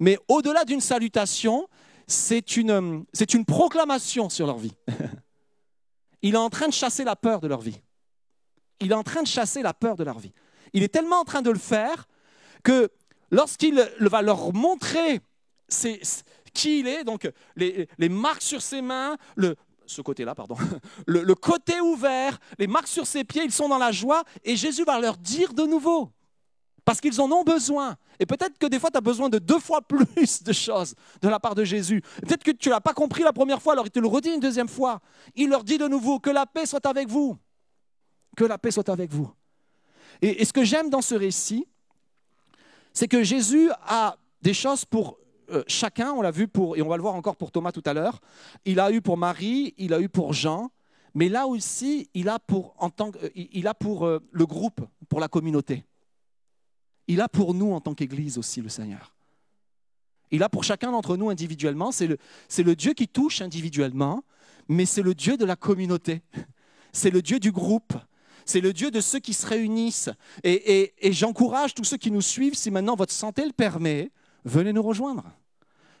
Mais 0.00 0.18
au-delà 0.28 0.64
d'une 0.64 0.80
salutation, 0.80 1.68
c'est 2.06 2.56
une, 2.56 3.04
une 3.32 3.44
proclamation 3.44 4.28
sur 4.28 4.46
leur 4.46 4.58
vie. 4.58 4.74
Il 6.22 6.34
est 6.34 6.38
en 6.38 6.50
train 6.50 6.68
de 6.68 6.72
chasser 6.72 7.04
la 7.04 7.16
peur 7.16 7.40
de 7.40 7.48
leur 7.48 7.60
vie. 7.60 7.80
Il 8.80 8.90
est 8.92 8.94
en 8.94 9.02
train 9.02 9.22
de 9.22 9.26
chasser 9.26 9.62
la 9.62 9.74
peur 9.74 9.94
de 9.96 10.04
leur 10.04 10.18
vie. 10.18 10.32
Il 10.72 10.82
est 10.82 10.88
tellement 10.88 11.20
en 11.20 11.24
train 11.24 11.42
de 11.42 11.50
le 11.50 11.58
faire 11.58 12.08
que 12.62 12.90
lorsqu'il 13.30 13.74
va 14.00 14.22
leur 14.22 14.52
montrer 14.54 15.20
ses- 15.68 16.00
qui 16.54 16.80
il 16.80 16.86
est, 16.86 17.04
donc 17.04 17.30
les, 17.56 17.88
les 17.98 18.08
marques 18.08 18.42
sur 18.42 18.62
ses 18.62 18.80
mains, 18.80 19.16
le, 19.36 19.54
ce 19.86 20.02
côté-là, 20.02 20.34
pardon, 20.34 20.56
le, 21.06 21.34
côté 21.34 21.80
ouvert, 21.80 22.38
les 22.58 22.66
marques 22.66 22.88
sur 22.88 23.06
ses 23.06 23.24
pieds, 23.24 23.42
ils 23.44 23.52
sont 23.52 23.68
dans 23.68 23.78
la 23.78 23.92
joie, 23.92 24.22
et 24.44 24.56
Jésus 24.56 24.84
va 24.84 24.98
leur 24.98 25.16
dire 25.16 25.52
de 25.54 25.64
nouveau, 25.64 26.10
parce 26.84 27.00
qu'ils 27.00 27.20
en 27.20 27.30
ont 27.30 27.44
besoin. 27.44 27.96
Et 28.18 28.26
peut-être 28.26 28.58
que 28.58 28.66
des 28.66 28.78
fois, 28.78 28.90
tu 28.90 28.98
as 28.98 29.00
besoin 29.00 29.28
de 29.28 29.38
deux 29.38 29.58
fois 29.58 29.82
plus 29.88 30.42
de 30.42 30.52
choses 30.52 30.94
de 31.20 31.28
la 31.28 31.40
part 31.40 31.54
de 31.54 31.64
Jésus. 31.64 32.02
Peut-être 32.22 32.44
que 32.44 32.50
tu 32.50 32.68
ne 32.68 32.74
l'as 32.74 32.80
pas 32.80 32.94
compris 32.94 33.22
la 33.22 33.32
première 33.32 33.60
fois, 33.60 33.72
alors 33.72 33.86
il 33.86 33.90
te 33.90 34.00
le 34.00 34.08
redit 34.08 34.30
une 34.30 34.40
deuxième 34.40 34.68
fois. 34.68 35.00
Il 35.34 35.48
leur 35.48 35.64
dit 35.64 35.78
de 35.78 35.88
nouveau, 35.88 36.20
que 36.20 36.30
la 36.30 36.46
paix 36.46 36.66
soit 36.66 36.84
avec 36.86 37.08
vous. 37.08 37.36
Que 38.36 38.44
la 38.44 38.58
paix 38.58 38.70
soit 38.70 38.88
avec 38.88 39.12
vous. 39.12 39.30
Et 40.22 40.44
ce 40.44 40.52
que 40.52 40.64
j'aime 40.64 40.90
dans 40.90 41.02
ce 41.02 41.14
récit, 41.14 41.66
c'est 42.92 43.08
que 43.08 43.22
Jésus 43.22 43.70
a 43.86 44.16
des 44.40 44.54
choses 44.54 44.84
pour 44.84 45.18
euh, 45.50 45.62
chacun, 45.66 46.12
on 46.12 46.22
l'a 46.22 46.30
vu 46.30 46.48
pour, 46.48 46.76
et 46.76 46.82
on 46.82 46.88
va 46.88 46.96
le 46.96 47.02
voir 47.02 47.14
encore 47.14 47.36
pour 47.36 47.50
Thomas 47.50 47.72
tout 47.72 47.82
à 47.86 47.92
l'heure, 47.94 48.20
il 48.64 48.80
a 48.80 48.90
eu 48.92 49.00
pour 49.00 49.16
Marie, 49.16 49.74
il 49.78 49.92
a 49.94 50.00
eu 50.00 50.08
pour 50.08 50.32
Jean, 50.32 50.70
mais 51.14 51.28
là 51.28 51.46
aussi, 51.46 52.08
il 52.14 52.28
a 52.28 52.38
pour, 52.38 52.74
en 52.78 52.90
tant 52.90 53.10
euh, 53.22 53.68
a 53.68 53.74
pour 53.74 54.06
euh, 54.06 54.20
le 54.32 54.46
groupe, 54.46 54.80
pour 55.08 55.20
la 55.20 55.28
communauté. 55.28 55.84
Il 57.06 57.20
a 57.20 57.28
pour 57.28 57.54
nous 57.54 57.72
en 57.72 57.80
tant 57.80 57.94
qu'Église 57.94 58.38
aussi 58.38 58.60
le 58.60 58.68
Seigneur. 58.68 59.14
Il 60.30 60.42
a 60.42 60.48
pour 60.48 60.64
chacun 60.64 60.90
d'entre 60.90 61.16
nous 61.16 61.28
individuellement. 61.30 61.92
C'est 61.92 62.06
le, 62.06 62.18
le 62.58 62.74
Dieu 62.74 62.94
qui 62.94 63.06
touche 63.06 63.40
individuellement, 63.42 64.24
mais 64.68 64.86
c'est 64.86 65.02
le 65.02 65.14
Dieu 65.14 65.36
de 65.36 65.44
la 65.44 65.56
communauté. 65.56 66.22
C'est 66.96 67.10
le 67.10 67.22
Dieu 67.22 67.40
du 67.40 67.50
groupe. 67.50 67.92
C'est 68.46 68.60
le 68.60 68.72
Dieu 68.72 68.92
de 68.92 69.00
ceux 69.00 69.18
qui 69.18 69.34
se 69.34 69.44
réunissent. 69.46 70.10
Et, 70.44 70.52
et- 70.82 71.08
et 71.08 71.12
j'encourage 71.12 71.74
tous 71.74 71.82
ceux 71.82 71.96
qui 71.96 72.12
nous 72.12 72.20
suivent, 72.20 72.54
si 72.54 72.70
maintenant 72.70 72.94
votre 72.94 73.12
santé 73.12 73.44
le 73.44 73.50
permet, 73.52 74.12
venez 74.44 74.72
nous 74.72 74.82
rejoindre. 74.82 75.24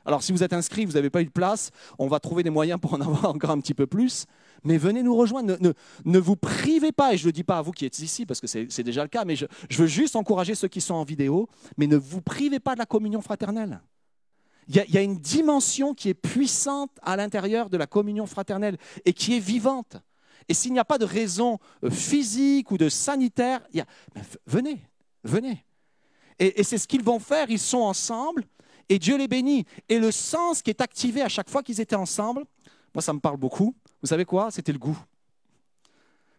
Alors 0.06 0.22
si 0.22 0.32
vous 0.32 0.42
êtes 0.42 0.52
inscrit, 0.52 0.84
vous 0.84 0.92
n'avez 0.92 1.10
pas 1.10 1.22
eu 1.22 1.26
de 1.26 1.30
place, 1.30 1.70
on 1.98 2.08
va 2.08 2.20
trouver 2.20 2.42
des 2.42 2.50
moyens 2.50 2.78
pour 2.80 2.92
en 2.92 3.00
avoir 3.00 3.26
encore 3.26 3.50
un 3.50 3.60
petit 3.60 3.74
peu 3.74 3.86
plus. 3.86 4.26
Mais 4.62 4.78
venez 4.78 5.02
nous 5.02 5.16
rejoindre. 5.16 5.56
Ne, 6.04 6.18
vous 6.18 6.36
privez 6.36 6.92
pas, 6.92 7.14
et 7.14 7.16
je 7.16 7.24
ne 7.24 7.28
le 7.28 7.32
dis 7.32 7.44
pas 7.44 7.58
à 7.58 7.62
vous 7.62 7.72
qui 7.72 7.84
êtes 7.84 7.98
ici, 7.98 8.26
parce 8.26 8.40
que 8.40 8.46
c'est 8.46 8.82
déjà 8.82 9.02
le 9.02 9.08
cas, 9.08 9.24
mais 9.24 9.36
je, 9.36 9.46
veux 9.70 9.86
juste 9.86 10.16
encourager 10.16 10.54
ceux 10.54 10.68
qui 10.68 10.80
sont 10.80 10.94
en 10.94 11.04
vidéo, 11.04 11.48
mais 11.76 11.86
ne 11.86 11.96
vous 11.96 12.20
privez 12.20 12.60
pas 12.60 12.74
de 12.74 12.78
la 12.78 12.86
communion 12.86 13.20
fraternelle. 13.20 13.80
Il 14.68 14.76
y, 14.76 14.96
a, 14.96 15.02
une 15.02 15.18
dimension 15.18 15.92
qui 15.92 16.08
est 16.08 16.14
puissante 16.14 16.90
à 17.02 17.16
l'intérieur 17.16 17.68
de 17.68 17.76
la 17.76 17.86
communion 17.86 18.24
fraternelle 18.24 18.78
et 19.04 19.12
qui 19.12 19.36
est 19.36 19.40
vivante. 19.40 19.98
Et 20.48 20.54
s'il 20.54 20.72
n'y 20.72 20.78
a 20.78 20.86
pas 20.86 20.96
de 20.96 21.04
raison 21.04 21.58
euh, 21.82 21.90
physique 21.90 22.70
ou 22.70 22.78
de 22.78 22.88
sanitaire, 22.88 23.60
il 23.72 23.78
y 23.78 23.80
a- 23.82 23.86
venez, 24.46 24.80
venez. 25.22 25.66
Et, 26.38 26.62
c'est 26.62 26.78
ce 26.78 26.88
qu'ils 26.88 27.02
vont 27.02 27.18
faire, 27.18 27.48
ils 27.48 27.58
sont 27.58 27.78
ensemble 27.78 28.44
et 28.88 28.98
Dieu 28.98 29.16
les 29.16 29.28
bénit. 29.28 29.64
Et 29.88 29.98
le 29.98 30.10
sens 30.10 30.62
qui 30.62 30.70
est 30.70 30.80
activé 30.80 31.22
à 31.22 31.28
chaque 31.28 31.48
fois 31.48 31.62
qu'ils 31.62 31.80
étaient 31.80 31.96
ensemble, 31.96 32.44
moi 32.94 33.02
ça 33.02 33.12
me 33.12 33.20
parle 33.20 33.36
beaucoup. 33.36 33.74
Vous 34.02 34.08
savez 34.08 34.24
quoi? 34.24 34.50
C'était 34.50 34.72
le 34.72 34.78
goût. 34.78 34.98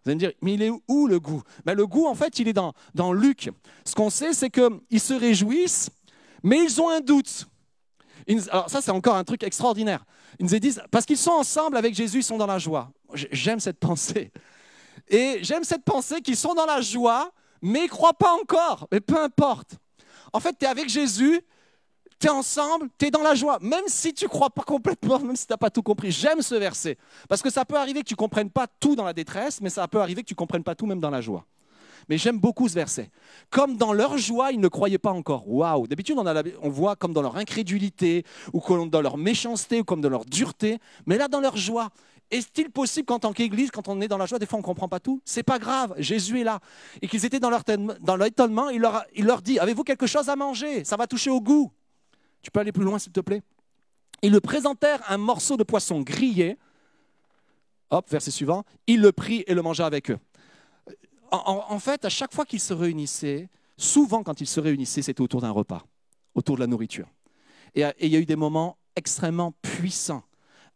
Vous 0.04 0.12
allez 0.12 0.16
me 0.16 0.20
dire, 0.20 0.32
mais 0.42 0.54
il 0.54 0.62
est 0.62 0.72
où 0.88 1.08
le 1.08 1.20
goût? 1.20 1.42
Ben, 1.66 1.74
Le 1.74 1.88
goût, 1.88 2.06
en 2.06 2.14
fait, 2.14 2.38
il 2.38 2.48
est 2.48 2.54
dans, 2.54 2.74
dans 2.94 3.12
Luc. 3.12 3.50
Ce 3.84 3.96
qu'on 3.96 4.12
sait, 4.12 4.34
c'est 4.34 4.52
qu'ils 4.52 5.00
se 5.00 5.16
réjouissent, 5.16 5.90
mais 6.44 6.64
ils 6.64 6.80
ont 6.80 6.90
un 6.90 7.00
doute. 7.00 7.48
Alors 8.52 8.70
ça, 8.70 8.82
c'est 8.82 8.92
encore 8.92 9.16
un 9.16 9.24
truc 9.24 9.44
extraordinaire. 9.44 10.06
Ils 10.40 10.46
nous 10.46 10.60
disent, 10.60 10.82
parce 10.92 11.06
qu'ils 11.06 11.18
sont 11.18 11.32
ensemble 11.32 11.78
avec 11.78 11.96
Jésus, 11.96 12.20
ils 12.20 12.24
sont 12.24 12.38
dans 12.38 12.46
la 12.46 12.60
joie. 12.60 12.92
J'aime 13.14 13.60
cette 13.60 13.80
pensée. 13.80 14.32
Et 15.08 15.40
j'aime 15.42 15.64
cette 15.64 15.84
pensée 15.84 16.22
qu'ils 16.22 16.38
sont 16.38 16.54
dans 16.54 16.66
la 16.66 16.82
joie, 16.82 17.32
mais 17.62 17.80
ils 17.80 17.84
ne 17.84 17.90
croient 17.90 18.14
pas 18.14 18.34
encore. 18.34 18.88
Mais 18.92 19.00
peu 19.00 19.20
importe. 19.20 19.78
En 20.36 20.42
fait, 20.42 20.54
tu 20.60 20.66
es 20.66 20.68
avec 20.68 20.90
Jésus, 20.90 21.40
tu 22.20 22.28
es 22.28 22.30
ensemble, 22.30 22.90
tu 23.00 23.06
es 23.06 23.10
dans 23.10 23.22
la 23.22 23.36
joie. 23.36 23.58
Même 23.62 23.86
si 23.88 24.14
tu 24.14 24.28
crois 24.28 24.50
pas 24.50 24.64
complètement, 24.64 25.18
même 25.18 25.38
si 25.38 25.48
tu 25.48 25.54
n'as 25.54 25.58
pas 25.58 25.70
tout 25.70 25.82
compris. 25.82 26.12
J'aime 26.12 26.42
ce 26.42 26.56
verset. 26.56 26.98
Parce 27.30 27.42
que 27.42 27.50
ça 27.50 27.64
peut 27.64 27.78
arriver 27.78 28.02
que 28.02 28.08
tu 28.10 28.16
ne 28.16 28.18
comprennes 28.18 28.50
pas 28.50 28.68
tout 28.68 28.98
dans 28.98 29.06
la 29.06 29.14
détresse, 29.14 29.62
mais 29.62 29.70
ça 29.70 29.88
peut 29.88 30.02
arriver 30.02 30.24
que 30.24 30.28
tu 30.28 30.34
ne 30.34 30.38
comprennes 30.38 30.66
pas 30.66 30.76
tout 30.76 30.88
même 30.88 31.00
dans 31.00 31.10
la 31.10 31.22
joie. 31.22 31.46
Mais 32.10 32.18
j'aime 32.18 32.38
beaucoup 32.38 32.68
ce 32.68 32.74
verset. 32.74 33.10
Comme 33.50 33.78
dans 33.78 33.94
leur 33.94 34.18
joie, 34.18 34.52
ils 34.52 34.60
ne 34.60 34.68
croyaient 34.68 34.98
pas 34.98 35.14
encore. 35.14 35.48
Waouh 35.48 35.88
D'habitude, 35.88 36.18
on, 36.18 36.26
on 36.26 36.70
voit 36.70 36.98
comme 36.98 37.14
dans 37.14 37.22
leur 37.22 37.38
incrédulité, 37.38 38.26
ou 38.52 38.60
comme 38.60 38.90
dans 38.90 39.02
leur 39.02 39.16
méchanceté, 39.16 39.80
ou 39.80 39.84
comme 39.86 40.02
dans 40.02 40.10
leur 40.10 40.26
dureté. 40.26 40.80
Mais 41.06 41.18
là, 41.18 41.30
dans 41.30 41.40
leur 41.40 41.56
joie. 41.56 41.92
Est-il 42.32 42.72
possible 42.72 43.06
qu'en 43.06 43.20
tant 43.20 43.34
qu'Église, 43.34 43.70
quand 43.70 43.88
on 43.88 44.02
est 44.02 44.08
dans 44.08 44.18
la 44.18 44.26
joie, 44.26 44.40
des 44.40 44.46
fois 44.46 44.58
on 44.58 44.62
ne 44.62 44.66
comprend 44.66 44.88
pas 44.88 45.00
tout? 45.00 45.22
C'est 45.26 45.44
pas 45.44 45.60
grave, 45.60 45.94
Jésus 45.98 46.42
est 46.42 46.44
là. 46.44 46.60
Et 47.02 47.08
qu'ils 47.08 47.24
étaient 47.26 47.40
dans 47.40 47.52
leur, 47.52 47.64
ten- 47.64 47.98
dans 48.02 48.16
leur 48.16 48.28
étonnement, 48.28 48.70
il 48.70 48.82
leur, 48.82 49.42
dit 49.42 49.60
Avez-vous 49.60 49.84
quelque 49.84 50.08
chose 50.08 50.28
à 50.30 50.36
manger? 50.36 50.84
Ça 50.84 50.98
va 50.98 51.06
toucher 51.08 51.30
au 51.30 51.40
goût. 51.40 51.72
Tu 52.42 52.50
peux 52.50 52.60
aller 52.60 52.72
plus 52.72 52.84
loin, 52.84 52.98
s'il 52.98 53.12
te 53.12 53.20
plaît? 53.20 53.42
Ils 54.22 54.32
le 54.32 54.40
présentèrent 54.40 55.02
un 55.10 55.18
morceau 55.18 55.56
de 55.56 55.64
poisson 55.64 56.02
grillé. 56.02 56.58
Hop, 57.92 58.10
verset 58.10 58.32
suivant. 58.32 58.64
Il 58.88 59.02
le 59.02 59.12
prit 59.12 59.44
et 59.46 59.54
le 59.54 59.62
mangea 59.62 59.86
avec 59.86 60.10
eux. 60.10 60.18
En, 61.32 61.80
fait, 61.80 62.06
à 62.06 62.10
chaque 62.10 62.34
fois 62.34 62.46
qu'ils 62.46 62.62
se 62.62 62.74
réunissaient, 62.74 63.50
souvent 63.78 64.24
quand 64.24 64.42
ils 64.42 64.48
se 64.48 64.60
réunissaient, 64.60 65.02
c'était 65.02 65.22
autour 65.22 65.42
d'un 65.42 65.52
repas, 65.52 65.84
autour 66.34 66.56
de 66.56 66.62
la 66.62 66.68
nourriture. 66.68 67.08
Et 67.74 67.84
il 68.00 68.08
y 68.08 68.16
a 68.16 68.20
eu 68.20 68.26
des 68.26 68.38
moments 68.38 68.78
extrêmement 68.96 69.52
puissants 69.62 70.24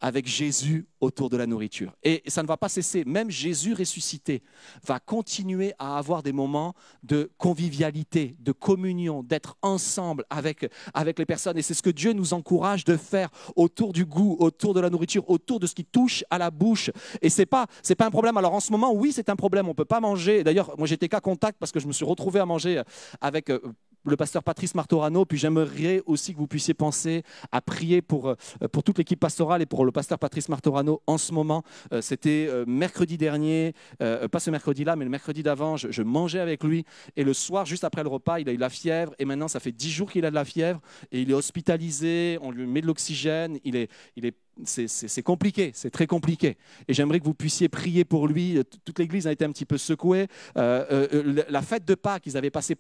avec 0.02 0.28
Jésus 0.28 0.88
autour 1.02 1.30
de 1.30 1.38
la 1.38 1.46
nourriture. 1.46 1.94
Et 2.04 2.24
ça 2.28 2.44
ne 2.44 2.48
va 2.48 2.58
pas 2.58 2.70
cesser. 2.70 3.04
Même 3.06 3.30
Jésus 3.30 3.74
ressuscité 3.74 4.44
va 4.86 5.00
continuer 5.00 5.74
à 5.80 5.98
avoir 5.98 6.24
des 6.24 6.32
moments 6.32 6.74
de 7.04 7.32
convivialité, 7.38 8.36
de 8.40 8.52
communion, 8.52 9.24
d'être 9.24 9.58
ensemble 9.62 10.26
avec, 10.30 10.70
avec 10.94 11.20
les 11.20 11.26
personnes. 11.26 11.58
Et 11.58 11.62
c'est 11.62 11.74
ce 11.74 11.84
que 11.84 11.90
Dieu 11.90 12.14
nous 12.14 12.34
encourage 12.34 12.84
de 12.84 12.98
faire 12.98 13.30
autour 13.56 13.94
du 13.94 14.06
goût, 14.06 14.36
autour 14.40 14.74
de 14.74 14.80
la 14.80 14.90
nourriture, 14.90 15.30
autour 15.30 15.60
de 15.60 15.68
ce 15.68 15.76
qui 15.76 15.86
touche 15.86 16.24
à 16.30 16.38
la 16.38 16.52
bouche. 16.52 16.92
Et 17.22 17.30
c'est 17.30 17.46
pas 17.46 17.68
c'est 17.82 17.96
pas 17.96 18.06
un 18.06 18.12
problème. 18.12 18.38
Alors 18.38 18.54
en 18.54 18.60
ce 18.60 18.72
moment, 18.72 18.94
oui, 18.94 19.12
c'est 19.12 19.30
un 19.30 19.36
problème. 19.36 19.68
On 19.68 19.74
peut 19.74 19.86
pas 19.86 20.00
manger. 20.00 20.44
D'ailleurs, 20.44 20.78
moi 20.78 20.88
j'étais 20.88 21.10
qu'à 21.10 21.22
contact 21.22 21.58
parce 21.60 21.72
que 21.72 21.80
je 21.80 21.88
me 21.88 21.94
suis 21.94 22.06
retrouvé 22.06 22.40
à 22.40 22.46
manger 22.46 22.82
avec 23.22 23.50
euh, 23.50 23.60
le 24.06 24.16
pasteur 24.16 24.44
Patrice 24.44 24.76
Martorano. 24.76 25.26
Puis 25.26 25.38
j'aimerais 25.38 26.02
aussi 26.06 26.34
que 26.34 26.38
vous 26.38 26.48
puissiez 26.48 26.74
penser 26.74 27.24
à 27.52 27.62
prier 27.62 28.02
pour, 28.02 28.30
euh, 28.30 28.36
pour 28.72 28.84
toute 28.84 28.98
l'équipe 28.98 29.20
pastorale 29.20 29.62
et 29.62 29.66
pour 29.66 29.86
le 29.86 29.92
pasteur 29.92 30.20
Patrice 30.20 30.50
Martorano 30.50 31.02
en 31.08 31.18
ce 31.18 31.34
moment. 31.34 31.64
Euh, 31.94 32.02
C'était 32.02 32.48
euh, 32.50 32.66
mercredi 32.68 33.18
dernier, 33.18 33.74
pas 34.00 34.40
ce 34.40 34.52
mercredi-là, 34.52 34.96
mais 34.96 35.06
le 35.06 35.12
mercredi 35.12 35.44
d'avant, 35.44 35.78
je, 35.78 36.02
mangeais 36.02 36.40
avec 36.40 36.64
lui. 36.64 36.86
Et 37.16 37.24
le 37.24 37.34
soir, 37.34 37.66
juste 37.66 37.84
après 37.84 38.04
le 38.04 38.10
repas, 38.10 38.40
il 38.40 38.50
a 38.50 38.52
eu 38.52 38.58
la 38.58 38.70
fièvre. 38.70 39.14
Et 39.20 39.26
maintenant, 39.26 39.48
ça 39.48 39.60
fait 39.60 39.72
dix 39.72 39.92
jours 39.92 40.12
qu'il 40.12 40.26
a 40.26 40.30
de 40.30 40.36
la 40.36 40.46
fièvre. 40.46 40.82
Et 41.12 41.22
il 41.22 41.32
est 41.32 41.34
hospitalisé, 41.34 42.38
on 42.42 42.52
lui 42.52 42.66
met 42.66 42.82
de 42.82 42.88
l'oxygène. 42.88 43.60
Il 43.64 43.76
est, 43.76 43.90
il 44.16 44.26
est, 44.26 44.36
c'est, 44.66 45.24
compliqué, 45.24 45.72
c'est 45.74 45.90
très 45.90 46.08
compliqué. 46.08 46.58
Et 46.88 46.94
j'aimerais 46.94 47.20
que 47.20 47.26
vous 47.26 47.34
puissiez 47.34 47.70
prier 47.70 48.06
pour 48.06 48.28
lui. 48.28 48.60
Toute 48.86 49.00
l'église 49.00 49.28
a 49.28 49.32
été 49.32 49.46
un 49.46 49.52
petit 49.52 49.66
peu 49.66 49.78
secouée. 49.78 50.28
La 50.56 51.62
fête 51.62 51.86
de 51.86 51.96
Pâques, 51.96 52.26
ils 52.26 52.38
avaient 52.38 52.52
passé 52.52 52.76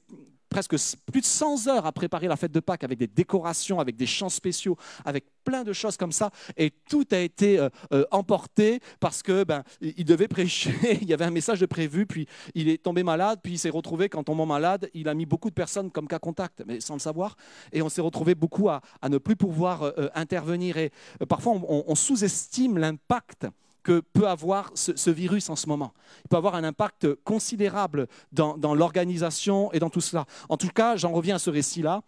presque 0.49 0.75
plus 1.11 1.21
de 1.21 1.25
100 1.25 1.67
heures 1.67 1.85
à 1.85 1.91
préparer 1.91 2.27
la 2.27 2.35
fête 2.35 2.51
de 2.51 2.59
Pâques 2.59 2.83
avec 2.83 2.97
des 2.97 3.07
décorations, 3.07 3.79
avec 3.79 3.95
des 3.95 4.05
chants 4.05 4.29
spéciaux, 4.29 4.77
avec 5.05 5.25
plein 5.43 5.63
de 5.63 5.73
choses 5.73 5.97
comme 5.97 6.11
ça. 6.11 6.31
Et 6.57 6.71
tout 6.89 7.07
a 7.11 7.17
été 7.17 7.59
euh, 7.59 7.69
euh, 7.93 8.05
emporté 8.11 8.79
parce 8.99 9.23
que 9.23 9.43
ben, 9.43 9.63
il 9.81 10.05
devait 10.05 10.27
prêcher. 10.27 10.73
il 11.01 11.07
y 11.07 11.13
avait 11.13 11.25
un 11.25 11.31
message 11.31 11.59
de 11.59 11.65
prévu, 11.65 12.05
puis 12.05 12.27
il 12.55 12.69
est 12.69 12.83
tombé 12.83 13.03
malade, 13.03 13.39
puis 13.43 13.53
il 13.53 13.57
s'est 13.59 13.69
retrouvé 13.69 14.09
qu'en 14.09 14.23
tombant 14.23 14.45
malade, 14.45 14.89
il 14.93 15.07
a 15.07 15.13
mis 15.13 15.25
beaucoup 15.25 15.49
de 15.49 15.55
personnes 15.55 15.91
comme 15.91 16.07
cas 16.07 16.19
contact, 16.19 16.63
mais 16.65 16.79
sans 16.79 16.93
le 16.95 16.99
savoir. 16.99 17.35
Et 17.71 17.81
on 17.81 17.89
s'est 17.89 18.01
retrouvé 18.01 18.35
beaucoup 18.35 18.69
à, 18.69 18.81
ne 19.09 19.17
plus 19.17 19.35
pouvoir 19.35 19.83
euh, 19.83 20.09
intervenir. 20.15 20.77
Et 20.77 20.91
parfois, 21.27 21.53
on 21.53 21.95
sous-estime 21.95 22.77
l'impact 22.77 23.47
que 23.83 23.99
peut 23.99 24.27
avoir 24.27 24.71
ce, 24.75 25.09
virus 25.09 25.49
en 25.49 25.55
ce 25.55 25.67
moment. 25.67 25.93
Il 26.25 26.29
peut 26.29 26.37
avoir 26.37 26.55
un 26.55 26.63
impact 26.63 27.15
considérable 27.23 28.07
dans, 28.31 28.55
l'organisation 28.75 29.71
et 29.71 29.79
dans 29.79 29.89
tout 29.89 30.01
cela. 30.01 30.25
En 30.49 30.57
tout 30.57 30.69
cas, 30.69 30.95
j'en 30.95 31.11
reviens 31.11 31.35
à 31.35 31.39
ce 31.39 31.49
récit-là. 31.49 32.03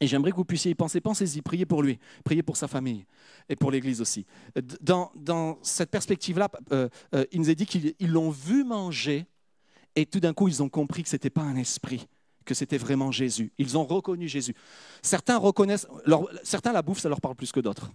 Et 0.00 0.06
j'aimerais 0.06 0.30
que 0.30 0.36
vous 0.36 0.44
puissiez 0.44 0.72
y 0.72 0.74
penser. 0.74 1.00
Pensez-y, 1.00 1.40
priez 1.40 1.64
pour 1.64 1.82
lui, 1.82 1.98
priez 2.22 2.42
pour 2.42 2.58
sa 2.58 2.68
famille 2.68 3.06
et 3.48 3.56
pour 3.56 3.70
l'Église 3.70 4.02
aussi. 4.02 4.26
Dans, 4.82 5.58
cette 5.62 5.90
perspective-là, 5.90 6.50
euh, 6.72 6.88
euh, 7.14 7.24
il 7.32 7.40
nous 7.40 7.48
est 7.48 7.54
dit 7.54 7.64
qu'ils 7.64 7.94
ils 7.98 8.10
l'ont 8.10 8.30
vu 8.30 8.62
manger 8.62 9.26
et 9.96 10.04
tout 10.04 10.20
d'un 10.20 10.34
coup, 10.34 10.46
ils 10.48 10.62
ont 10.62 10.68
compris 10.68 11.02
que 11.02 11.08
ce 11.08 11.14
n'était 11.16 11.30
pas 11.30 11.42
un 11.42 11.56
esprit, 11.56 12.06
que 12.44 12.52
c'était 12.52 12.76
vraiment 12.76 13.10
Jésus. 13.10 13.52
Ils 13.56 13.78
ont 13.78 13.84
reconnu 13.84 14.28
Jésus. 14.28 14.54
Certains 15.02 15.38
reconnaissent, 15.38 15.86
certains 16.44 16.72
la 16.72 16.82
bouffe, 16.82 17.00
ça 17.00 17.08
leur 17.08 17.22
parle 17.22 17.34
plus 17.34 17.50
que 17.50 17.60
d'autres. 17.60 17.90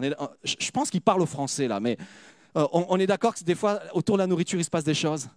Est- 0.00 0.14
je 0.44 0.70
pense 0.70 0.90
qu'ils 0.90 1.02
parlent 1.02 1.22
au 1.22 1.26
français 1.26 1.68
là, 1.68 1.80
mais 1.80 1.96
euh, 2.56 2.66
on, 2.72 2.86
on 2.88 2.98
est 2.98 3.06
d'accord 3.06 3.34
que 3.34 3.42
des 3.44 3.54
fois, 3.54 3.80
autour 3.92 4.16
de 4.16 4.22
la 4.22 4.26
nourriture, 4.26 4.58
il 4.58 4.64
se 4.64 4.70
passe 4.70 4.84
des 4.84 4.94
choses. 4.94 5.28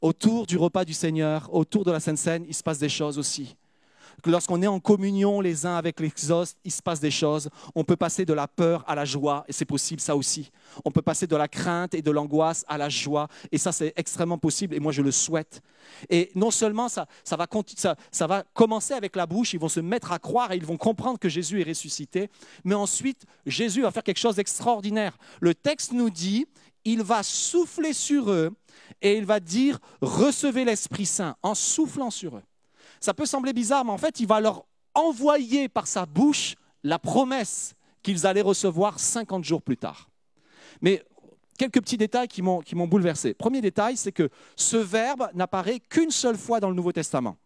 Autour 0.00 0.46
du 0.46 0.56
repas 0.56 0.84
du 0.84 0.94
Seigneur, 0.94 1.52
autour 1.54 1.84
de 1.84 1.92
la 1.92 2.00
Sainte 2.00 2.18
Seine, 2.18 2.44
il 2.48 2.54
se 2.54 2.62
passe 2.62 2.78
des 2.78 2.88
choses 2.88 3.18
aussi. 3.18 3.56
Lorsqu'on 4.24 4.62
est 4.62 4.66
en 4.66 4.78
communion 4.78 5.40
les 5.40 5.66
uns 5.66 5.76
avec 5.76 5.98
les 5.98 6.30
autres, 6.30 6.52
il 6.64 6.70
se 6.70 6.82
passe 6.82 7.00
des 7.00 7.10
choses. 7.10 7.48
On 7.74 7.82
peut 7.82 7.96
passer 7.96 8.24
de 8.24 8.32
la 8.32 8.46
peur 8.46 8.84
à 8.86 8.94
la 8.94 9.04
joie, 9.04 9.44
et 9.48 9.52
c'est 9.52 9.64
possible 9.64 10.00
ça 10.00 10.14
aussi. 10.14 10.50
On 10.84 10.90
peut 10.90 11.02
passer 11.02 11.26
de 11.26 11.36
la 11.36 11.48
crainte 11.48 11.94
et 11.94 12.02
de 12.02 12.10
l'angoisse 12.10 12.64
à 12.68 12.78
la 12.78 12.88
joie, 12.88 13.28
et 13.50 13.58
ça 13.58 13.72
c'est 13.72 13.92
extrêmement 13.96 14.38
possible, 14.38 14.74
et 14.74 14.80
moi 14.80 14.92
je 14.92 15.02
le 15.02 15.10
souhaite. 15.10 15.60
Et 16.08 16.30
non 16.34 16.50
seulement 16.50 16.88
ça, 16.88 17.06
va, 17.32 17.46
ça 18.12 18.26
va 18.26 18.44
commencer 18.54 18.94
avec 18.94 19.16
la 19.16 19.26
bouche, 19.26 19.54
ils 19.54 19.60
vont 19.60 19.68
se 19.68 19.80
mettre 19.80 20.12
à 20.12 20.18
croire 20.18 20.52
et 20.52 20.56
ils 20.56 20.66
vont 20.66 20.76
comprendre 20.76 21.18
que 21.18 21.28
Jésus 21.28 21.60
est 21.60 21.68
ressuscité, 21.68 22.30
mais 22.64 22.74
ensuite 22.74 23.24
Jésus 23.46 23.82
va 23.82 23.90
faire 23.90 24.04
quelque 24.04 24.20
chose 24.20 24.36
d'extraordinaire. 24.36 25.18
Le 25.40 25.54
texte 25.54 25.92
nous 25.92 26.10
dit, 26.10 26.46
il 26.84 27.02
va 27.02 27.22
souffler 27.22 27.92
sur 27.92 28.30
eux 28.30 28.50
et 29.00 29.16
il 29.16 29.24
va 29.24 29.40
dire, 29.40 29.78
recevez 30.00 30.64
l'Esprit 30.64 31.06
Saint 31.06 31.36
en 31.42 31.54
soufflant 31.54 32.10
sur 32.10 32.36
eux. 32.36 32.42
Ça 33.02 33.12
peut 33.12 33.26
sembler 33.26 33.52
bizarre, 33.52 33.84
mais 33.84 33.90
en 33.90 33.98
fait, 33.98 34.20
il 34.20 34.28
va 34.28 34.40
leur 34.40 34.64
envoyer 34.94 35.68
par 35.68 35.88
sa 35.88 36.06
bouche 36.06 36.54
la 36.84 37.00
promesse 37.00 37.74
qu'ils 38.02 38.28
allaient 38.28 38.42
recevoir 38.42 39.00
50 39.00 39.42
jours 39.42 39.60
plus 39.60 39.76
tard. 39.76 40.08
Mais 40.80 41.04
quelques 41.58 41.80
petits 41.80 41.96
détails 41.96 42.28
qui 42.28 42.42
m'ont 42.42 42.62
bouleversé. 42.86 43.34
Premier 43.34 43.60
détail, 43.60 43.96
c'est 43.96 44.12
que 44.12 44.30
ce 44.54 44.76
verbe 44.76 45.28
n'apparaît 45.34 45.80
qu'une 45.80 46.12
seule 46.12 46.38
fois 46.38 46.60
dans 46.60 46.68
le 46.68 46.76
Nouveau 46.76 46.92
Testament. 46.92 47.36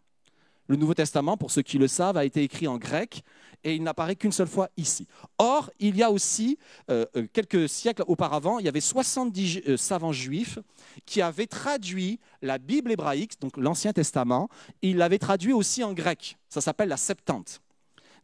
Le 0.69 0.77
Nouveau 0.77 0.95
Testament, 0.95 1.37
pour 1.37 1.51
ceux 1.51 1.62
qui 1.62 1.79
le 1.79 1.89
savent, 1.89 2.17
a 2.17 2.25
été 2.25 2.43
écrit 2.43 2.67
en 2.67 2.77
grec 2.77 3.23
et 3.64 3.75
il 3.75 3.83
n'apparaît 3.83 4.17
qu'une 4.17 4.33
seule 4.33 4.47
fois 4.49 4.69
ici. 4.77 5.07
Or, 5.39 5.71
il 5.81 5.97
y 5.97 6.03
a 6.03 6.11
aussi, 6.11 6.59
euh, 6.91 7.07
euh, 7.17 7.27
quelques 7.33 7.69
siècles 7.69 8.05
auparavant, 8.07 8.59
il 8.59 8.67
y 8.67 8.69
avait 8.69 8.81
70 8.81 9.47
ju- 9.47 9.62
euh, 9.69 9.77
savants 9.77 10.12
juifs 10.12 10.59
qui 11.05 11.23
avaient 11.23 11.47
traduit 11.47 12.19
la 12.43 12.59
Bible 12.59 12.93
hébraïque, 12.93 13.41
donc 13.41 13.57
l'Ancien 13.57 13.93
Testament, 13.93 14.49
ils 14.83 14.97
l'avaient 14.97 15.19
traduit 15.19 15.53
aussi 15.53 15.83
en 15.85 15.93
grec. 15.93 16.37
Ça 16.49 16.61
s'appelle 16.61 16.89
la 16.89 16.97
Septante. 16.97 17.61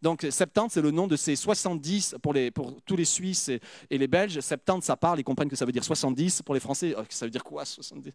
Donc, 0.03 0.27
Septante, 0.31 0.73
c'est 0.73 0.83
le 0.83 0.91
nom 0.91 1.07
de 1.07 1.15
ces 1.15 1.37
70 1.37 2.17
pour, 2.21 2.35
tous 2.85 2.97
les 2.97 3.05
Suisses 3.05 3.51
et, 3.89 3.99
les 3.99 4.09
Belges. 4.09 4.41
Septante, 4.41 4.83
ça 4.83 4.97
parle, 4.97 5.21
ils 5.21 5.25
comprennent 5.25 5.49
que 5.49 5.57
ça 5.57 5.65
veut 5.65 5.73
dire 5.73 5.85
70. 5.85 6.43
Pour 6.43 6.55
les 6.55 6.61
Français, 6.61 6.95
euh, 6.97 7.05
ça 7.09 7.25
veut 7.25 7.31
dire 7.31 7.45
quoi 7.45 7.65
70 7.65 8.11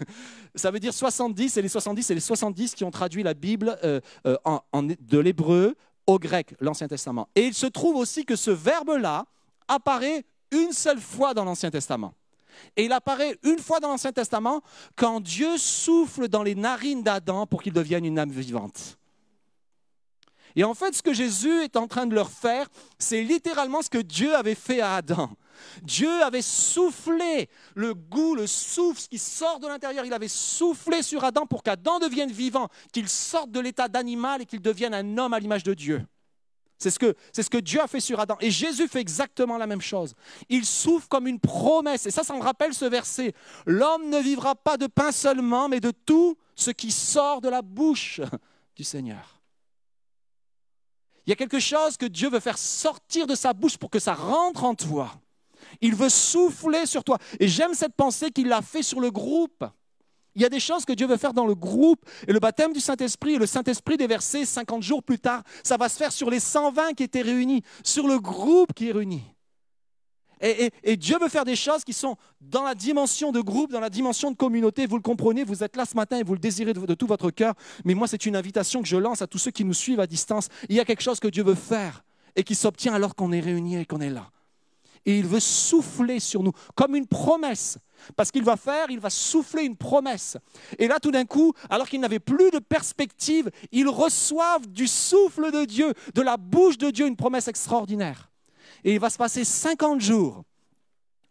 Ça 0.54 0.70
veut 0.70 0.80
dire 0.80 0.94
70, 0.94 1.56
et 1.58 1.62
les 1.62 1.68
70, 1.68 2.02
c'est 2.02 2.14
les 2.14 2.20
70 2.20 2.74
qui 2.74 2.84
ont 2.84 2.90
traduit 2.90 3.22
la 3.22 3.34
Bible 3.34 3.78
euh, 3.84 4.00
euh, 4.26 4.36
de 4.74 5.18
l'hébreu 5.18 5.76
au 6.06 6.18
grec, 6.18 6.54
l'Ancien 6.60 6.88
Testament. 6.88 7.28
Et 7.34 7.42
il 7.42 7.54
se 7.54 7.66
trouve 7.66 7.96
aussi 7.96 8.24
que 8.24 8.36
ce 8.36 8.50
verbe-là 8.50 9.26
apparaît 9.68 10.24
une 10.52 10.72
seule 10.72 11.00
fois 11.00 11.34
dans 11.34 11.44
l'Ancien 11.44 11.70
Testament. 11.70 12.14
Et 12.76 12.84
il 12.84 12.92
apparaît 12.92 13.38
une 13.42 13.58
fois 13.58 13.80
dans 13.80 13.88
l'Ancien 13.88 14.12
Testament 14.12 14.62
quand 14.94 15.20
Dieu 15.20 15.58
souffle 15.58 16.28
dans 16.28 16.42
les 16.42 16.54
narines 16.54 17.02
d'Adam 17.02 17.46
pour 17.46 17.62
qu'il 17.62 17.74
devienne 17.74 18.06
une 18.06 18.18
âme 18.18 18.30
vivante. 18.30 18.96
Et 20.56 20.64
en 20.64 20.72
fait, 20.72 20.94
ce 20.94 21.02
que 21.02 21.12
Jésus 21.12 21.62
est 21.62 21.76
en 21.76 21.86
train 21.86 22.06
de 22.06 22.14
leur 22.14 22.30
faire, 22.30 22.66
c'est 22.98 23.22
littéralement 23.22 23.82
ce 23.82 23.90
que 23.90 23.98
Dieu 23.98 24.34
avait 24.34 24.54
fait 24.54 24.80
à 24.80 24.96
Adam. 24.96 25.30
Dieu 25.82 26.22
avait 26.22 26.42
soufflé 26.42 27.48
le 27.74 27.94
goût, 27.94 28.34
le 28.34 28.46
souffle, 28.46 29.00
ce 29.00 29.08
qui 29.08 29.18
sort 29.18 29.60
de 29.60 29.68
l'intérieur. 29.68 30.06
Il 30.06 30.12
avait 30.14 30.28
soufflé 30.28 31.02
sur 31.02 31.24
Adam 31.24 31.46
pour 31.46 31.62
qu'Adam 31.62 31.98
devienne 31.98 32.32
vivant, 32.32 32.68
qu'il 32.92 33.08
sorte 33.08 33.50
de 33.50 33.60
l'état 33.60 33.88
d'animal 33.88 34.42
et 34.42 34.46
qu'il 34.46 34.62
devienne 34.62 34.94
un 34.94 35.18
homme 35.18 35.34
à 35.34 35.38
l'image 35.38 35.62
de 35.62 35.74
Dieu. 35.74 36.02
C'est 36.78 36.90
ce, 36.90 36.98
que, 36.98 37.14
c'est 37.32 37.42
ce 37.42 37.48
que 37.48 37.58
Dieu 37.58 37.80
a 37.80 37.86
fait 37.86 38.00
sur 38.00 38.20
Adam. 38.20 38.36
Et 38.40 38.50
Jésus 38.50 38.86
fait 38.86 39.00
exactement 39.00 39.56
la 39.56 39.66
même 39.66 39.80
chose. 39.80 40.14
Il 40.50 40.66
souffle 40.66 41.08
comme 41.08 41.26
une 41.26 41.40
promesse. 41.40 42.04
Et 42.06 42.10
ça, 42.10 42.22
ça 42.22 42.34
me 42.34 42.42
rappelle 42.42 42.74
ce 42.74 42.84
verset. 42.84 43.32
L'homme 43.64 44.10
ne 44.10 44.18
vivra 44.18 44.54
pas 44.54 44.76
de 44.76 44.86
pain 44.86 45.10
seulement, 45.10 45.70
mais 45.70 45.80
de 45.80 45.90
tout 45.90 46.36
ce 46.54 46.70
qui 46.70 46.92
sort 46.92 47.40
de 47.40 47.48
la 47.48 47.62
bouche 47.62 48.20
du 48.74 48.84
Seigneur. 48.84 49.35
Il 51.26 51.30
y 51.30 51.32
a 51.32 51.36
quelque 51.36 51.58
chose 51.58 51.96
que 51.96 52.06
Dieu 52.06 52.30
veut 52.30 52.40
faire 52.40 52.56
sortir 52.56 53.26
de 53.26 53.34
sa 53.34 53.52
bouche 53.52 53.76
pour 53.76 53.90
que 53.90 53.98
ça 53.98 54.14
rentre 54.14 54.64
en 54.64 54.74
toi. 54.74 55.10
Il 55.80 55.94
veut 55.94 56.08
souffler 56.08 56.86
sur 56.86 57.02
toi. 57.02 57.18
Et 57.40 57.48
j'aime 57.48 57.74
cette 57.74 57.94
pensée 57.94 58.30
qu'il 58.30 58.52
a 58.52 58.62
fait 58.62 58.82
sur 58.82 59.00
le 59.00 59.10
groupe. 59.10 59.64
Il 60.36 60.42
y 60.42 60.44
a 60.44 60.48
des 60.48 60.60
choses 60.60 60.84
que 60.84 60.92
Dieu 60.92 61.06
veut 61.06 61.16
faire 61.16 61.32
dans 61.32 61.46
le 61.46 61.54
groupe. 61.54 62.04
Et 62.28 62.32
le 62.32 62.38
baptême 62.38 62.72
du 62.72 62.80
Saint-Esprit 62.80 63.34
et 63.34 63.38
le 63.38 63.46
Saint-Esprit 63.46 63.96
déversé 63.96 64.44
50 64.44 64.82
jours 64.82 65.02
plus 65.02 65.18
tard, 65.18 65.42
ça 65.64 65.76
va 65.76 65.88
se 65.88 65.96
faire 65.96 66.12
sur 66.12 66.30
les 66.30 66.40
120 66.40 66.92
qui 66.94 67.02
étaient 67.02 67.22
réunis, 67.22 67.62
sur 67.82 68.06
le 68.06 68.20
groupe 68.20 68.72
qui 68.72 68.88
est 68.88 68.92
réuni. 68.92 69.22
Et, 70.40 70.96
Dieu 70.96 71.18
veut 71.18 71.28
faire 71.28 71.44
des 71.44 71.56
choses 71.56 71.84
qui 71.84 71.92
sont 71.92 72.16
dans 72.40 72.62
la 72.62 72.74
dimension 72.74 73.32
de 73.32 73.40
groupe, 73.40 73.72
dans 73.72 73.80
la 73.80 73.90
dimension 73.90 74.30
de 74.30 74.36
communauté. 74.36 74.86
Vous 74.86 74.96
le 74.96 75.02
comprenez, 75.02 75.44
vous 75.44 75.64
êtes 75.64 75.76
là 75.76 75.84
ce 75.84 75.96
matin 75.96 76.18
et 76.18 76.22
vous 76.22 76.34
le 76.34 76.38
désirez 76.38 76.72
de, 76.72 76.84
de 76.84 76.94
tout 76.94 77.06
votre 77.06 77.30
cœur. 77.30 77.54
Mais 77.84 77.94
moi, 77.94 78.06
c'est 78.06 78.26
une 78.26 78.36
invitation 78.36 78.82
que 78.82 78.88
je 78.88 78.96
lance 78.96 79.22
à 79.22 79.26
tous 79.26 79.38
ceux 79.38 79.50
qui 79.50 79.64
nous 79.64 79.74
suivent 79.74 80.00
à 80.00 80.06
distance. 80.06 80.48
Il 80.68 80.76
y 80.76 80.80
a 80.80 80.84
quelque 80.84 81.02
chose 81.02 81.20
que 81.20 81.28
Dieu 81.28 81.42
veut 81.42 81.54
faire 81.54 82.04
et 82.34 82.44
qui 82.44 82.54
s'obtient 82.54 82.94
alors 82.94 83.14
qu'on 83.14 83.32
est 83.32 83.40
réunis 83.40 83.76
et 83.76 83.86
qu'on 83.86 84.00
est 84.00 84.10
là. 84.10 84.30
Et 85.06 85.18
il 85.18 85.26
veut 85.26 85.40
souffler 85.40 86.18
sur 86.18 86.42
nous 86.42 86.52
comme 86.74 86.96
une 86.96 87.06
promesse. 87.06 87.78
Parce 88.16 88.30
qu'il 88.30 88.42
va 88.42 88.56
faire, 88.56 88.90
il 88.90 89.00
va 89.00 89.08
souffler 89.08 89.62
une 89.62 89.76
promesse. 89.76 90.36
Et 90.78 90.88
là, 90.88 90.98
tout 91.00 91.12
d'un 91.12 91.24
coup, 91.24 91.54
alors 91.70 91.88
qu'ils 91.88 92.00
n'avaient 92.00 92.18
plus 92.18 92.50
de 92.50 92.58
perspective, 92.58 93.50
ils 93.72 93.88
reçoivent 93.88 94.66
du 94.66 94.86
souffle 94.86 95.50
de 95.52 95.64
Dieu, 95.64 95.94
de 96.14 96.22
la 96.22 96.36
bouche 96.36 96.76
de 96.76 96.90
Dieu, 96.90 97.06
une 97.06 97.16
promesse 97.16 97.48
extraordinaire. 97.48 98.30
Et 98.84 98.94
il 98.94 99.00
va 99.00 99.10
se 99.10 99.18
passer 99.18 99.44
50 99.44 100.00
jours 100.00 100.44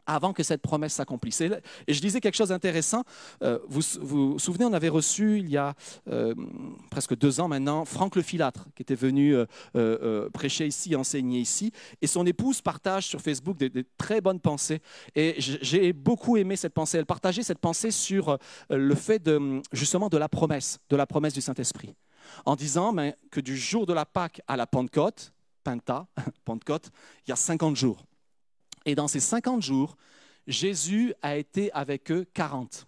avant 0.06 0.34
que 0.34 0.44
cette 0.44 0.62
promesse 0.62 0.94
s'accomplisse. 0.94 1.42
Et, 1.42 1.52
je 1.88 2.00
disais 2.00 2.22
quelque 2.22 2.36
chose 2.36 2.50
d'intéressant. 2.50 3.04
Euh, 3.44 3.60
vous, 3.68 3.82
vous 4.02 4.40
souvenez, 4.40 4.66
on 4.66 4.74
avait 4.74 4.90
reçu 4.90 5.40
il 5.40 5.50
y 5.50 5.58
a 5.58 5.74
euh, 6.08 6.34
presque 6.90 7.16
deux 7.16 7.40
ans 7.40 7.48
maintenant 7.48 7.86
Franck 7.86 8.16
Le 8.16 8.22
Filâtre, 8.22 8.68
qui 8.76 8.84
était 8.84 8.96
venu 8.96 9.36
euh, 9.76 10.30
prêcher 10.30 10.68
ici, 10.68 10.96
enseigner 10.96 11.40
ici. 11.40 11.72
Et 12.02 12.08
son 12.08 12.26
épouse 12.26 12.62
partage 12.62 13.08
sur 13.08 13.22
Facebook 13.22 13.58
des, 13.58 13.72
très 13.98 14.22
bonnes 14.22 14.40
pensées. 14.40 14.82
Et 15.16 15.36
j'ai 15.40 15.94
beaucoup 15.94 16.38
aimé 16.38 16.56
cette 16.56 16.74
pensée. 16.74 16.98
Elle 16.98 17.06
partageait 17.06 17.44
cette 17.44 17.60
pensée 17.60 17.92
sur 17.92 18.38
le 18.70 18.96
fait 18.96 19.20
de, 19.20 19.62
justement 19.72 20.10
de 20.10 20.18
la 20.18 20.30
promesse, 20.30 20.80
de 20.90 20.96
la 20.96 21.06
promesse 21.06 21.34
du 21.34 21.42
Saint-Esprit. 21.42 21.96
En 22.46 22.56
disant 22.56 22.96
que 23.32 23.40
du 23.40 23.56
jour 23.56 23.86
de 23.86 23.94
la 23.94 24.06
Pâque 24.06 24.42
à 24.48 24.58
la 24.58 24.66
Pentecôte, 24.66 25.35
Pentecôte, 26.46 26.92
il 27.26 27.30
y 27.30 27.34
a 27.34 27.36
50 27.36 27.76
jours. 27.76 28.06
Et 28.86 28.96
dans 28.96 29.08
ces 29.08 29.20
50 29.20 29.62
jours, 29.62 29.98
Jésus 30.48 31.14
a 31.22 31.38
été 31.38 31.72
avec 31.74 32.12
eux 32.12 32.26
40. 32.34 32.88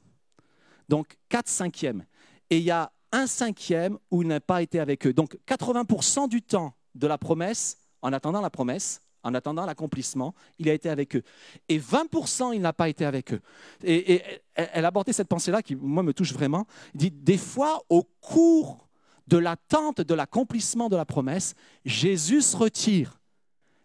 Donc 0.89 1.17
4 1.29 1.47
cinquièmes. 1.47 2.05
Et 2.49 2.57
il 2.57 2.63
y 2.63 2.71
a 2.71 2.91
un 3.11 3.27
cinquième 3.27 3.97
où 4.11 4.21
il 4.21 4.27
n'a 4.27 4.39
pas 4.39 4.61
été 4.61 4.79
avec 4.79 5.07
eux. 5.07 5.13
Donc 5.13 5.37
80% 5.47 6.29
du 6.29 6.41
temps 6.41 6.73
de 6.95 7.07
la 7.07 7.17
promesse, 7.17 7.77
en 8.01 8.13
attendant 8.13 8.41
la 8.41 8.49
promesse, 8.49 9.01
en 9.23 9.33
attendant 9.33 9.65
l'accomplissement, 9.65 10.33
il 10.59 10.69
a 10.69 10.73
été 10.73 10.89
avec 10.89 11.15
eux. 11.15 11.23
Et 11.67 11.79
20%, 11.79 12.53
il 12.53 12.61
n'a 12.61 12.73
pas 12.73 12.89
été 12.89 13.05
avec 13.05 13.33
eux. 13.33 13.41
Et, 13.83 14.21
elle 14.55 14.69
elle 14.73 14.85
a 14.85 14.87
abordé 14.87 15.13
cette 15.13 15.27
pensée-là 15.27 15.61
qui, 15.61 15.75
moi, 15.75 16.01
me 16.01 16.13
touche 16.13 16.33
vraiment. 16.33 16.65
Il 16.93 16.99
dit, 16.99 17.11
des 17.11 17.37
fois, 17.37 17.83
au 17.89 18.03
cours 18.03 18.86
de 19.27 19.37
l'attente 19.37 20.01
de 20.01 20.13
l'accomplissement 20.13 20.89
de 20.89 20.95
la 20.95 21.05
promesse, 21.05 21.53
Jésus 21.85 22.41
se 22.41 22.55
retire. 22.55 23.19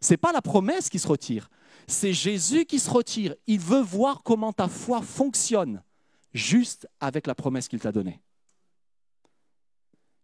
C'est 0.00 0.16
pas 0.16 0.32
la 0.32 0.42
promesse 0.42 0.88
qui 0.88 0.98
se 0.98 1.06
retire, 1.06 1.48
c'est 1.86 2.12
Jésus 2.12 2.64
qui 2.64 2.78
se 2.78 2.90
retire. 2.90 3.34
Il 3.46 3.60
veut 3.60 3.80
voir 3.80 4.22
comment 4.22 4.52
ta 4.52 4.68
foi 4.68 5.02
fonctionne 5.02 5.82
juste 6.32 6.88
avec 7.00 7.26
la 7.26 7.34
promesse 7.34 7.68
qu'il 7.68 7.80
t'a 7.80 7.92
donnée. 7.92 8.20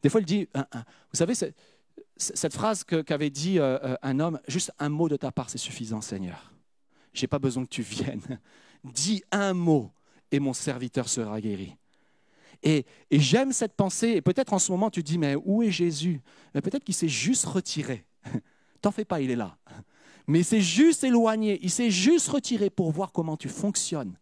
Des 0.03 0.09
fois, 0.09 0.21
il 0.21 0.27
dit, 0.27 0.49
vous 0.55 1.15
savez, 1.17 1.35
cette 2.17 2.53
phrase 2.53 2.85
qu'avait 2.85 3.31
dit 3.31 3.59
euh, 3.59 3.79
euh, 3.83 3.97
un 4.03 4.21
homme, 4.21 4.41
juste 4.47 4.73
un 4.79 4.89
mot 4.89 5.09
de 5.09 5.17
ta 5.17 5.33
part, 5.33 5.51
c'est 5.51 5.59
suffisant, 5.59 6.01
Seigneur. 6.01 6.53
J'ai 7.13 7.27
pas 7.27 7.39
besoin 7.39 7.65
que 7.65 7.71
tu 7.71 7.83
viennes. 7.83 8.41
Dis 8.85 9.25
un 9.33 9.55
mot 9.55 9.91
et 10.31 10.39
mon 10.39 10.53
serviteur 10.53 11.09
sera 11.09 11.41
guéri. 11.41 11.77
Et, 12.63 12.87
j'aime 13.11 13.53
cette 13.53 13.75
pensée. 13.75 14.09
Et 14.09 14.23
peut-être 14.23 14.53
en 14.53 14.59
ce 14.59 14.73
moment, 14.73 14.91
tu 14.91 15.03
te 15.03 15.09
dis, 15.09 15.19
mais 15.19 15.37
où 15.37 15.63
est 15.63 15.71
Jésus? 15.71 16.21
Mais 16.55 16.61
Peut-être 16.61 16.85
qu'il 16.85 16.95
s'est 16.95 17.09
juste 17.09 17.45
retiré. 17.45 18.05
T'en 18.81 18.91
fais 18.91 19.05
pas, 19.05 19.21
il 19.21 19.31
est 19.31 19.37
là. 19.37 19.57
Mais 20.27 20.41
il 20.41 20.45
s'est 20.45 20.61
juste 20.61 21.05
éloigné. 21.05 21.59
Il 21.63 21.71
s'est 21.71 21.91
juste 21.91 22.29
retiré 22.29 22.71
pour 22.71 22.91
voir 22.91 23.13
comment 23.13 23.37
tu 23.37 23.49
fonctionnes 23.49 24.19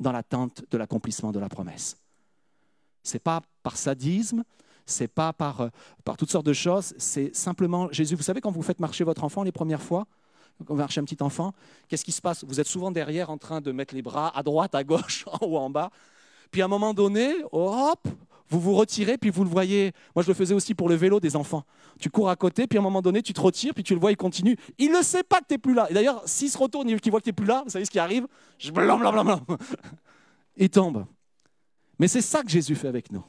dans 0.00 0.12
l'attente 0.12 0.64
de 0.70 0.76
l'accomplissement 0.76 1.32
de 1.32 1.38
la 1.38 1.48
promesse. 1.48 1.96
C'est 3.02 3.22
pas 3.22 3.42
par 3.62 3.76
sadisme, 3.76 4.42
c'est 4.86 5.08
pas 5.08 5.32
par, 5.32 5.60
euh, 5.60 5.68
par 6.04 6.16
toutes 6.16 6.30
sortes 6.30 6.46
de 6.46 6.52
choses, 6.52 6.94
c'est 6.98 7.34
simplement 7.34 7.88
Jésus. 7.92 8.16
Vous 8.16 8.22
savez, 8.22 8.40
quand 8.40 8.50
vous 8.50 8.62
faites 8.62 8.80
marcher 8.80 9.04
votre 9.04 9.24
enfant 9.24 9.42
les 9.42 9.52
premières 9.52 9.82
fois, 9.82 10.06
quand 10.58 10.74
vous 10.74 10.80
marchez 10.80 11.00
un 11.00 11.04
petit 11.04 11.22
enfant, 11.22 11.52
qu'est-ce 11.88 12.04
qui 12.04 12.12
se 12.12 12.20
passe? 12.20 12.44
Vous 12.44 12.60
êtes 12.60 12.66
souvent 12.66 12.90
derrière 12.90 13.30
en 13.30 13.38
train 13.38 13.60
de 13.60 13.72
mettre 13.72 13.94
les 13.94 14.02
bras 14.02 14.36
à 14.36 14.42
droite, 14.42 14.74
à 14.74 14.84
gauche, 14.84 15.24
en 15.40 15.46
haut, 15.46 15.56
en 15.58 15.70
bas. 15.70 15.90
Puis 16.54 16.62
à 16.62 16.66
un 16.66 16.68
moment 16.68 16.94
donné, 16.94 17.34
hop, 17.50 18.06
vous 18.48 18.60
vous 18.60 18.74
retirez, 18.74 19.18
puis 19.18 19.30
vous 19.30 19.42
le 19.42 19.50
voyez. 19.50 19.90
Moi, 20.14 20.22
je 20.22 20.28
le 20.28 20.34
faisais 20.34 20.54
aussi 20.54 20.72
pour 20.72 20.88
le 20.88 20.94
vélo 20.94 21.18
des 21.18 21.34
enfants. 21.34 21.64
Tu 21.98 22.10
cours 22.10 22.30
à 22.30 22.36
côté, 22.36 22.68
puis 22.68 22.78
à 22.78 22.80
un 22.80 22.84
moment 22.84 23.02
donné, 23.02 23.22
tu 23.22 23.32
te 23.32 23.40
retires, 23.40 23.74
puis 23.74 23.82
tu 23.82 23.92
le 23.92 23.98
vois, 23.98 24.12
il 24.12 24.16
continue. 24.16 24.56
Il 24.78 24.92
ne 24.92 25.02
sait 25.02 25.24
pas 25.24 25.40
que 25.40 25.46
tu 25.48 25.54
n'es 25.54 25.58
plus 25.58 25.74
là. 25.74 25.90
Et 25.90 25.94
d'ailleurs, 25.94 26.22
s'il 26.26 26.48
se 26.48 26.56
retourne 26.56 26.88
et 26.88 27.00
qu'il 27.00 27.10
voit 27.10 27.18
que 27.18 27.24
tu 27.24 27.30
n'es 27.30 27.34
plus 27.34 27.44
là, 27.44 27.62
vous 27.64 27.70
savez 27.70 27.84
ce 27.84 27.90
qui 27.90 27.98
arrive? 27.98 28.28
Je. 28.56 28.70
Il 30.56 30.70
tombe. 30.70 31.06
Mais 31.98 32.06
c'est 32.06 32.22
ça 32.22 32.44
que 32.44 32.48
Jésus 32.48 32.76
fait 32.76 32.86
avec 32.86 33.10
nous. 33.10 33.24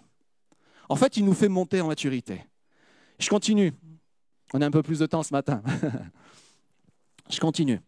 En 0.87 0.95
fait, 0.95 1.17
il 1.17 1.25
nous 1.25 1.33
fait 1.33 1.49
monter 1.49 1.81
en 1.81 1.87
maturité. 1.87 2.45
Je 3.17 3.27
continue. 3.27 3.73
On 4.53 4.61
a 4.61 4.67
un 4.67 4.71
peu 4.71 4.83
plus 4.83 4.99
de 4.99 5.07
temps 5.07 5.23
ce 5.23 5.33
matin. 5.33 5.63
Je 7.31 7.39
continue. 7.39 7.81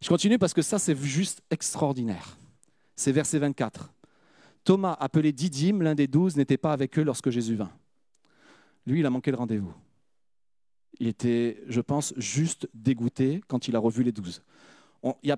Je 0.00 0.08
continue 0.08 0.38
parce 0.38 0.54
que 0.54 0.62
ça, 0.62 0.78
c'est 0.78 0.96
juste 0.96 1.42
extraordinaire. 1.50 2.38
C'est 2.94 3.10
verset 3.10 3.40
24. 3.40 3.90
Thomas, 4.64 4.96
appelé 4.98 5.32
Didyme, 5.32 5.82
l'un 5.82 5.94
des 5.94 6.06
douze, 6.06 6.36
n'était 6.36 6.56
pas 6.56 6.72
avec 6.72 6.98
eux 6.98 7.02
lorsque 7.02 7.30
Jésus 7.30 7.54
vint. 7.54 7.70
Lui, 8.86 9.00
il 9.00 9.06
a 9.06 9.10
manqué 9.10 9.30
le 9.30 9.36
rendez-vous. 9.36 9.72
Il 10.98 11.06
était, 11.06 11.62
je 11.66 11.80
pense, 11.80 12.14
juste 12.16 12.68
dégoûté 12.72 13.42
quand 13.46 13.68
il 13.68 13.76
a 13.76 13.78
revu 13.78 14.02
les 14.02 14.12
douze. 14.12 14.42
Il 15.02 15.34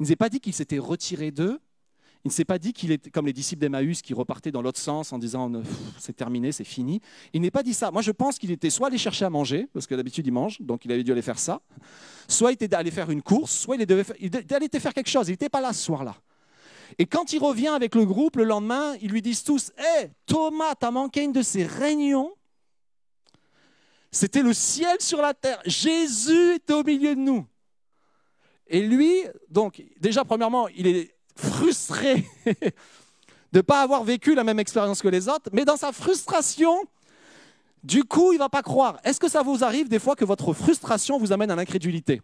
ne 0.00 0.04
s'est 0.04 0.16
pas 0.16 0.28
dit 0.28 0.40
qu'il 0.40 0.52
s'était 0.52 0.78
retiré 0.78 1.30
d'eux. 1.30 1.60
Il 2.24 2.28
ne 2.28 2.32
s'est 2.32 2.46
pas 2.46 2.58
dit 2.58 2.72
qu'il 2.72 2.90
était 2.90 3.10
comme 3.10 3.26
les 3.26 3.34
disciples 3.34 3.60
d'Emmaüs 3.60 4.00
qui 4.00 4.14
repartaient 4.14 4.50
dans 4.50 4.62
l'autre 4.62 4.80
sens 4.80 5.12
en 5.12 5.18
disant 5.18 5.52
c'est 5.98 6.16
terminé, 6.16 6.52
c'est 6.52 6.64
fini. 6.64 7.02
Il 7.34 7.42
n'est 7.42 7.50
pas 7.50 7.62
dit 7.62 7.74
ça. 7.74 7.90
Moi, 7.90 8.00
je 8.00 8.12
pense 8.12 8.38
qu'il 8.38 8.50
était 8.50 8.70
soit 8.70 8.86
allé 8.86 8.96
chercher 8.96 9.26
à 9.26 9.30
manger, 9.30 9.68
parce 9.74 9.86
que 9.86 9.94
d'habitude 9.94 10.26
il 10.26 10.32
mange, 10.32 10.60
donc 10.60 10.86
il 10.86 10.92
avait 10.92 11.04
dû 11.04 11.12
aller 11.12 11.22
faire 11.22 11.38
ça, 11.38 11.60
soit 12.26 12.52
il 12.52 12.54
était 12.54 12.74
allé 12.74 12.90
faire 12.90 13.10
une 13.10 13.20
course, 13.20 13.52
soit 13.52 13.76
il 13.76 13.82
il 14.20 14.34
était 14.34 14.54
allé 14.54 14.68
faire 14.70 14.94
quelque 14.94 15.10
chose. 15.10 15.28
Il 15.28 15.32
n'était 15.32 15.50
pas 15.50 15.60
là 15.60 15.74
ce 15.74 15.84
soir-là. 15.84 16.16
Et 16.98 17.06
quand 17.06 17.32
il 17.32 17.38
revient 17.38 17.68
avec 17.68 17.94
le 17.94 18.04
groupe 18.04 18.36
le 18.36 18.44
lendemain, 18.44 18.94
ils 19.00 19.10
lui 19.10 19.22
disent 19.22 19.42
tous 19.42 19.72
Hé, 19.78 20.10
Thomas, 20.26 20.74
t'as 20.74 20.90
manqué 20.90 21.22
une 21.22 21.32
de 21.32 21.42
ces 21.42 21.64
réunions 21.64 22.32
C'était 24.10 24.42
le 24.42 24.52
ciel 24.52 24.96
sur 25.00 25.20
la 25.20 25.34
terre. 25.34 25.60
Jésus 25.66 26.54
était 26.54 26.72
au 26.72 26.84
milieu 26.84 27.14
de 27.14 27.20
nous. 27.20 27.46
Et 28.66 28.80
lui, 28.80 29.22
donc, 29.48 29.82
déjà, 30.00 30.24
premièrement, 30.24 30.68
il 30.68 30.86
est 30.86 31.14
frustré 31.36 32.24
de 32.46 33.58
ne 33.58 33.60
pas 33.60 33.82
avoir 33.82 34.04
vécu 34.04 34.34
la 34.34 34.44
même 34.44 34.58
expérience 34.58 35.02
que 35.02 35.08
les 35.08 35.28
autres, 35.28 35.50
mais 35.52 35.64
dans 35.64 35.76
sa 35.76 35.92
frustration, 35.92 36.76
du 37.82 38.04
coup, 38.04 38.32
il 38.32 38.36
ne 38.36 38.40
va 38.40 38.48
pas 38.48 38.62
croire. 38.62 38.98
Est-ce 39.04 39.20
que 39.20 39.28
ça 39.28 39.42
vous 39.42 39.62
arrive 39.62 39.88
des 39.88 39.98
fois 39.98 40.16
que 40.16 40.24
votre 40.24 40.52
frustration 40.54 41.18
vous 41.18 41.32
amène 41.32 41.50
à 41.50 41.56
l'incrédulité? 41.56 42.22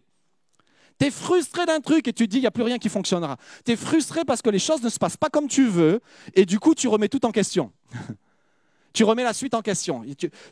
Tu 0.99 1.05
es 1.05 1.11
frustré 1.11 1.65
d'un 1.65 1.79
truc 1.79 2.07
et 2.07 2.13
tu 2.13 2.25
te 2.27 2.31
dis, 2.31 2.37
il 2.37 2.41
n'y 2.41 2.47
a 2.47 2.51
plus 2.51 2.63
rien 2.63 2.77
qui 2.77 2.89
fonctionnera. 2.89 3.37
Tu 3.65 3.71
es 3.71 3.75
frustré 3.75 4.23
parce 4.25 4.41
que 4.41 4.49
les 4.49 4.59
choses 4.59 4.81
ne 4.81 4.89
se 4.89 4.99
passent 4.99 5.17
pas 5.17 5.29
comme 5.29 5.47
tu 5.47 5.67
veux 5.67 6.01
et 6.33 6.45
du 6.45 6.59
coup, 6.59 6.75
tu 6.75 6.87
remets 6.87 7.09
tout 7.09 7.25
en 7.25 7.31
question. 7.31 7.71
tu 8.93 9.03
remets 9.03 9.23
la 9.23 9.33
suite 9.33 9.53
en 9.53 9.61
question. 9.61 10.03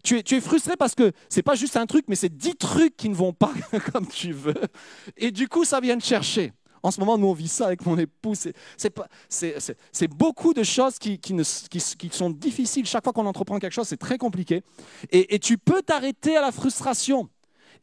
Tu, 0.03 0.23
tu 0.23 0.35
es, 0.35 0.41
frustré 0.41 0.75
parce 0.77 0.95
que 0.95 1.11
c'est 1.29 1.43
pas 1.43 1.55
juste 1.55 1.77
un 1.77 1.85
truc, 1.85 2.05
mais 2.07 2.15
c'est 2.15 2.35
dix 2.35 2.55
trucs 2.55 2.95
qui 2.95 3.09
ne 3.09 3.15
vont 3.15 3.33
pas 3.33 3.53
comme 3.93 4.07
tu 4.07 4.31
veux. 4.31 4.61
Et 5.17 5.31
du 5.31 5.47
coup, 5.47 5.65
ça 5.65 5.79
vient 5.79 5.97
te 5.97 6.05
chercher. 6.05 6.53
En 6.81 6.91
ce 6.91 6.99
moment, 7.01 7.17
nous, 7.17 7.27
on 7.27 7.33
vit 7.33 7.49
ça 7.49 7.65
avec 7.65 7.85
mon 7.85 7.97
époux. 7.97 8.35
C'est- 8.35 10.07
beaucoup 10.09 10.53
de 10.53 10.63
choses 10.63 10.97
qui, 10.97 11.19
sont 12.11 12.29
difficiles. 12.29 12.85
Chaque 12.85 13.03
fois 13.03 13.11
qu'on 13.11 13.25
entreprend 13.25 13.59
quelque 13.59 13.73
chose, 13.73 13.87
c'est 13.87 13.97
très 13.97 14.17
compliqué. 14.17 14.63
Et 15.11 15.39
tu 15.39 15.57
peux 15.57 15.81
t'arrêter 15.81 16.37
à 16.37 16.41
la 16.41 16.51
frustration. 16.51 17.29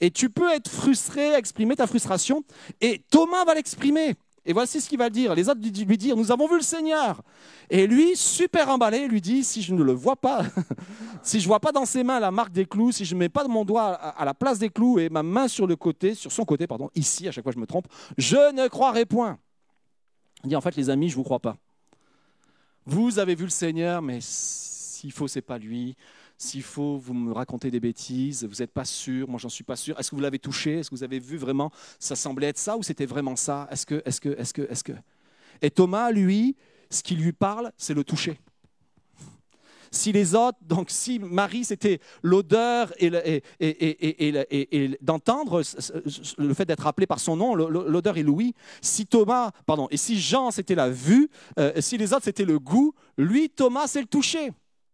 Et 0.00 0.10
tu 0.10 0.30
peux 0.30 0.50
être 0.52 0.68
frustré, 0.68 1.34
exprimer 1.34 1.76
ta 1.76 1.86
frustration. 1.86 2.44
Et 2.80 3.02
Thomas 3.10 3.44
va 3.44 3.54
l'exprimer. 3.54 4.14
Et 4.48 4.52
voici 4.52 4.80
ce 4.80 4.88
qu'il 4.88 4.98
va 4.98 5.10
dire. 5.10 5.34
Les 5.34 5.48
autres 5.48 5.60
lui 5.60 5.70
lui 5.84 5.98
dire, 5.98 6.16
nous 6.16 6.30
avons 6.30 6.46
vu 6.46 6.56
le 6.56 6.62
Seigneur. 6.62 7.20
Et 7.68 7.86
lui, 7.88 8.16
super 8.16 8.68
emballé, 8.68 9.08
lui 9.08 9.20
dit, 9.20 9.42
si 9.42 9.60
je 9.60 9.74
ne 9.74 9.82
le 9.82 9.92
vois 9.92 10.14
pas, 10.14 10.44
si 11.22 11.40
je 11.40 11.48
vois 11.48 11.58
pas 11.58 11.72
dans 11.72 11.84
ses 11.84 12.04
mains 12.04 12.20
la 12.20 12.30
marque 12.30 12.52
des 12.52 12.64
clous, 12.64 12.92
si 12.92 13.04
je 13.04 13.14
ne 13.14 13.20
mets 13.20 13.28
pas 13.28 13.46
mon 13.48 13.64
doigt 13.64 13.94
à 13.94 14.10
à 14.10 14.24
la 14.24 14.34
place 14.34 14.60
des 14.60 14.70
clous 14.70 15.00
et 15.00 15.08
ma 15.08 15.24
main 15.24 15.48
sur 15.48 15.66
le 15.66 15.74
côté, 15.74 16.14
sur 16.14 16.30
son 16.30 16.44
côté, 16.44 16.68
pardon, 16.68 16.90
ici, 16.94 17.26
à 17.26 17.32
chaque 17.32 17.42
fois 17.42 17.52
je 17.52 17.58
me 17.58 17.66
trompe, 17.66 17.88
je 18.16 18.52
ne 18.54 18.68
croirai 18.68 19.04
point. 19.04 19.38
Il 20.44 20.50
dit, 20.50 20.56
en 20.56 20.60
fait, 20.60 20.76
les 20.76 20.90
amis, 20.90 21.08
je 21.08 21.14
ne 21.14 21.16
vous 21.16 21.24
crois 21.24 21.40
pas. 21.40 21.56
Vous 22.86 23.18
avez 23.18 23.34
vu 23.34 23.44
le 23.44 23.50
Seigneur, 23.50 24.00
mais 24.00 24.20
s'il 24.20 25.10
faut, 25.10 25.26
c'est 25.26 25.42
pas 25.42 25.58
lui. 25.58 25.96
S'il 26.38 26.62
faut, 26.62 26.98
vous 26.98 27.14
me 27.14 27.32
racontez 27.32 27.70
des 27.70 27.80
bêtises, 27.80 28.44
vous 28.44 28.56
n'êtes 28.56 28.72
pas 28.72 28.84
sûr, 28.84 29.28
moi 29.28 29.38
j'en 29.38 29.48
suis 29.48 29.64
pas 29.64 29.76
sûr. 29.76 29.98
Est-ce 29.98 30.10
que 30.10 30.16
vous 30.16 30.22
l'avez 30.22 30.38
touché? 30.38 30.80
Est-ce 30.80 30.90
que 30.90 30.94
vous 30.94 31.04
avez 31.04 31.18
vu 31.18 31.38
vraiment 31.38 31.70
Ça 31.98 32.14
semblait 32.14 32.48
être 32.48 32.58
ça 32.58 32.76
ou 32.76 32.82
c'était 32.82 33.06
vraiment 33.06 33.36
ça? 33.36 33.66
Est-ce 33.70 33.86
que, 33.86 34.02
est-ce 34.04 34.20
que, 34.20 34.28
est-ce 34.38 34.52
que, 34.52 34.62
est-ce 34.62 34.84
que? 34.84 34.92
Et 35.62 35.70
Thomas, 35.70 36.10
lui, 36.10 36.56
ce 36.90 37.02
qui 37.02 37.16
lui 37.16 37.32
parle, 37.32 37.72
c'est 37.78 37.94
le 37.94 38.04
toucher. 38.04 38.38
Si 39.90 40.12
les 40.12 40.34
autres, 40.34 40.58
donc 40.62 40.90
si 40.90 41.18
Marie, 41.18 41.64
c'était 41.64 42.00
l'odeur 42.22 42.92
et, 42.98 43.06
et, 43.06 43.42
et, 43.60 44.84
et, 44.84 44.98
d'entendre 45.00 45.62
le 46.38 46.54
fait 46.54 46.66
d'être 46.66 46.86
appelé 46.86 47.06
par 47.06 47.20
son 47.20 47.36
nom, 47.36 47.54
l'odeur 47.54 48.18
et 48.18 48.22
l'ouïe. 48.22 48.52
Si 48.82 49.06
Thomas, 49.06 49.52
pardon, 49.64 49.88
et 49.90 49.96
si 49.96 50.20
Jean, 50.20 50.50
c'était 50.50 50.74
la 50.74 50.90
vue, 50.90 51.30
euh, 51.58 51.72
si 51.80 51.96
les 51.96 52.12
autres, 52.12 52.24
c'était 52.24 52.44
le 52.44 52.58
goût, 52.58 52.94
lui, 53.16 53.48
Thomas, 53.48 53.86
c'est 53.86 54.00
le 54.00 54.06
toucher. 54.06 54.52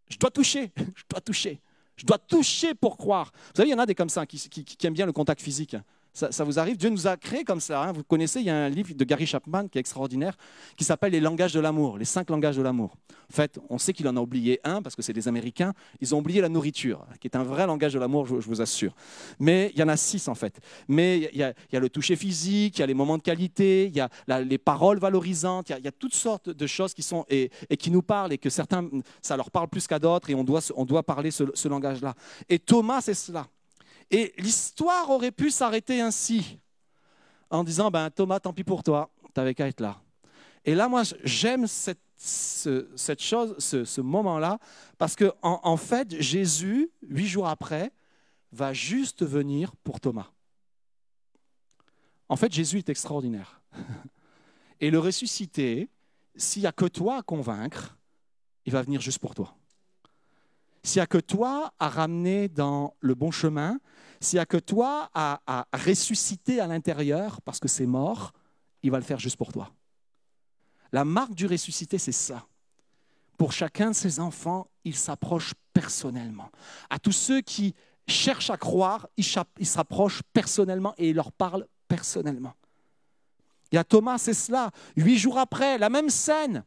Je 0.08 0.16
dois 0.18 0.30
toucher, 0.30 0.72
je 0.76 1.02
dois 1.08 1.20
toucher. 1.20 1.60
Je 1.96 2.06
dois 2.06 2.18
toucher 2.18 2.74
pour 2.74 2.96
croire. 2.96 3.30
Vous 3.34 3.56
savez, 3.56 3.68
il 3.68 3.72
y 3.72 3.74
en 3.74 3.78
a 3.78 3.86
des 3.86 3.94
comme 3.94 4.08
ça 4.08 4.26
qui, 4.26 4.76
aiment 4.82 4.94
bien 4.94 5.06
le 5.06 5.12
contact 5.12 5.40
physique. 5.40 5.76
Ça, 6.14 6.44
vous 6.44 6.58
arrive? 6.58 6.76
Dieu 6.76 6.90
nous 6.90 7.06
a 7.06 7.16
créés 7.16 7.42
comme 7.42 7.60
ça. 7.60 7.82
hein. 7.82 7.92
Vous 7.92 8.04
connaissez, 8.04 8.40
il 8.40 8.46
y 8.46 8.50
a 8.50 8.56
un 8.56 8.68
livre 8.68 8.92
de 8.94 9.04
Gary 9.04 9.24
Chapman 9.24 9.66
qui 9.68 9.78
est 9.78 9.80
extraordinaire, 9.80 10.36
qui 10.76 10.84
s'appelle 10.84 11.12
Les 11.12 11.20
langages 11.20 11.54
de 11.54 11.60
l'amour, 11.60 11.96
les 11.96 12.04
cinq 12.04 12.28
langages 12.28 12.56
de 12.56 12.62
l'amour. 12.62 12.96
En 13.30 13.34
fait, 13.34 13.58
on 13.70 13.78
sait 13.78 13.94
qu'il 13.94 14.06
en 14.06 14.16
a 14.18 14.20
oublié 14.20 14.60
un 14.62 14.82
parce 14.82 14.94
que 14.94 15.00
c'est 15.00 15.14
des 15.14 15.26
Américains. 15.26 15.72
Ils 16.02 16.14
ont 16.14 16.18
oublié 16.18 16.42
la 16.42 16.50
nourriture, 16.50 17.06
qui 17.18 17.28
est 17.28 17.36
un 17.36 17.42
vrai 17.42 17.66
langage 17.66 17.94
de 17.94 17.98
l'amour, 17.98 18.26
je, 18.26 18.34
vous 18.34 18.60
assure. 18.60 18.94
Mais 19.40 19.70
il 19.74 19.80
y 19.80 19.82
en 19.82 19.88
a 19.88 19.96
six 19.96 20.28
en 20.28 20.34
fait. 20.34 20.60
Mais 20.86 21.30
il 21.32 21.38
y, 21.38 21.42
a, 21.44 21.80
le 21.80 21.88
toucher 21.88 22.14
physique, 22.14 22.76
il 22.76 22.80
y 22.80 22.82
a 22.82 22.86
les 22.86 22.92
moments 22.92 23.16
de 23.16 23.22
qualité, 23.22 23.86
il 23.86 23.96
y 23.96 24.00
a 24.00 24.10
les 24.42 24.58
paroles 24.58 24.98
valorisantes, 24.98 25.70
il 25.70 25.82
y, 25.82 25.88
a, 25.88 25.92
toutes 25.92 26.14
sortes 26.14 26.50
de 26.50 26.66
choses 26.66 26.92
qui 26.92 27.02
sont 27.02 27.24
et, 27.30 27.50
qui 27.78 27.90
nous 27.90 28.02
parlent 28.02 28.34
et 28.34 28.38
que 28.38 28.50
certains, 28.50 28.86
ça 29.22 29.34
leur 29.38 29.50
parle 29.50 29.68
plus 29.68 29.86
qu'à 29.86 29.98
d'autres 29.98 30.28
et 30.28 30.34
on 30.34 30.44
doit, 30.44 30.60
on 30.76 30.84
doit 30.84 31.02
parler 31.02 31.30
ce 31.30 31.68
langage-là. 31.68 32.14
Et 32.50 32.58
Thomas, 32.58 33.00
c'est 33.00 33.14
cela. 33.14 33.46
Et 34.12 34.34
l'histoire 34.36 35.08
aurait 35.10 35.32
pu 35.32 35.50
s'arrêter 35.50 36.00
ainsi, 36.00 36.58
en 37.50 37.64
disant, 37.64 37.90
ben, 37.90 38.10
Thomas, 38.10 38.40
tant 38.40 38.52
pis 38.52 38.62
pour 38.62 38.82
toi, 38.82 39.10
t'avais 39.32 39.54
qu'à 39.54 39.66
être 39.66 39.80
là. 39.80 40.00
Et 40.64 40.74
là, 40.74 40.86
moi, 40.88 41.02
j'aime 41.24 41.66
cette, 41.66 41.98
ce- 42.16 42.88
cette 42.94 43.22
chose, 43.22 43.56
ce, 43.58 44.00
moment-là, 44.00 44.58
parce 44.98 45.16
que 45.16 45.32
en, 45.42 45.60
en 45.64 45.76
fait, 45.76 46.20
Jésus, 46.20 46.90
huit 47.02 47.26
jours 47.26 47.48
après, 47.48 47.90
va 48.52 48.74
juste 48.74 49.24
venir 49.24 49.74
pour 49.76 49.98
Thomas. 49.98 50.30
En 52.28 52.36
fait, 52.36 52.52
Jésus 52.52 52.78
est 52.78 52.88
extraordinaire. 52.90 53.62
Et 54.80 54.90
le 54.90 54.98
ressuscité, 54.98 55.88
s'il 56.36 56.62
n'y 56.62 56.66
a 56.68 56.72
que 56.72 56.84
toi 56.84 57.18
à 57.18 57.22
convaincre, 57.22 57.96
il 58.66 58.72
va 58.72 58.82
venir 58.82 59.00
juste 59.00 59.18
pour 59.18 59.34
toi. 59.34 59.54
S'il 60.82 61.00
n'y 61.00 61.04
a 61.04 61.06
que 61.06 61.18
toi 61.18 61.72
à 61.78 61.88
ramener 61.88 62.48
dans 62.48 62.94
le 63.00 63.14
bon 63.14 63.30
chemin, 63.30 63.78
s'il 64.22 64.36
n'y 64.36 64.42
a 64.42 64.46
que 64.46 64.56
toi 64.56 65.10
à, 65.14 65.40
à 65.46 65.66
ressusciter 65.76 66.60
à 66.60 66.66
l'intérieur 66.66 67.40
parce 67.42 67.58
que 67.58 67.68
c'est 67.68 67.86
mort, 67.86 68.32
il 68.82 68.90
va 68.90 68.98
le 68.98 69.04
faire 69.04 69.18
juste 69.18 69.36
pour 69.36 69.52
toi. 69.52 69.70
La 70.92 71.04
marque 71.04 71.34
du 71.34 71.46
ressuscité, 71.46 71.98
c'est 71.98 72.12
ça. 72.12 72.46
Pour 73.38 73.52
chacun 73.52 73.90
de 73.90 73.94
ses 73.94 74.20
enfants, 74.20 74.68
il 74.84 74.94
s'approche 74.94 75.54
personnellement. 75.72 76.50
À 76.90 76.98
tous 76.98 77.12
ceux 77.12 77.40
qui 77.40 77.74
cherchent 78.06 78.50
à 78.50 78.56
croire, 78.56 79.08
il 79.16 79.66
s'approche 79.66 80.22
personnellement 80.32 80.94
et 80.98 81.10
il 81.10 81.16
leur 81.16 81.32
parle 81.32 81.66
personnellement. 81.88 82.54
Et 83.70 83.78
à 83.78 83.84
Thomas, 83.84 84.18
c'est 84.18 84.34
cela. 84.34 84.70
Huit 84.96 85.18
jours 85.18 85.38
après, 85.38 85.78
la 85.78 85.88
même 85.88 86.10
scène. 86.10 86.64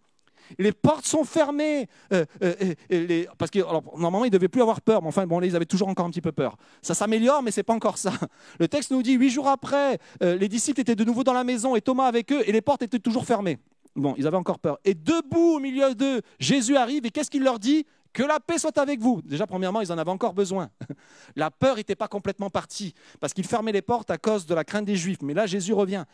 Les 0.59 0.71
portes 0.71 1.05
sont 1.05 1.23
fermées. 1.23 1.87
Euh, 2.13 2.25
euh, 2.43 2.53
euh, 2.61 2.73
les- 2.89 3.27
parce 3.37 3.51
que 3.51 3.59
normalement, 3.59 4.25
ils 4.25 4.29
ne 4.29 4.37
devaient 4.37 4.47
plus 4.47 4.61
avoir 4.61 4.81
peur, 4.81 5.01
mais 5.01 5.07
enfin, 5.07 5.25
bon, 5.27 5.39
là, 5.39 5.47
ils 5.47 5.55
avaient 5.55 5.65
toujours 5.65 5.87
encore 5.87 6.05
un 6.05 6.09
petit 6.09 6.21
peu 6.21 6.31
peur. 6.31 6.57
Ça 6.81 6.93
s'améliore, 6.93 7.43
mais 7.43 7.51
c'est 7.51 7.63
pas 7.63 7.73
encore 7.73 7.97
ça. 7.97 8.11
Le 8.59 8.67
texte 8.67 8.91
nous 8.91 9.03
dit, 9.03 9.13
huit 9.13 9.29
jours 9.29 9.47
après, 9.47 9.99
les 10.21 10.47
disciples 10.47 10.81
étaient 10.81 10.95
de 10.95 11.03
nouveau 11.03 11.23
dans 11.23 11.33
la 11.33 11.43
maison 11.43 11.75
et 11.75 11.81
Thomas 11.81 12.05
avec 12.05 12.31
eux, 12.31 12.43
et 12.47 12.51
les 12.51 12.61
portes 12.61 12.81
étaient 12.81 12.99
toujours 12.99 13.25
fermées. 13.25 13.57
Bon, 13.95 14.13
ils 14.17 14.27
avaient 14.27 14.37
encore 14.37 14.59
peur. 14.59 14.77
Et 14.83 14.93
debout 14.93 15.55
au 15.55 15.59
milieu 15.59 15.95
d'eux, 15.95 16.21
Jésus 16.39 16.75
arrive, 16.75 17.05
et 17.05 17.11
qu'est-ce 17.11 17.31
qu'il 17.31 17.43
leur 17.43 17.59
dit? 17.59 17.85
Que 18.11 18.23
la 18.23 18.39
paix 18.39 18.57
soit 18.57 18.77
avec 18.77 19.01
vous. 19.01 19.21
Déjà, 19.23 19.45
premièrement, 19.45 19.81
ils 19.81 19.91
en 19.91 19.97
avaient 19.97 20.11
encore 20.11 20.33
besoin. 20.33 20.69
La 21.35 21.51
peur 21.51 21.75
n'était 21.75 21.97
pas 21.97 22.07
complètement 22.07 22.49
partie, 22.49 22.93
parce 23.19 23.33
qu'ils 23.33 23.45
fermaient 23.45 23.73
les 23.73 23.81
portes 23.81 24.09
à 24.09 24.17
cause 24.17 24.45
de 24.45 24.55
la 24.55 24.63
crainte 24.63 24.85
des 24.85 24.95
Juifs. 24.95 25.21
Mais 25.21 25.33
là, 25.33 25.45
Jésus 25.45 25.73
revient. 25.73 26.05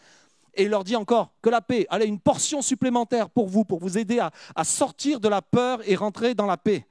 Et 0.53 0.63
il 0.63 0.69
leur 0.69 0.83
dit 0.83 0.95
encore 0.95 1.33
que 1.41 1.49
la 1.49 1.61
paix, 1.61 1.87
allez, 1.89 2.05
une 2.05 2.19
portion 2.19 2.61
supplémentaire 2.61 3.29
pour 3.29 3.47
vous, 3.47 3.63
pour 3.63 3.79
vous 3.79 3.97
aider 3.97 4.19
à, 4.19 4.63
sortir 4.63 5.19
de 5.19 5.29
la 5.29 5.41
peur 5.41 5.79
et 5.89 5.95
rentrer 5.95 6.35
dans 6.35 6.45
la 6.45 6.57
paix. 6.57 6.85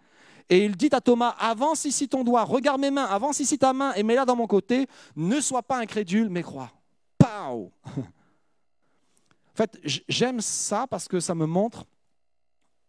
Et 0.48 0.64
il 0.64 0.76
dit 0.76 0.88
à 0.92 1.00
Thomas, 1.00 1.36
avance 1.38 1.84
ici 1.84 2.08
ton 2.08 2.24
doigt, 2.24 2.42
regarde 2.44 2.80
mes 2.80 2.90
mains, 2.90 3.04
avance 3.04 3.38
ici 3.38 3.58
ta 3.58 3.72
main 3.72 3.92
et 3.94 4.02
mets-la 4.02 4.24
dans 4.24 4.34
mon 4.34 4.46
côté, 4.46 4.86
ne 5.14 5.40
sois 5.40 5.62
pas 5.62 5.78
incrédule, 5.78 6.28
mais 6.28 6.42
crois. 6.42 6.72
Pow 7.18 7.70
En 7.86 8.02
fait, 9.54 9.78
j'aime 9.84 10.40
ça 10.40 10.86
parce 10.86 11.06
que 11.06 11.20
ça 11.20 11.34
me 11.34 11.46
montre 11.46 11.84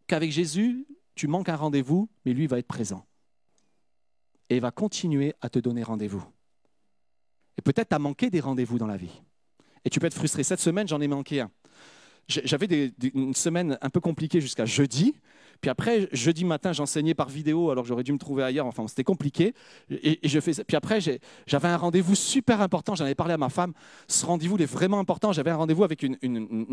qu'avec 0.08 0.32
Jésus, 0.32 0.88
tu 1.16 1.28
manques 1.28 1.50
un 1.50 1.56
rendez-vous, 1.56 2.10
mais 2.26 2.34
lui 2.34 2.48
va 2.48 2.58
être 2.58 2.68
présent. 2.68 3.06
Et 4.50 4.56
il 4.56 4.62
va 4.62 4.72
continuer 4.72 5.34
à 5.42 5.50
te 5.50 5.60
donner 5.60 5.84
rendez-vous. 5.84 6.24
Et 7.58 7.62
peut-être 7.62 7.90
tu 7.90 7.96
as 7.96 8.00
manqué 8.00 8.30
des 8.30 8.40
rendez-vous 8.40 8.78
dans 8.78 8.88
la 8.88 8.98
vie. 8.98 9.22
Et 9.86 9.90
tu 9.90 10.00
peux 10.00 10.08
être 10.08 10.14
frustré. 10.14 10.44
Cette 10.44 10.60
semaine, 10.60 10.88
j'en 10.88 11.02
ai 11.02 11.08
manqué 11.08 11.42
un. 11.42 11.52
J'avais 12.28 12.92
une 13.14 13.34
semaine 13.34 13.78
un 13.82 13.90
peu 13.90 14.00
compliquée 14.00 14.40
jusqu'à 14.40 14.66
jeudi. 14.66 15.16
Puis 15.60 15.70
après, 15.70 16.10
jeudi 16.12 16.44
matin, 16.44 16.74
j'enseignais 16.74 17.14
par 17.14 17.30
vidéo, 17.30 17.70
alors 17.70 17.86
j'aurais 17.86 18.04
dû 18.04 18.12
me 18.12 18.18
trouver 18.18 18.42
ailleurs. 18.42 18.66
Enfin, 18.66 18.88
c'était 18.88 19.04
compliqué. 19.04 19.54
Et, 19.92 20.20
je. 20.24 20.40
Puis 20.40 20.76
après, 20.76 21.00
j'avais 21.46 21.68
un 21.68 21.78
rendez-vous 21.78 22.16
super 22.16 22.62
important. 22.62 22.96
J'en 22.96 23.06
avais 23.06 23.16
parlé 23.16 23.34
à 23.34 23.38
ma 23.38 23.50
femme. 23.50 23.74
Ce 24.08 24.26
rendez-vous 24.26 24.56
il 24.56 24.64
est 24.64 24.72
vraiment 24.72 24.98
important. 24.98 25.32
J'avais 25.34 25.52
un 25.52 25.58
rendez-vous 25.58 25.84
avec 25.84 26.02
une, 26.02 26.18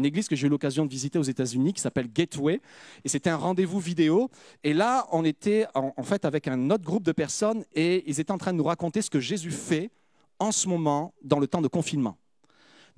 église 0.02 0.28
que 0.28 0.36
j'ai 0.36 0.46
eu 0.46 0.50
l'occasion 0.50 0.86
de 0.86 0.90
visiter 0.90 1.18
aux 1.18 1.22
États-Unis 1.22 1.74
qui 1.74 1.82
s'appelle 1.82 2.10
Gateway. 2.10 2.60
Et 3.04 3.08
c'était 3.08 3.30
un 3.30 3.36
rendez-vous 3.36 3.78
vidéo. 3.78 4.30
Et 4.64 4.72
là, 4.72 5.06
on 5.12 5.24
était 5.24 5.66
en 5.74 6.02
fait 6.02 6.24
avec 6.24 6.48
un 6.48 6.70
autre 6.70 6.84
groupe 6.84 7.04
de 7.04 7.12
personnes 7.12 7.64
et 7.74 8.08
ils 8.08 8.20
étaient 8.20 8.32
en 8.32 8.38
train 8.38 8.52
de 8.52 8.58
nous 8.58 8.64
raconter 8.64 9.02
ce 9.02 9.10
que 9.10 9.20
Jésus 9.20 9.50
fait 9.50 9.90
en 10.38 10.50
ce 10.50 10.66
moment 10.66 11.12
dans 11.22 11.40
le 11.40 11.46
temps 11.46 11.60
de 11.60 11.68
confinement. 11.68 12.16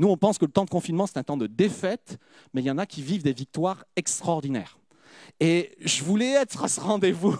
Nous, 0.00 0.08
on 0.08 0.16
pense 0.16 0.38
que 0.38 0.46
le 0.46 0.50
temps 0.50 0.64
de 0.64 0.70
confinement, 0.70 1.06
c'est 1.06 1.18
un 1.18 1.22
temps 1.22 1.36
de 1.36 1.46
défaite, 1.46 2.18
mais 2.54 2.62
il 2.62 2.64
y 2.64 2.70
en 2.70 2.78
a 2.78 2.86
qui 2.86 3.02
vivent 3.02 3.22
des 3.22 3.34
victoires 3.34 3.84
extraordinaires. 3.96 4.78
Et 5.40 5.76
je 5.78 6.02
voulais 6.02 6.30
être 6.30 6.64
à 6.64 6.68
ce 6.68 6.80
rendez-vous, 6.80 7.38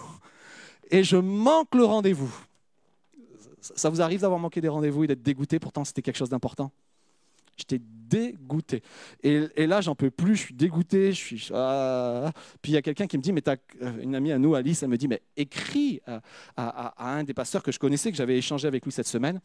et 0.91 1.03
je 1.03 1.17
manque 1.17 1.73
le 1.73 1.85
rendez-vous. 1.85 2.31
Ça 3.61 3.89
vous 3.89 3.99
arrive 3.99 4.21
d'avoir 4.21 4.39
manqué 4.39 4.61
des 4.61 4.67
rendez-vous 4.67 5.05
et 5.05 5.07
d'être 5.07 5.23
dégoûté, 5.23 5.57
pourtant 5.57 5.83
c'était 5.83 6.03
quelque 6.03 6.17
chose 6.17 6.29
d'important 6.29 6.71
J'étais 7.57 7.81
dégoûté. 7.81 8.83
Et, 9.23 9.65
là, 9.65 9.81
j'en 9.81 9.95
peux 9.95 10.11
plus, 10.11 10.35
je 10.35 10.41
suis 10.43 10.53
dégoûté. 10.53 11.13
Je 11.13 11.17
suis, 11.17 11.49
ah. 11.53 12.31
Puis 12.61 12.71
il 12.71 12.75
y 12.75 12.77
a 12.77 12.81
quelqu'un 12.83 13.07
qui 13.07 13.17
me 13.17 13.23
dit, 13.23 13.33
mais 13.33 13.41
t'as- 13.41 13.57
euh, 13.81 14.01
une 14.01 14.15
amie 14.15 14.31
à 14.31 14.37
nous, 14.37 14.55
Alice, 14.55 14.83
elle 14.83 14.89
me 14.89 14.97
dit, 14.97 15.07
mais 15.07 15.21
écris 15.35 15.99
à 16.55 16.93
un 16.97 17.23
des 17.23 17.33
pasteurs 17.33 17.63
que 17.63 17.71
je 17.71 17.79
connaissais, 17.79 18.11
que 18.11 18.17
j'avais 18.17 18.37
échangé 18.37 18.67
avec 18.67 18.85
lui 18.85 18.91
cette 18.91 19.07
semaine. 19.07 19.41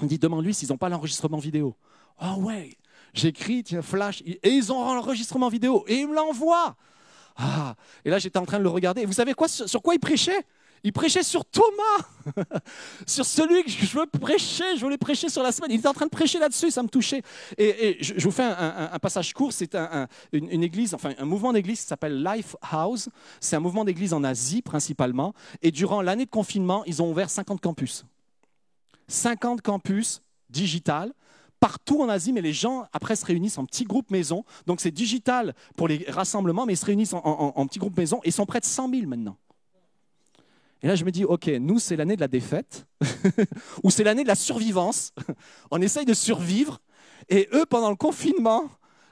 Il 0.00 0.04
me 0.04 0.08
dit, 0.08 0.18
demande-lui 0.18 0.54
s'ils 0.54 0.68
n'ont 0.68 0.78
pas 0.78 0.88
l'enregistrement 0.88 1.38
vidéo. 1.38 1.74
Ah 2.18 2.36
ouais, 2.38 2.76
j'écris, 3.12 3.62
tiens, 3.64 3.82
flash, 3.82 4.22
et 4.24 4.48
ils 4.48 4.72
ont 4.72 4.94
l'enregistrement 4.94 5.48
vidéo, 5.48 5.84
et 5.88 6.00
ils 6.00 6.08
me 6.08 6.14
l'envoient. 6.14 6.76
Ah, 7.36 7.74
et 8.04 8.10
là 8.10 8.18
j'étais 8.18 8.38
en 8.38 8.46
train 8.46 8.58
de 8.58 8.62
le 8.62 8.68
regarder. 8.68 9.02
Et 9.02 9.06
vous 9.06 9.12
savez 9.12 9.34
quoi, 9.34 9.48
sur, 9.48 9.82
quoi 9.82 9.94
il 9.94 9.98
prêchait? 9.98 10.46
Il 10.86 10.92
prêchait 10.92 11.22
sur 11.22 11.46
Thomas, 11.46 12.06
sur 13.06 13.24
celui 13.24 13.64
que 13.64 13.70
je 13.70 13.98
veux 13.98 14.04
prêcher, 14.06 14.76
je 14.76 14.82
voulais 14.82 14.98
prêcher 14.98 15.30
sur 15.30 15.42
la 15.42 15.50
semaine. 15.50 15.70
Il 15.70 15.78
était 15.78 15.88
en 15.88 15.94
train 15.94 16.04
de 16.04 16.10
prêcher 16.10 16.38
là-dessus, 16.38 16.70
ça 16.70 16.82
me 16.82 16.88
touchait. 16.88 17.22
Et, 17.56 17.96
je, 18.02 18.22
vous 18.22 18.30
fais 18.30 18.42
un, 18.42 18.98
passage 18.98 19.32
court, 19.32 19.50
c'est 19.54 19.74
un- 19.74 19.88
un- 20.02 20.08
une, 20.32 20.50
une 20.50 20.62
église, 20.62 20.92
enfin 20.92 21.14
un 21.16 21.24
mouvement 21.24 21.54
d'église 21.54 21.80
qui 21.80 21.86
s'appelle 21.86 22.22
Life 22.22 22.54
House. 22.70 23.08
C'est 23.40 23.56
un 23.56 23.60
mouvement 23.60 23.84
d'église 23.86 24.12
en 24.12 24.22
Asie 24.24 24.60
principalement. 24.60 25.32
Et 25.62 25.70
durant 25.70 26.02
l'année 26.02 26.26
de 26.26 26.30
confinement, 26.30 26.84
ils 26.84 27.02
ont 27.02 27.10
ouvert 27.10 27.30
50 27.30 27.62
campus. 27.62 28.04
50 29.08 29.62
campus 29.62 30.20
digital 30.50 31.14
partout 31.64 32.02
en 32.02 32.10
Asie, 32.10 32.34
mais 32.34 32.42
les 32.42 32.52
gens 32.52 32.84
après 32.92 33.16
se 33.16 33.24
réunissent 33.24 33.56
en 33.56 33.64
petits 33.64 33.84
groupes 33.84 34.10
maison. 34.10 34.44
Donc 34.66 34.82
c'est 34.82 34.90
digital 34.90 35.54
pour 35.78 35.88
les 35.88 36.04
rassemblements, 36.08 36.66
mais 36.66 36.74
ils 36.74 36.76
se 36.76 36.84
réunissent 36.84 37.14
en, 37.14 37.66
petits 37.66 37.78
groupes 37.78 37.96
maison 37.96 38.20
et 38.22 38.30
sont 38.30 38.44
près 38.44 38.60
de 38.60 38.66
100 38.66 38.90
000 38.90 39.06
maintenant. 39.06 39.38
Et 40.82 40.88
là, 40.88 40.94
je 40.94 41.06
me 41.06 41.10
dis, 41.10 41.24
OK, 41.24 41.46
nous, 41.46 41.78
c'est 41.78 41.96
l'année 41.96 42.16
de 42.16 42.20
la 42.20 42.28
défaite, 42.28 42.86
ou 43.82 43.90
c'est 43.90 44.04
l'année 44.04 44.24
de 44.24 44.28
la 44.28 44.34
survivance. 44.34 45.14
On 45.70 45.80
essaye 45.80 46.04
de 46.04 46.12
survivre, 46.12 46.82
et 47.30 47.48
eux, 47.54 47.64
pendant 47.64 47.88
le 47.88 47.96
confinement, 47.96 48.68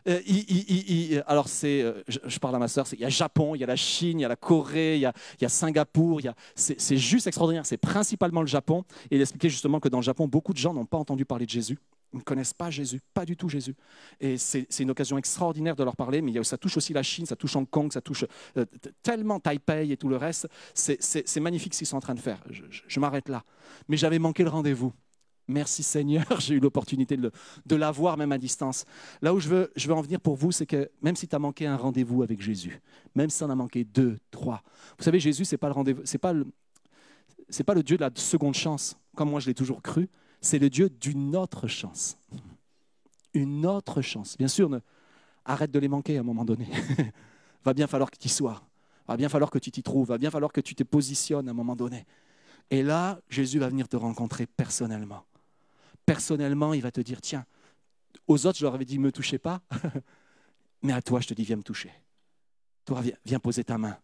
euh, 0.07 0.21
ils- 0.27 1.25
alors 1.27 1.49
c'est, 1.49 1.81
euh, 1.81 2.03
je, 2.07 2.39
parle 2.39 2.57
à 2.57 2.59
ma 2.59 2.69
sœur, 2.69 2.87
il 2.93 3.01
y 3.01 3.07
a 3.07 3.09
Japon, 3.09 3.55
il 3.55 3.63
y 3.63 3.65
a 3.65 3.67
la 3.67 3.77
Chine, 3.77 4.19
il 4.19 4.23
y 4.25 4.27
a 4.27 4.29
la 4.29 4.37
Corée, 4.37 4.97
il 4.97 5.01
y 5.01 5.07
a, 5.07 5.15
y 5.41 5.47
a 5.47 5.49
Singapour, 5.49 6.21
c'est 6.55 6.99
juste 6.99 7.27
extraordinaire, 7.27 7.65
c'est 7.65 7.79
principalement 7.79 8.43
le 8.43 8.47
Japon. 8.47 8.85
Et 9.11 9.17
il 9.17 9.23
expliquait 9.23 9.49
justement 9.49 9.81
que 9.81 9.89
dans 9.89 10.01
le 10.01 10.05
Japon, 10.05 10.29
beaucoup 10.29 10.53
de 10.53 10.59
gens 10.59 10.75
n'ont 10.75 10.85
pas 10.85 10.99
entendu 10.99 11.25
parler 11.25 11.47
de 11.47 11.51
Jésus. 11.51 11.79
Ne 12.13 12.21
connaissent 12.21 12.53
pas 12.53 12.71
Jésus, 12.71 13.01
pas 13.15 13.25
du 13.25 13.37
tout 13.37 13.49
Jésus. 13.49 13.75
Et 14.21 14.37
c'est 14.37 14.67
une 14.81 14.91
occasion 14.91 15.17
extraordinaire 15.17 15.77
de 15.77 15.83
leur 15.83 15.97
parler, 15.97 16.21
mais 16.21 16.43
ça 16.45 16.59
touche 16.59 16.77
aussi 16.77 16.93
la 16.93 17.03
Chine, 17.03 17.25
ça 17.25 17.37
touche 17.37 17.57
Hong 17.57 17.69
Kong, 17.69 17.93
ça 17.93 18.03
touche 18.03 18.25
euh, 18.57 18.67
tellement 19.03 19.41
Taipei 19.41 19.91
et 19.91 19.97
tout 19.97 20.09
le 20.09 20.17
reste. 20.17 20.49
C'est- 20.75 21.41
magnifique 21.41 21.75
ce 21.75 21.79
qu'ils 21.79 21.87
sont 21.87 21.97
en 21.97 22.01
train 22.01 22.15
de 22.15 22.21
faire. 22.21 22.43
Je, 22.51 23.01
m'arrête 23.01 23.29
là. 23.29 23.43
Mais 23.89 23.97
j'avais 23.97 24.19
manqué 24.19 24.45
le 24.45 24.51
rendez-vous. 24.51 24.93
Merci 25.49 25.83
Seigneur, 25.83 26.25
j'ai 26.41 26.55
eu 26.55 26.61
l'opportunité 26.61 27.17
de, 27.17 27.77
l'avoir 27.77 28.17
même 28.17 28.31
à 28.31 28.39
distance. 28.39 28.85
Là 29.23 29.35
où 29.35 29.41
je 29.41 29.49
veux, 29.49 29.73
en 29.91 30.01
venir 30.01 30.21
pour 30.21 30.37
vous, 30.37 30.53
c'est 30.53 30.67
que 30.67 30.91
même 31.01 31.17
si 31.17 31.27
tu 31.27 31.35
as 31.35 31.39
manqué 31.39 31.67
un 31.67 31.77
rendez-vous 31.77 32.23
avec 32.23 32.41
Jésus, 32.41 32.81
même 33.15 33.29
si 33.29 33.39
tu 33.39 33.45
en 33.45 33.51
as 33.51 33.55
manqué 33.57 33.85
deux, 33.85 34.19
trois, 34.31 34.63
vous 34.99 35.05
savez, 35.05 35.19
Jésus, 35.19 35.45
ce 35.45 35.55
n'est 35.55 35.59
pas, 35.59 35.73
pas, 35.73 36.35
pas 37.67 37.75
le 37.75 37.83
Dieu 37.83 37.97
de 37.97 38.03
la 38.03 38.11
seconde 38.15 38.55
chance, 38.55 38.97
comme 39.17 39.31
moi 39.31 39.41
je 39.41 39.47
l'ai 39.47 39.55
toujours 39.55 39.83
cru, 39.83 40.09
c'est 40.43 40.59
le 40.59 40.69
Dieu 40.69 40.91
d'une 40.91 41.35
autre 41.37 41.69
chance. 41.69 42.19
Une 43.33 43.65
autre 43.65 44.03
chance. 44.03 44.37
Bien 44.37 44.49
sûr, 44.49 44.69
arrête 45.45 45.71
de 45.71 45.79
les 45.79 45.89
manquer 45.89 46.19
à 46.19 46.21
un 46.21 46.25
moment 46.25 46.45
donné. 46.45 46.69
va 47.65 47.73
bien 47.73 47.87
falloir 47.87 48.11
que 48.11 48.19
tu 48.19 48.27
y 48.27 48.31
sois. 48.31 48.61
Va 49.09 49.17
bien 49.17 49.29
falloir 49.29 49.51
que 49.51 49.59
tu 49.59 49.71
t'y 49.71 49.83
trouves. 49.83 50.09
Va 50.09 50.19
bien 50.19 50.31
falloir 50.31 50.53
que 50.53 50.61
tu 50.61 50.75
te 50.75 50.83
positionnes 50.83 51.49
à 51.49 51.53
un 51.53 51.55
moment 51.55 51.77
donné. 51.77 52.05
Et 52.71 52.83
là, 52.83 53.21
Jésus 53.31 53.59
va 53.59 53.69
venir 53.69 53.89
te 53.89 53.97
rencontrer 53.97 54.47
personnellement. 54.47 55.25
Personnellement, 56.05 56.75
il 56.75 56.83
va 56.83 56.91
te 56.91 57.01
dire, 57.01 57.21
tiens, 57.21 57.47
aux 58.27 58.47
autres, 58.47 58.59
je 58.59 58.65
leur 58.65 58.75
avais 58.75 58.85
dit, 58.85 58.99
ne 58.99 59.05
me 59.05 59.13
touchez 59.13 59.39
pas. 59.39 59.63
Mais 60.83 60.93
à 60.93 61.01
toi, 61.01 61.21
je 61.21 61.29
te 61.29 61.35
dis, 61.35 61.45
viens 61.45 61.57
me 61.57 61.63
toucher. 61.63 61.93
Toi, 62.85 63.01
viens, 63.25 63.39
poser 63.39 63.63
ta 63.63 63.79
main. 63.79 63.97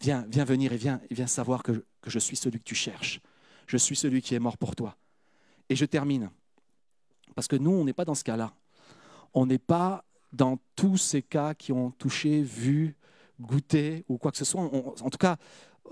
Viens, 0.00 0.26
viens 0.28 0.44
venir 0.44 0.72
et 0.72 0.76
viens, 0.76 1.00
viens 1.10 1.28
savoir 1.28 1.62
que 1.62 1.84
je 2.06 2.18
suis 2.18 2.36
celui 2.36 2.58
que 2.58 2.64
tu 2.64 2.74
cherches. 2.74 3.20
Je 3.68 3.76
suis 3.76 3.94
celui 3.94 4.20
qui 4.20 4.34
est 4.34 4.40
mort 4.40 4.58
pour 4.58 4.74
toi. 4.74 4.96
Et 5.68 5.76
je 5.76 5.84
termine. 5.84 6.30
Parce 7.34 7.48
que 7.48 7.56
nous, 7.56 7.70
on 7.70 7.84
n'est 7.84 7.92
pas 7.92 8.04
dans 8.04 8.14
ce 8.14 8.24
cas-là. 8.24 8.52
On 9.34 9.46
n'est 9.46 9.58
pas 9.58 10.04
dans 10.32 10.58
tous 10.74 10.96
ces 10.96 11.22
cas 11.22 11.54
qui 11.54 11.72
ont 11.72 11.90
touché, 11.90 12.42
vu, 12.42 12.96
goûté 13.40 14.04
ou 14.08 14.18
quoi 14.18 14.30
que 14.30 14.38
ce 14.38 14.44
soit. 14.44 14.62
En 14.62 15.10
tout 15.10 15.18
cas, 15.18 15.36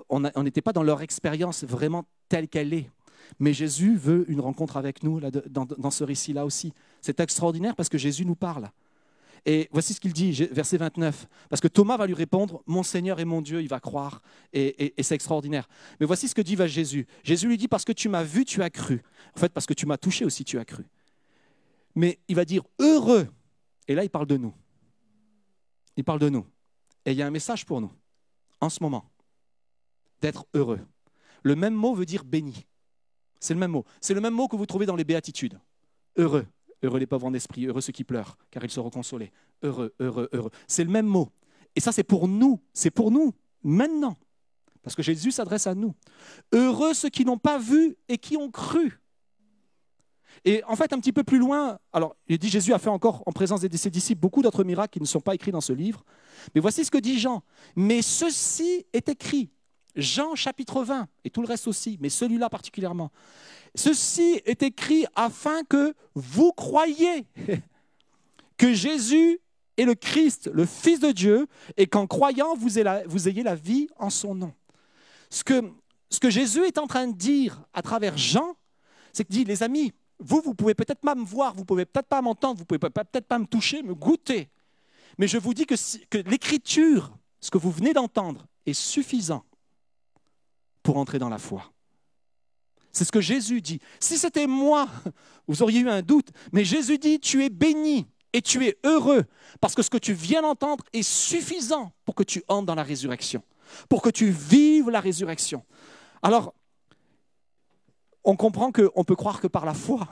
on 0.09 0.43
n'était 0.43 0.62
pas 0.62 0.72
dans 0.72 0.83
leur 0.83 1.03
expérience 1.03 1.64
vraiment 1.64 2.05
telle 2.29 2.49
qu'elle 2.49 2.72
est. 2.72 2.91
Mais 3.39 3.53
Jésus 3.53 3.97
veut 3.97 4.31
une 4.31 4.41
rencontre 4.41 4.77
avec 4.77 5.03
nous 5.03 5.20
dans 5.20 5.91
ce 5.91 6.05
récit-là 6.05 6.45
aussi. 6.45 6.72
C'est 7.01 7.20
extraordinaire 7.20 7.75
parce 7.75 7.89
que 7.89 7.99
Jésus 7.99 8.25
nous 8.25 8.35
parle. 8.35 8.70
Et 9.47 9.68
voici 9.72 9.92
ce 9.92 10.01
qu'il 10.01 10.12
dit, 10.12 10.32
verset 10.51 10.78
29. 10.78 11.26
Parce 11.51 11.61
que 11.61 11.68
Thomas 11.68 11.97
va 11.97 12.07
lui 12.07 12.14
répondre, 12.14 12.62
mon 12.66 12.82
Seigneur 12.82 13.20
et 13.20 13.24
mon 13.24 13.42
Dieu, 13.42 13.61
il 13.61 13.68
va 13.68 13.78
croire. 13.78 14.22
Et 14.53 14.95
c'est 15.03 15.14
extraordinaire. 15.14 15.68
Mais 16.01 16.07
voici 16.07 16.28
ce 16.28 16.34
que 16.34 16.40
dit 16.42 16.57
va 16.57 16.66
Jésus. 16.66 17.07
Jésus 17.22 17.47
lui 17.47 17.59
dit, 17.59 17.68
parce 17.68 17.84
que 17.84 17.92
tu 17.92 18.09
m'as 18.09 18.22
vu, 18.22 18.45
tu 18.45 18.62
as 18.62 18.70
cru. 18.70 19.03
En 19.36 19.40
fait, 19.40 19.53
parce 19.53 19.66
que 19.66 19.74
tu 19.74 19.84
m'as 19.84 19.99
touché 19.99 20.24
aussi, 20.24 20.45
tu 20.45 20.59
as 20.59 20.64
cru. 20.64 20.84
Mais 21.95 22.18
il 22.28 22.36
va 22.36 22.45
dire, 22.45 22.62
heureux. 22.78 23.28
Et 23.86 23.95
là, 23.95 24.03
il 24.03 24.11
parle 24.11 24.26
de 24.26 24.36
nous. 24.36 24.55
Il 25.97 26.05
parle 26.05 26.20
de 26.20 26.28
nous. 26.30 26.47
Et 27.05 27.12
il 27.12 27.18
y 27.18 27.22
a 27.22 27.26
un 27.26 27.30
message 27.30 27.66
pour 27.66 27.80
nous, 27.82 27.92
en 28.61 28.70
ce 28.70 28.82
moment, 28.82 29.11
d'être 30.22 30.47
heureux. 30.55 30.80
Le 31.42 31.55
même 31.55 31.74
mot 31.74 31.95
veut 31.95 32.07
dire 32.07 32.24
béni. 32.24 32.66
C'est 33.38 33.53
le 33.53 33.61
même 33.61 33.72
mot. 33.72 33.84
C'est 34.01 34.14
le 34.14 34.22
même 34.22 34.32
mot 34.32 34.49
que 34.49 34.57
vous 34.57 34.64
trouvez 34.64 34.86
dans 34.86 34.97
les 34.97 35.05
béatitudes. 35.05 35.61
Heureux. 36.16 36.47
Heureux 36.85 36.99
les 36.99 37.07
pauvres 37.07 37.26
en 37.26 37.32
esprit, 37.32 37.64
heureux 37.64 37.80
ceux 37.80 37.95
qui 37.95 38.05
pleurent, 38.05 38.37
car 38.51 38.62
ils 38.62 38.70
seront 38.70 38.91
consolés. 38.91 39.32
Heureux, 39.62 39.95
heureux, 40.01 40.28
heureux. 40.35 40.51
C'est 40.68 40.85
le 40.85 40.91
même 40.91 41.07
mot. 41.07 41.30
Et 41.74 41.80
ça, 41.80 41.93
c'est 41.93 42.05
pour 42.05 42.28
nous. 42.28 42.61
C'est 42.74 42.91
pour 42.91 43.11
nous, 43.11 43.32
maintenant. 43.62 44.18
Parce 44.82 44.95
que 44.95 45.03
Jésus 45.03 45.30
s'adresse 45.30 45.66
à 45.66 45.74
nous. 45.74 45.95
Heureux 46.53 46.93
ceux 46.93 47.09
qui 47.09 47.24
n'ont 47.24 47.39
pas 47.39 47.59
vu 47.59 47.97
et 48.07 48.18
qui 48.18 48.37
ont 48.37 48.51
cru. 48.51 49.01
Et 50.45 50.62
en 50.64 50.76
fait, 50.76 50.93
un 50.93 50.99
petit 50.99 51.12
peu 51.12 51.24
plus 51.24 51.39
loin, 51.39 51.78
alors 51.91 52.16
il 52.28 52.37
dit 52.37 52.51
Jésus 52.51 52.74
a 52.74 52.78
fait 52.78 52.91
encore 52.91 53.22
en 53.24 53.32
présence 53.32 53.62
de 53.62 53.76
ses 53.78 53.89
disciples 53.89 54.20
beaucoup 54.20 54.43
d'autres 54.43 54.62
miracles 54.62 54.93
qui 54.93 55.01
ne 55.01 55.07
sont 55.07 55.20
pas 55.20 55.35
écrits 55.35 55.53
dans 55.53 55.62
ce 55.62 55.72
livre. 55.72 56.05
Mais 56.55 56.61
voici 56.61 56.85
ce 56.85 56.91
que 56.91 56.99
dit 56.99 57.18
Jean. 57.18 57.43
Mais 57.76 58.03
ceci 58.03 58.85
est 58.93 59.09
écrit. 59.09 59.54
Jean 59.97 60.34
chapitre 60.34 60.82
20, 60.82 61.09
et 61.24 61.30
tout 61.30 61.40
le 61.40 61.47
reste 61.47 61.68
aussi, 61.68 61.99
mais 62.01 62.09
celui-là 62.09 62.51
particulièrement. 62.51 63.11
Ceci 63.74 64.40
est 64.45 64.62
écrit 64.62 65.07
afin 65.14 65.62
que 65.64 65.95
vous 66.14 66.53
croyiez 66.53 67.26
que 68.57 68.72
Jésus 68.72 69.40
est 69.76 69.84
le 69.84 69.95
Christ, 69.95 70.51
le 70.53 70.66
Fils 70.66 71.01
de 71.01 71.11
Dieu, 71.11 71.47
et 71.76 71.86
qu'en 71.86 72.07
croyant, 72.07 72.55
vous 72.55 72.78
ayez, 72.78 73.42
la, 73.42 73.55
vie 73.55 73.88
en 73.99 74.11
son 74.11 74.34
nom. 74.34 74.53
Ce 75.30 75.42
que, 75.42 76.30
Jésus 76.30 76.64
est 76.64 76.78
en 76.78 76.86
train 76.86 77.09
de 77.09 77.16
dire 77.16 77.61
à 77.72 77.82
travers 77.82 78.16
Jean, 78.16 78.57
c'est 79.12 79.24
qu'il 79.24 79.36
dit, 79.36 79.45
les 79.45 79.62
amis, 79.62 79.92
vous, 80.20 80.40
vous 80.45 80.55
pouvez 80.55 80.74
peut-être 80.74 81.01
pas 81.01 81.14
me 81.14 81.24
voir, 81.24 81.55
vous 81.55 81.64
pouvez 81.64 81.84
peut-être 81.84 82.07
pas 82.07 82.22
m'entendre, 82.22 82.59
vous 82.59 82.64
pouvez 82.64 82.78
peut-être 82.78 83.26
pas 83.26 83.38
me 83.38 83.47
toucher, 83.47 83.82
me 83.82 83.95
goûter, 83.95 84.49
mais 85.18 85.28
je 85.28 85.38
vous 85.38 85.55
dis 85.55 85.66
que 85.66 86.18
l'écriture, 86.28 87.12
ce 87.40 87.51
que 87.51 87.59
vous 87.59 87.70
venez 87.70 87.92
d'entendre, 87.92 88.47
est 88.66 88.72
suffisant 88.72 89.45
pour 90.85 90.99
entrer 90.99 91.18
dans 91.18 91.30
la 91.30 91.39
foi. 91.39 91.72
C'est 92.93 93.05
ce 93.05 93.11
que 93.11 93.20
Jésus 93.20 93.61
dit. 93.61 93.80
Si 93.99 94.16
c'était 94.16 94.47
moi, 94.47 94.87
vous 95.49 95.62
auriez 95.62 95.80
eu 95.80 95.89
un 95.89 96.03
doute, 96.03 96.28
mais 96.53 96.64
Jésus 96.64 96.99
dit, 96.99 97.18
tu 97.18 97.43
es 97.43 97.51
béni 97.51 98.07
et 98.32 98.41
tu 98.41 98.64
es 98.64 98.78
heureux 98.85 99.24
parce 99.61 99.74
que 99.74 99.82
ce 99.82 99.91
que 99.91 99.99
tu 99.99 100.12
viens 100.12 100.43
d'entendre 100.43 100.85
est 100.93 101.03
suffisant 101.03 101.91
pour 102.05 102.14
que 102.14 102.22
tu 102.22 102.45
entres 102.47 102.66
dans 102.66 102.76
la 102.76 102.85
résurrection, 102.85 103.43
pour 103.89 104.01
que 104.01 104.11
tu 104.11 104.30
vives 104.30 104.91
la 104.91 105.01
résurrection. 105.01 105.64
Alors, 106.22 106.55
on 108.22 108.37
comprend 108.37 108.70
qu'on 108.70 109.05
peut 109.05 109.16
croire 109.16 109.41
que 109.41 109.49
par 109.49 109.64
la 109.64 109.74
foi, 109.74 110.07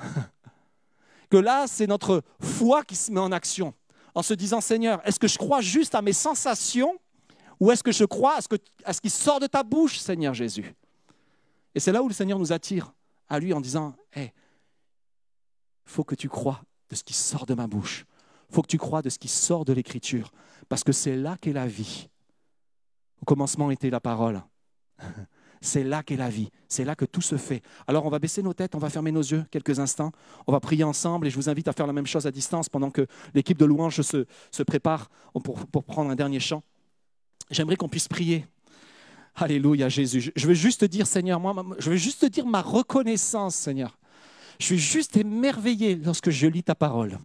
que 1.31 1.37
là, 1.37 1.67
c'est 1.69 1.87
notre 1.87 2.23
foi 2.41 2.83
qui 2.83 2.97
se 2.97 3.13
met 3.13 3.21
en 3.21 3.31
action, 3.31 3.75
en 4.15 4.23
se 4.23 4.35
disant, 4.35 4.61
Seigneur, 4.61 5.01
est-ce 5.07 5.21
que 5.21 5.29
je 5.29 5.39
crois 5.39 5.61
juste 5.61 5.95
à 5.95 6.03
mes 6.03 6.13
sensations 6.13 6.99
ou 7.63 7.71
est-ce 7.71 7.85
que 7.85 7.93
je 7.93 8.05
crois 8.05 8.39
à 8.85 8.93
ce, 8.93 9.01
qui 9.01 9.09
sort 9.09 9.39
de 9.39 9.47
ta 9.47 9.63
bouche, 9.63 10.01
Seigneur 10.01 10.35
Jésus? 10.35 10.75
Et 11.77 11.79
c'est 11.79 11.93
là 11.93 12.03
où 12.03 12.09
le 12.09 12.13
Seigneur 12.13 12.41
nous 12.41 12.53
attire 12.53 12.93
à 13.29 13.39
lui 13.39 13.53
en 13.53 13.61
disant, 13.61 13.95
hé, 14.17 14.33
faut 15.85 16.03
que 16.03 16.17
tu 16.17 16.29
crois 16.29 16.61
de 16.91 16.97
ce 16.97 17.05
qui 17.05 17.13
sort 17.13 17.47
de 17.47 17.55
ma 17.55 17.69
bouche. 17.69 18.05
Faut 18.51 18.63
que 18.63 18.67
tu 18.67 18.79
crois 18.79 19.01
de 19.01 19.09
ce 19.09 19.17
qui 19.17 19.29
sort 19.29 19.65
de 19.65 19.73
l'Écriture, 19.73 20.33
parce 20.69 20.83
que 20.83 20.91
c'est 20.91 21.15
là 21.15 21.37
qu'est 21.41 21.53
la 21.53 21.69
vie. 21.69 22.09
Au 23.21 23.27
commencement 23.27 23.71
était 23.71 23.91
la 23.91 24.01
parole. 24.01 24.43
C'est 25.65 25.85
là 25.85 26.03
qu'est 26.03 26.17
la 26.17 26.29
vie. 26.29 26.51
C'est 26.69 26.85
là 26.85 26.97
que 26.97 27.05
tout 27.05 27.21
se 27.21 27.37
fait. 27.37 27.63
Alors 27.87 28.05
on 28.05 28.09
va 28.09 28.19
baisser 28.19 28.43
nos 28.43 28.53
têtes, 28.53 28.75
on 28.75 28.79
va 28.79 28.91
fermer 28.91 29.13
nos 29.13 29.21
yeux 29.21 29.45
quelques 29.53 29.79
instants. 29.79 30.11
On 30.49 30.53
va 30.53 30.59
prier 30.59 30.83
ensemble 30.83 31.29
et 31.29 31.31
je 31.31 31.37
vous 31.37 31.49
invite 31.49 31.69
à 31.69 31.73
faire 31.73 31.87
la 31.87 31.93
même 31.93 32.09
chose 32.09 32.27
à 32.27 32.33
distance 32.33 32.69
pendant 32.69 32.91
que 32.91 33.07
l'équipe 33.33 33.57
de 33.57 33.65
louange 33.65 34.03
se, 34.03 34.63
prépare 34.65 35.09
pour 35.33 35.85
prendre 35.85 36.11
un 36.11 36.17
dernier 36.17 36.41
chant. 36.41 36.65
J'aimerais 37.51 37.77
qu'on 37.77 37.89
puisse 37.89 38.09
prier. 38.09 38.47
Alléluia 39.35 39.89
Jésus. 39.89 40.31
Je 40.37 40.47
veux 40.47 40.55
juste 40.55 40.85
dire, 40.85 41.07
Seigneur, 41.07 41.41
moi, 41.41 41.55
je 41.79 41.91
veux 41.91 41.97
juste 41.97 42.25
dire 42.27 42.47
ma 42.47 42.61
reconnaissance, 42.61 43.55
Seigneur. 43.55 43.99
Je 44.59 44.67
suis 44.67 44.79
juste 44.79 45.17
émerveillé 45.17 45.97
lorsque 45.97 46.31
je 46.31 46.47
lis 46.47 46.63
ta 46.63 46.75
parole. 46.75 47.19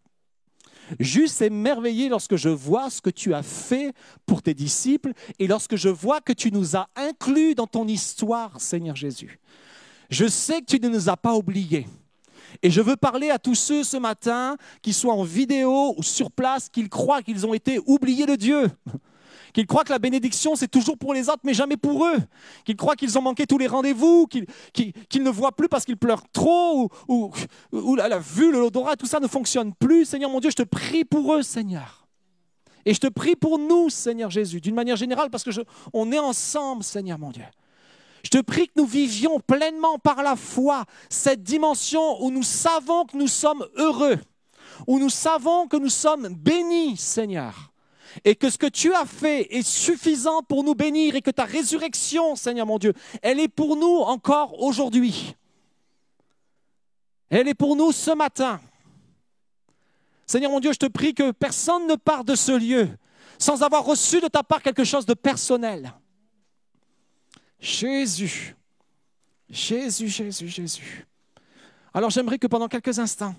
Juste 1.00 1.42
émerveillé 1.42 2.08
lorsque 2.08 2.38
je 2.38 2.48
vois 2.48 2.90
ce 2.90 3.02
que 3.02 3.10
tu 3.10 3.34
as 3.34 3.44
fait 3.44 3.94
pour 4.26 4.42
tes 4.42 4.54
disciples 4.54 5.12
et 5.38 5.46
lorsque 5.46 5.76
je 5.76 5.90
vois 5.90 6.22
que 6.22 6.32
tu 6.32 6.50
nous 6.52 6.78
as 6.78 6.88
inclus 6.96 7.56
dans 7.56 7.68
ton 7.68 7.86
histoire, 7.88 8.62
Seigneur 8.62 8.96
Jésus. 8.96 9.40
Je 10.10 10.28
sais 10.28 10.62
que 10.62 10.66
tu 10.66 10.80
ne 10.80 10.88
nous 10.88 11.10
as 11.10 11.18
pas 11.18 11.36
oubliés. 11.36 11.86
Et 12.64 12.72
je 12.72 12.80
veux 12.80 12.96
parler 12.96 13.30
à 13.30 13.38
tous 13.38 13.56
ceux 13.56 13.84
ce 13.84 13.98
matin 13.98 14.56
qui 14.82 14.94
soient 14.94 15.14
en 15.14 15.24
vidéo 15.24 15.94
ou 15.98 16.04
sur 16.04 16.32
place, 16.32 16.70
qu'ils 16.70 16.88
croient 16.88 17.22
qu'ils 17.22 17.46
ont 17.46 17.54
été 17.54 17.80
oubliés 17.86 18.26
de 18.26 18.36
Dieu 18.36 18.72
qu'ils 19.58 19.66
croient 19.66 19.84
que 19.84 19.92
la 19.92 19.98
bénédiction, 19.98 20.56
c'est 20.56 20.68
toujours 20.68 21.00
pour 21.00 21.16
les 21.16 21.30
autres, 21.30 21.42
mais 21.44 21.56
jamais 21.56 21.78
pour 21.78 22.06
eux, 22.06 22.20
qu'ils 22.64 22.76
croient 22.76 22.96
qu'ils 22.96 23.18
ont 23.18 23.24
manqué 23.24 23.48
tous 23.48 23.58
les 23.58 23.66
rendez-vous, 23.66 24.28
qu'ils 24.28 25.24
ne 25.24 25.30
voient 25.32 25.52
plus 25.52 25.68
parce 25.68 25.84
qu'ils 25.84 25.98
pleurent 25.98 26.30
trop, 26.32 26.92
ou, 27.08 27.32
ou, 27.72 27.96
la, 27.96 28.20
vue, 28.20 28.52
l'odorat, 28.52 28.96
tout 28.96 29.08
ça 29.08 29.20
ne 29.20 29.26
fonctionne 29.26 29.74
plus. 29.74 30.06
Seigneur 30.06 30.30
mon 30.30 30.42
Dieu, 30.42 30.52
je 30.52 30.58
te 30.58 30.62
prie 30.62 31.06
pour 31.06 31.34
eux, 31.34 31.42
Seigneur. 31.42 32.06
Et 32.86 32.94
je 32.94 33.00
te 33.00 33.08
prie 33.08 33.36
pour 33.36 33.58
nous, 33.58 33.90
Seigneur 33.90 34.30
Jésus, 34.30 34.62
d'une 34.62 34.76
manière 34.76 34.96
générale, 34.96 35.32
parce 35.32 35.44
que 35.44 35.50
on 35.92 36.12
est 36.12 36.20
ensemble, 36.20 36.84
Seigneur 36.84 37.18
mon 37.18 37.32
Dieu. 37.32 37.46
Je 38.22 38.30
te 38.30 38.40
prie 38.40 38.68
que 38.68 38.74
nous 38.76 38.86
vivions 38.86 39.40
pleinement 39.40 39.98
par 39.98 40.22
la 40.22 40.36
foi 40.36 40.86
cette 41.10 41.42
dimension 41.42 42.24
où 42.24 42.30
nous 42.30 42.44
savons 42.44 43.06
que 43.06 43.18
nous 43.18 43.28
sommes 43.28 43.66
heureux, 43.78 44.20
où 44.86 45.00
nous 45.00 45.10
savons 45.10 45.68
que 45.68 45.78
nous 45.78 45.90
sommes 45.90 46.28
bénis, 46.36 46.96
Seigneur 46.98 47.72
et 48.24 48.36
que 48.36 48.50
ce 48.50 48.58
que 48.58 48.68
tu 48.68 48.94
as 48.94 49.06
fait 49.06 49.56
est 49.56 49.68
suffisant 49.68 50.42
pour 50.44 50.64
nous 50.64 50.76
bénir 50.76 51.16
et 51.16 51.22
que 51.22 51.32
ta 51.32 51.46
résurrection, 51.46 52.36
Seigneur 52.36 52.66
mon 52.66 52.78
Dieu, 52.78 52.94
elle 53.22 53.40
est 53.40 53.48
pour 53.48 53.76
nous 53.76 53.98
encore 53.98 54.62
aujourd'hui. 54.62 55.36
Elle 57.30 57.48
est 57.48 57.54
pour 57.54 57.76
nous 57.76 57.92
ce 57.92 58.12
matin. 58.12 58.60
Seigneur 60.26 60.52
mon 60.52 60.60
Dieu, 60.60 60.74
je 60.74 60.80
te 60.80 60.86
prie 60.86 61.14
que 61.14 61.32
personne 61.32 61.88
ne 61.88 61.96
parte 61.96 62.28
de 62.28 62.36
ce 62.36 62.52
lieu 62.52 62.90
sans 63.40 63.64
avoir 63.64 63.84
reçu 63.86 64.20
de 64.20 64.28
ta 64.28 64.44
part 64.44 64.62
quelque 64.62 64.84
chose 64.84 65.06
de 65.06 65.14
personnel. 65.14 65.94
Jésus, 67.60 68.56
Jésus, 69.50 70.08
Jésus, 70.10 70.48
Jésus. 70.48 71.08
Alors 71.94 72.10
j'aimerais 72.10 72.40
que 72.40 72.48
pendant 72.48 72.68
quelques 72.68 73.00
instants, 73.00 73.36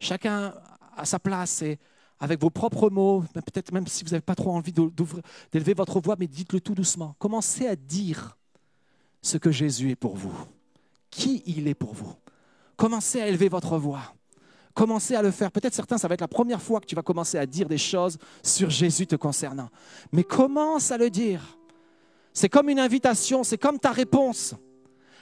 chacun 0.00 0.54
à 0.96 1.04
sa 1.04 1.18
place 1.18 1.62
et 1.62 1.78
avec 2.20 2.40
vos 2.40 2.50
propres 2.50 2.90
mots, 2.90 3.24
peut-être 3.34 3.72
même 3.72 3.86
si 3.86 4.04
vous 4.04 4.10
n'avez 4.10 4.22
pas 4.22 4.34
trop 4.34 4.52
envie 4.52 4.72
d'élever 4.72 5.74
votre 5.74 6.00
voix, 6.00 6.16
mais 6.18 6.26
dites-le 6.26 6.60
tout 6.60 6.74
doucement. 6.74 7.14
Commencez 7.18 7.66
à 7.66 7.76
dire 7.76 8.36
ce 9.20 9.36
que 9.36 9.50
Jésus 9.50 9.90
est 9.90 9.96
pour 9.96 10.16
vous, 10.16 10.34
qui 11.10 11.42
il 11.46 11.68
est 11.68 11.74
pour 11.74 11.94
vous? 11.94 12.12
Commencez 12.76 13.20
à 13.20 13.28
élever 13.28 13.48
votre 13.48 13.78
voix. 13.78 14.14
Commencez 14.74 15.14
à 15.14 15.22
le 15.22 15.30
faire. 15.30 15.52
Peut-être 15.52 15.74
certains, 15.74 15.98
ça 15.98 16.08
va 16.08 16.14
être 16.14 16.20
la 16.20 16.28
première 16.28 16.60
fois 16.60 16.80
que 16.80 16.86
tu 16.86 16.96
vas 16.96 17.02
commencer 17.02 17.38
à 17.38 17.46
dire 17.46 17.68
des 17.68 17.78
choses 17.78 18.18
sur 18.42 18.70
Jésus 18.70 19.06
te 19.06 19.14
concernant. 19.14 19.68
Mais 20.10 20.24
commence 20.24 20.90
à 20.90 20.98
le 20.98 21.10
dire. 21.10 21.58
C'est 22.32 22.48
comme 22.48 22.68
une 22.68 22.80
invitation, 22.80 23.44
c'est 23.44 23.58
comme 23.58 23.78
ta 23.78 23.92
réponse 23.92 24.54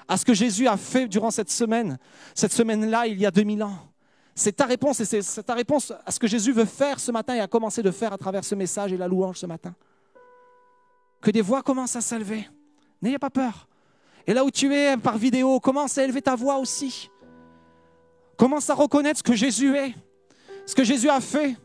à 0.08 0.16
ce 0.16 0.24
que 0.24 0.34
Jésus 0.34 0.66
a 0.66 0.76
fait 0.76 1.06
durant 1.06 1.30
cette 1.30 1.50
semaine, 1.50 1.98
cette 2.34 2.52
semaine-là, 2.52 3.06
il 3.06 3.20
y 3.20 3.26
a 3.26 3.30
2000 3.30 3.62
ans. 3.62 3.91
C'est 4.34 4.52
ta 4.52 4.64
réponse 4.64 5.00
et 5.00 5.22
c'est 5.22 5.42
ta 5.42 5.54
réponse 5.54 5.92
à 6.04 6.10
ce 6.10 6.18
que 6.18 6.26
Jésus 6.26 6.52
veut 6.52 6.64
faire 6.64 6.98
ce 6.98 7.12
matin 7.12 7.34
et 7.34 7.40
a 7.40 7.46
commencé 7.46 7.82
de 7.82 7.90
faire 7.90 8.12
à 8.12 8.18
travers 8.18 8.44
ce 8.44 8.54
message 8.54 8.92
et 8.92 8.96
la 8.96 9.06
louange 9.06 9.38
ce 9.38 9.46
matin. 9.46 9.74
Que 11.20 11.30
des 11.30 11.42
voix 11.42 11.62
commencent 11.62 11.96
à 11.96 12.00
s'élever. 12.00 12.48
N'ayez 13.00 13.18
pas 13.18 13.30
peur. 13.30 13.68
Et 14.26 14.32
là 14.32 14.44
où 14.44 14.50
tu 14.50 14.72
es 14.74 14.96
par 14.96 15.18
vidéo, 15.18 15.60
commence 15.60 15.98
à 15.98 16.04
élever 16.04 16.22
ta 16.22 16.34
voix 16.34 16.58
aussi. 16.58 17.10
Commence 18.36 18.70
à 18.70 18.74
reconnaître 18.74 19.18
ce 19.18 19.22
que 19.22 19.34
Jésus 19.34 19.76
est, 19.76 19.94
ce 20.64 20.74
que 20.74 20.84
Jésus 20.84 21.10
a 21.10 21.20
fait. 21.20 21.56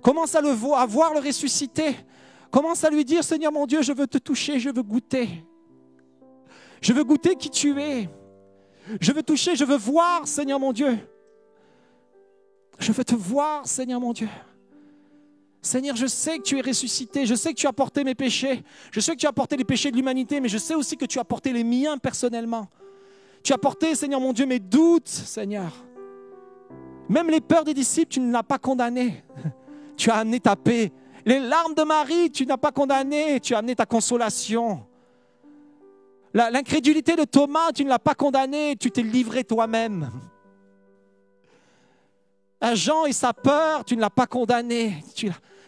Commence 0.00 0.34
à 0.34 0.40
le 0.40 0.50
voir, 0.50 0.80
à 0.80 0.86
voir 0.86 1.12
le 1.12 1.20
ressusciter. 1.20 1.96
Commence 2.50 2.82
à 2.84 2.90
lui 2.90 3.04
dire, 3.04 3.22
Seigneur 3.22 3.52
mon 3.52 3.66
Dieu, 3.66 3.82
je 3.82 3.92
veux 3.92 4.06
te 4.06 4.18
toucher, 4.18 4.58
je 4.58 4.70
veux 4.70 4.82
goûter. 4.82 5.44
Je 6.80 6.92
veux 6.92 7.04
goûter 7.04 7.36
qui 7.36 7.50
tu 7.50 7.78
es. 7.80 8.08
Je 9.00 9.12
veux 9.12 9.22
toucher, 9.22 9.54
je 9.54 9.64
veux 9.64 9.76
voir, 9.76 10.26
Seigneur 10.26 10.58
mon 10.58 10.72
Dieu. 10.72 10.98
Je 12.82 12.90
veux 12.90 13.04
te 13.04 13.14
voir, 13.14 13.64
Seigneur 13.64 14.00
mon 14.00 14.12
Dieu. 14.12 14.28
Seigneur, 15.60 15.94
je 15.94 16.06
sais 16.06 16.38
que 16.38 16.42
tu 16.42 16.58
es 16.58 16.60
ressuscité, 16.60 17.26
je 17.26 17.36
sais 17.36 17.54
que 17.54 17.58
tu 17.58 17.68
as 17.68 17.72
porté 17.72 18.02
mes 18.02 18.16
péchés, 18.16 18.64
je 18.90 18.98
sais 18.98 19.12
que 19.12 19.20
tu 19.20 19.28
as 19.28 19.32
porté 19.32 19.56
les 19.56 19.64
péchés 19.64 19.92
de 19.92 19.96
l'humanité, 19.96 20.40
mais 20.40 20.48
je 20.48 20.58
sais 20.58 20.74
aussi 20.74 20.96
que 20.96 21.04
tu 21.04 21.20
as 21.20 21.24
porté 21.24 21.52
les 21.52 21.62
miens 21.62 21.96
personnellement. 21.96 22.66
Tu 23.44 23.52
as 23.52 23.58
porté, 23.58 23.94
Seigneur 23.94 24.20
mon 24.20 24.32
Dieu, 24.32 24.46
mes 24.46 24.58
doutes, 24.58 25.06
Seigneur. 25.06 25.72
Même 27.08 27.30
les 27.30 27.40
peurs 27.40 27.62
des 27.62 27.72
disciples, 27.72 28.08
tu 28.08 28.18
ne 28.18 28.32
l'as 28.32 28.42
pas 28.42 28.58
condamné. 28.58 29.22
Tu 29.96 30.10
as 30.10 30.16
amené 30.16 30.40
ta 30.40 30.56
paix. 30.56 30.90
Les 31.24 31.38
larmes 31.38 31.74
de 31.74 31.84
Marie, 31.84 32.32
tu 32.32 32.46
n'as 32.46 32.56
pas 32.56 32.72
condamné, 32.72 33.38
tu 33.38 33.54
as 33.54 33.58
amené 33.58 33.76
ta 33.76 33.86
consolation. 33.86 34.84
L'incrédulité 36.34 37.14
de 37.14 37.22
Thomas, 37.22 37.70
tu 37.72 37.84
ne 37.84 37.90
l'as 37.90 38.00
pas 38.00 38.16
condamné, 38.16 38.74
tu 38.74 38.90
t'es 38.90 39.02
livré 39.02 39.44
toi-même. 39.44 40.10
Un 42.62 42.76
Jean 42.76 43.06
et 43.06 43.12
sa 43.12 43.32
peur, 43.32 43.84
tu 43.84 43.96
ne 43.96 44.00
l'as 44.00 44.08
pas 44.08 44.28
condamné. 44.28 45.02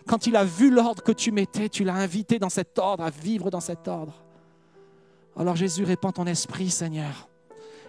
quand 0.06 0.28
il 0.28 0.36
a 0.36 0.44
vu 0.44 0.70
l'ordre 0.70 1.02
que 1.02 1.10
tu 1.10 1.32
mettais, 1.32 1.68
tu 1.68 1.82
l'as 1.82 1.94
invité 1.94 2.38
dans 2.38 2.48
cet 2.48 2.78
ordre, 2.78 3.02
à 3.02 3.10
vivre 3.10 3.50
dans 3.50 3.60
cet 3.60 3.88
ordre. 3.88 4.14
Alors 5.36 5.56
Jésus, 5.56 5.82
répand 5.82 6.14
ton 6.14 6.26
esprit, 6.26 6.70
Seigneur. 6.70 7.28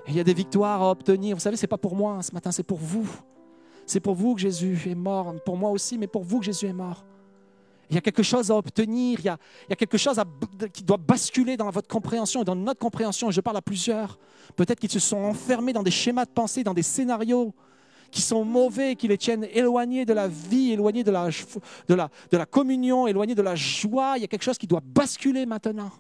il 0.08 0.16
y 0.16 0.20
a 0.20 0.24
des 0.24 0.34
victoires 0.34 0.82
à 0.82 0.90
obtenir. 0.90 1.36
Vous 1.36 1.42
savez, 1.42 1.56
ce 1.56 1.62
n'est 1.62 1.68
pas 1.68 1.78
pour 1.78 1.96
moi 1.96 2.24
ce 2.24 2.32
matin, 2.34 2.52
c'est 2.52 2.64
pour 2.64 2.80
vous. 2.80 3.08
C'est 3.86 4.00
pour 4.00 4.16
vous 4.16 4.34
que 4.34 4.42
Jésus 4.42 4.82
est 4.90 4.96
mort. 4.96 5.36
Pour 5.46 5.56
moi 5.56 5.70
aussi, 5.70 6.00
mais 6.00 6.08
pour 6.08 6.24
vous 6.24 6.40
que 6.40 6.46
Jésus 6.46 6.66
est 6.66 6.74
mort. 6.74 7.06
Il 7.92 7.96
y 7.96 8.00
a 8.00 8.02
quelque 8.02 8.24
chose 8.24 8.50
à 8.50 8.56
obtenir, 8.56 9.20
il 9.20 9.26
y 9.26 9.30
a, 9.30 9.38
quelque 9.76 10.00
chose 10.00 10.18
à- 10.18 10.26
qui 10.74 10.84
doit 10.84 10.98
basculer 10.98 11.56
dans 11.56 11.70
votre 11.70 11.88
compréhension 11.88 12.42
et 12.42 12.44
dans 12.44 12.56
notre 12.56 12.80
compréhension. 12.80 13.30
Je 13.30 13.42
parle 13.42 13.58
à 13.58 13.62
plusieurs. 13.62 14.18
Peut-être 14.56 14.80
qu'ils 14.80 14.90
se 14.90 15.00
sont 15.00 15.18
enfermés 15.18 15.74
dans 15.74 15.84
des 15.84 15.92
schémas 15.92 16.26
de 16.26 16.32
pensée, 16.32 16.64
dans 16.64 16.74
des 16.74 16.82
scénarios 16.82 17.54
qui 18.16 18.22
sont 18.22 18.46
mauvais, 18.46 18.96
qui 18.96 19.10
les 19.10 19.18
tiennent 19.18 19.46
éloignés 19.52 20.06
de 20.06 20.14
la 20.14 20.30
vie, 20.30 20.72
éloignés 20.72 21.04
de 21.04 21.12
la, 21.12 22.46
communion, 22.46 23.08
éloignés 23.08 23.36
de 23.36 23.42
la 23.42 23.56
joie. 23.56 24.14
Il 24.16 24.22
y 24.22 24.24
a 24.24 24.28
quelque 24.28 24.42
chose 24.42 24.58
qui 24.58 24.68
doit 24.68 24.82
basculer 24.82 25.46
maintenant. 25.46 25.92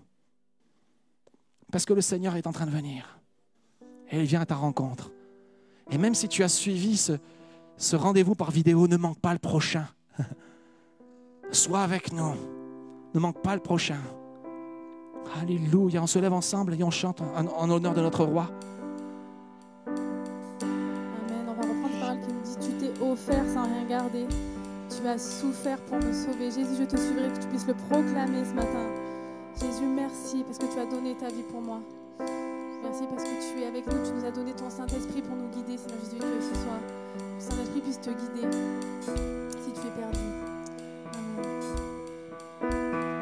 Parce 1.74 1.84
que 1.84 1.92
le 1.92 2.00
Seigneur 2.00 2.38
est 2.38 2.48
en 2.48 2.54
train 2.54 2.68
de 2.68 2.72
venir. 2.72 3.20
Et 4.10 4.22
il 4.22 4.26
vient 4.26 4.40
à 4.40 4.46
ta 4.46 4.56
rencontre. 4.56 5.12
Et 5.92 5.98
même 5.98 6.16
si 6.16 6.30
tu 6.30 6.42
as 6.42 6.48
suivi 6.48 6.96
ce, 6.96 7.18
ce 7.76 7.98
rendez-vous 7.98 8.34
par 8.34 8.50
vidéo, 8.50 8.88
ne 8.88 8.96
manque 8.96 9.20
pas 9.20 9.34
le 9.34 9.40
prochain. 9.40 9.86
Sois 11.52 11.82
avec 11.82 12.14
nous. 12.14 12.34
Ne 13.14 13.20
manque 13.20 13.42
pas 13.42 13.56
le 13.56 13.62
prochain. 13.62 14.00
Alléluia. 15.42 16.02
On 16.02 16.08
se 16.08 16.20
lève 16.20 16.32
ensemble 16.32 16.76
et 16.76 16.84
on 16.84 16.92
chante 16.92 17.20
en, 17.20 17.46
en 17.46 17.70
honneur 17.70 17.94
de 17.94 18.00
notre 18.00 18.24
roi. 18.24 18.50
Offert 23.16 23.46
sans 23.54 23.64
rien 23.64 23.86
garder. 23.88 24.28
Tu 24.90 25.08
as 25.08 25.18
souffert 25.18 25.78
pour 25.88 25.98
me 25.98 26.12
sauver. 26.12 26.52
Jésus, 26.52 26.76
je 26.80 26.84
te 26.84 26.98
suivrai 26.98 27.30
que 27.30 27.40
tu 27.42 27.48
puisses 27.48 27.68
le 27.68 27.74
proclamer 27.90 28.44
ce 28.44 28.54
matin. 28.54 28.86
Jésus, 29.60 29.86
merci 29.86 30.44
parce 30.44 30.58
que 30.58 30.66
tu 30.66 30.80
as 30.80 30.86
donné 30.86 31.16
ta 31.16 31.28
vie 31.28 31.46
pour 31.50 31.62
moi. 31.62 31.80
Merci 32.20 33.04
parce 33.10 33.24
que 33.24 33.54
tu 33.54 33.62
es 33.62 33.68
avec 33.68 33.88
nous. 33.88 34.04
Tu 34.04 34.12
nous 34.12 34.26
as 34.26 34.32
donné 34.32 34.52
ton 34.52 34.70
Saint-Esprit 34.70 35.22
pour 35.22 35.38
nous 35.38 35.48
guider, 35.48 35.78
Seigneur 35.78 36.00
Jésus, 36.04 36.20
que 36.20 36.42
ce 36.44 36.56
soit 36.62 36.82
le 37.18 37.40
Saint-Esprit 37.40 37.82
puisse 37.82 38.02
te 38.02 38.10
guider 38.10 38.48
si 39.64 39.72
tu 39.72 39.88
es 39.88 39.92
perdu. 39.92 40.20
Amen. 42.62 43.15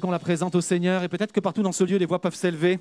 Qu'on 0.00 0.10
la 0.12 0.18
présente 0.20 0.54
au 0.54 0.60
Seigneur 0.60 1.02
et 1.02 1.08
peut-être 1.08 1.32
que 1.32 1.40
partout 1.40 1.62
dans 1.62 1.72
ce 1.72 1.82
lieu, 1.82 1.96
les 1.96 2.06
voix 2.06 2.20
peuvent 2.20 2.34
s'élever 2.34 2.78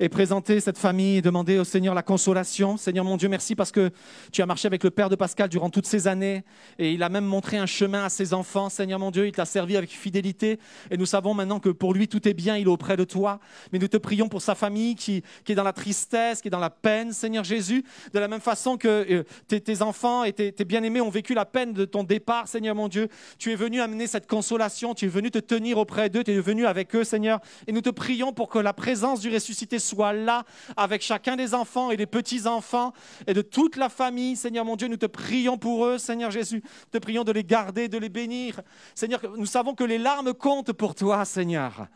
et 0.00 0.08
présenter 0.08 0.60
cette 0.60 0.78
famille 0.78 1.18
et 1.18 1.22
demander 1.22 1.58
au 1.58 1.64
Seigneur 1.64 1.94
la 1.94 2.02
consolation. 2.02 2.78
Seigneur 2.78 3.04
mon 3.04 3.18
Dieu, 3.18 3.28
merci 3.28 3.54
parce 3.54 3.70
que 3.70 3.90
tu 4.32 4.40
as 4.40 4.46
marché 4.46 4.66
avec 4.66 4.82
le 4.82 4.90
Père 4.90 5.10
de 5.10 5.14
Pascal 5.14 5.50
durant 5.50 5.68
toutes 5.68 5.86
ces 5.86 6.08
années 6.08 6.42
et 6.78 6.92
il 6.92 7.02
a 7.02 7.10
même 7.10 7.26
montré 7.26 7.58
un 7.58 7.66
chemin 7.66 8.04
à 8.04 8.08
ses 8.08 8.32
enfants. 8.32 8.70
Seigneur 8.70 8.98
mon 8.98 9.10
Dieu, 9.10 9.26
il 9.26 9.32
t'a 9.32 9.44
servi 9.44 9.76
avec 9.76 9.90
fidélité 9.90 10.58
et 10.90 10.96
nous 10.96 11.04
savons 11.04 11.34
maintenant 11.34 11.60
que 11.60 11.68
pour 11.68 11.92
lui 11.92 12.08
tout 12.08 12.26
est 12.26 12.32
bien, 12.32 12.56
il 12.56 12.62
est 12.62 12.70
auprès 12.70 12.96
de 12.96 13.04
toi. 13.04 13.40
Mais 13.72 13.78
nous 13.78 13.88
te 13.88 13.98
prions 13.98 14.30
pour 14.30 14.40
sa 14.40 14.54
famille 14.54 14.94
qui, 14.94 15.22
est 15.46 15.54
dans 15.54 15.62
la 15.62 15.74
tristesse, 15.74 16.40
qui 16.40 16.48
est 16.48 16.50
dans 16.50 16.58
la 16.58 16.70
peine, 16.70 17.12
Seigneur 17.12 17.44
Jésus, 17.44 17.84
de 18.14 18.18
la 18.18 18.26
même 18.26 18.40
façon 18.40 18.78
que 18.78 18.88
euh, 18.88 19.24
tes, 19.48 19.60
tes 19.60 19.82
enfants 19.82 20.24
et 20.24 20.32
tes, 20.32 20.50
tes 20.50 20.64
bien-aimés 20.64 21.02
ont 21.02 21.10
vécu 21.10 21.34
la 21.34 21.44
peine 21.44 21.74
de 21.74 21.84
ton 21.84 22.04
départ, 22.04 22.48
Seigneur 22.48 22.74
mon 22.74 22.88
Dieu. 22.88 23.08
Tu 23.38 23.52
es 23.52 23.56
venu 23.56 23.82
amener 23.82 24.06
cette 24.06 24.26
consolation, 24.26 24.94
tu 24.94 25.04
es 25.04 25.08
venu 25.08 25.30
te 25.30 25.38
tenir 25.38 25.76
auprès 25.76 26.08
d'eux, 26.08 26.24
tu 26.24 26.32
es 26.32 26.40
venu 26.40 26.64
avec 26.64 26.96
eux, 26.96 27.04
Seigneur. 27.04 27.40
Et 27.66 27.72
nous 27.72 27.82
te 27.82 27.90
prions 27.90 28.32
pour 28.32 28.48
que 28.48 28.58
la 28.58 28.72
présence 28.72 29.20
du 29.20 29.28
ressuscité 29.28 29.78
soit 29.90 30.12
là 30.12 30.44
avec 30.76 31.02
chacun 31.02 31.36
des 31.36 31.54
enfants 31.54 31.90
et 31.90 31.96
des 31.96 32.06
petits-enfants 32.06 32.92
et 33.26 33.34
de 33.34 33.42
toute 33.42 33.76
la 33.76 33.88
famille. 33.88 34.36
Seigneur 34.36 34.64
mon 34.64 34.76
Dieu, 34.76 34.88
nous 34.88 34.96
te 34.96 35.06
prions 35.06 35.58
pour 35.58 35.84
eux, 35.84 35.98
Seigneur 35.98 36.30
Jésus. 36.30 36.62
Nous 36.64 36.98
te 36.98 37.02
prions 37.02 37.24
de 37.24 37.32
les 37.32 37.44
garder, 37.44 37.88
de 37.88 37.98
les 37.98 38.08
bénir. 38.08 38.60
Seigneur, 38.94 39.20
nous 39.36 39.46
savons 39.46 39.74
que 39.74 39.84
les 39.84 39.98
larmes 39.98 40.34
comptent 40.34 40.72
pour 40.72 40.94
toi, 40.94 41.24
Seigneur 41.24 41.88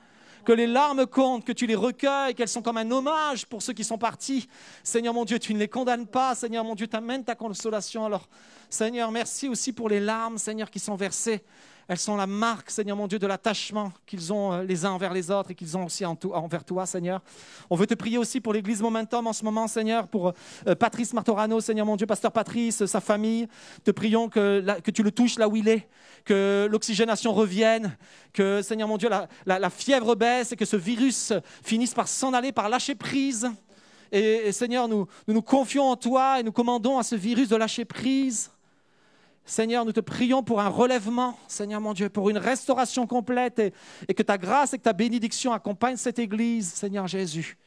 que 0.45 0.53
les 0.53 0.67
larmes 0.67 1.07
comptent, 1.07 1.45
que 1.45 1.53
tu 1.53 1.67
les 1.67 1.75
recueilles, 1.75 2.35
qu'elles 2.35 2.49
sont 2.49 2.63
comme 2.63 2.77
un 2.77 2.91
hommage 2.91 3.47
pour 3.47 3.63
ceux 3.63 3.73
qui 3.73 3.83
sont 3.83 3.99
partis. 3.99 4.47
Seigneur 4.83 5.15
mon 5.15 5.25
Dieu, 5.25 5.39
tu 5.39 5.55
ne 5.55 5.59
les 5.59 5.69
condamnes 5.69 6.07
pas. 6.07 6.35
Seigneur 6.35 6.65
mon 6.65 6.75
Dieu, 6.75 6.87
t'amènes 6.87 7.25
ta 7.25 7.35
consolation. 7.35 8.05
Alors, 8.05 8.29
Seigneur, 8.69 9.11
merci 9.11 9.49
aussi 9.49 9.73
pour 9.73 9.89
les 9.89 10.01
larmes, 10.01 10.39
Seigneur, 10.39 10.71
qui 10.71 10.79
sont 10.79 10.95
versées. 10.95 11.43
Elles 11.87 11.99
sont 11.99 12.17
la 12.17 12.27
marque, 12.27 12.71
Seigneur 12.71 12.97
mon 12.97 13.07
Dieu, 13.07 13.19
de 13.19 13.27
l'attachement 13.27 13.93
qu'ils 14.07 14.33
ont 14.33 14.53
euh, 14.53 14.63
les 14.63 14.87
uns 14.87 14.91
envers 14.93 15.13
les 15.13 15.31
autres 15.31 15.51
et 15.51 15.55
qu'ils 15.55 15.77
ont 15.77 15.85
aussi 15.85 16.05
envers 16.05 16.65
toi, 16.65 16.87
Seigneur. 16.87 17.21
On 17.69 17.77
veut 17.77 17.87
te 17.87 17.95
prier 17.95 18.17
aussi 18.17 18.41
pour 18.41 18.55
l'Église 18.55 18.81
Momentum 18.81 19.27
en 19.27 19.33
ce 19.33 19.45
moment, 19.45 19.69
Seigneur, 19.69 20.09
pour 20.09 20.33
euh, 20.67 20.75
Patrice 20.75 21.13
Martorano, 21.13 21.61
Seigneur 21.61 21.85
mon 21.85 21.97
Dieu, 21.97 22.07
Pasteur 22.07 22.33
Patrice, 22.33 22.83
euh, 22.83 22.87
sa 22.87 23.01
famille. 23.01 23.49
Te 23.85 23.91
prions 23.91 24.29
que, 24.31 24.81
que 24.81 24.91
tu 24.91 25.03
le 25.03 25.11
touches 25.11 25.39
là 25.39 25.47
où 25.47 25.57
il 25.57 25.69
est, 25.69 25.87
que 26.25 26.67
l'oxygénation 26.71 27.35
revienne, 27.35 27.97
que, 28.33 28.63
Seigneur 28.63 28.89
mon 28.89 28.97
Dieu, 28.97 29.11
la, 29.45 29.71
fièvre 29.71 30.15
baisse 30.15 30.53
et 30.53 30.57
que 30.57 30.65
ce 30.65 30.77
virus 30.77 31.33
finisse 31.63 31.93
par 31.93 32.09
s'en 32.09 32.33
aller, 32.33 32.53
par 32.53 32.69
lâcher 32.69 32.95
prise. 32.95 33.51
Et, 34.11 34.53
Seigneur, 34.53 34.89
nous 34.89 35.07
nous 35.27 35.43
confions 35.43 35.91
en 35.91 35.97
toi 35.97 36.41
et 36.41 36.43
nous 36.43 36.53
commandons 36.53 36.99
à 36.99 37.03
ce 37.03 37.15
virus 37.15 37.49
de 37.49 37.57
lâcher 37.57 37.85
prise. 37.85 38.54
Seigneur, 39.47 39.85
nous 39.85 39.93
te 39.93 40.01
prions 40.01 40.43
pour 40.43 40.61
un 40.61 40.69
relèvement, 40.69 41.39
Seigneur 41.49 41.81
mon 41.81 41.93
Dieu, 41.93 42.09
pour 42.09 42.31
une 42.31 42.39
restauration 42.39 43.07
complète 43.07 43.61
et, 44.09 44.15
que 44.15 44.23
ta 44.23 44.39
grâce 44.39 44.73
et 44.73 44.79
que 44.79 44.85
ta 44.85 44.95
bénédiction 44.95 45.53
accompagnent 45.53 45.99
cette 45.99 46.19
Église, 46.19 46.73
Seigneur 46.73 47.07
Jésus. 47.07 47.59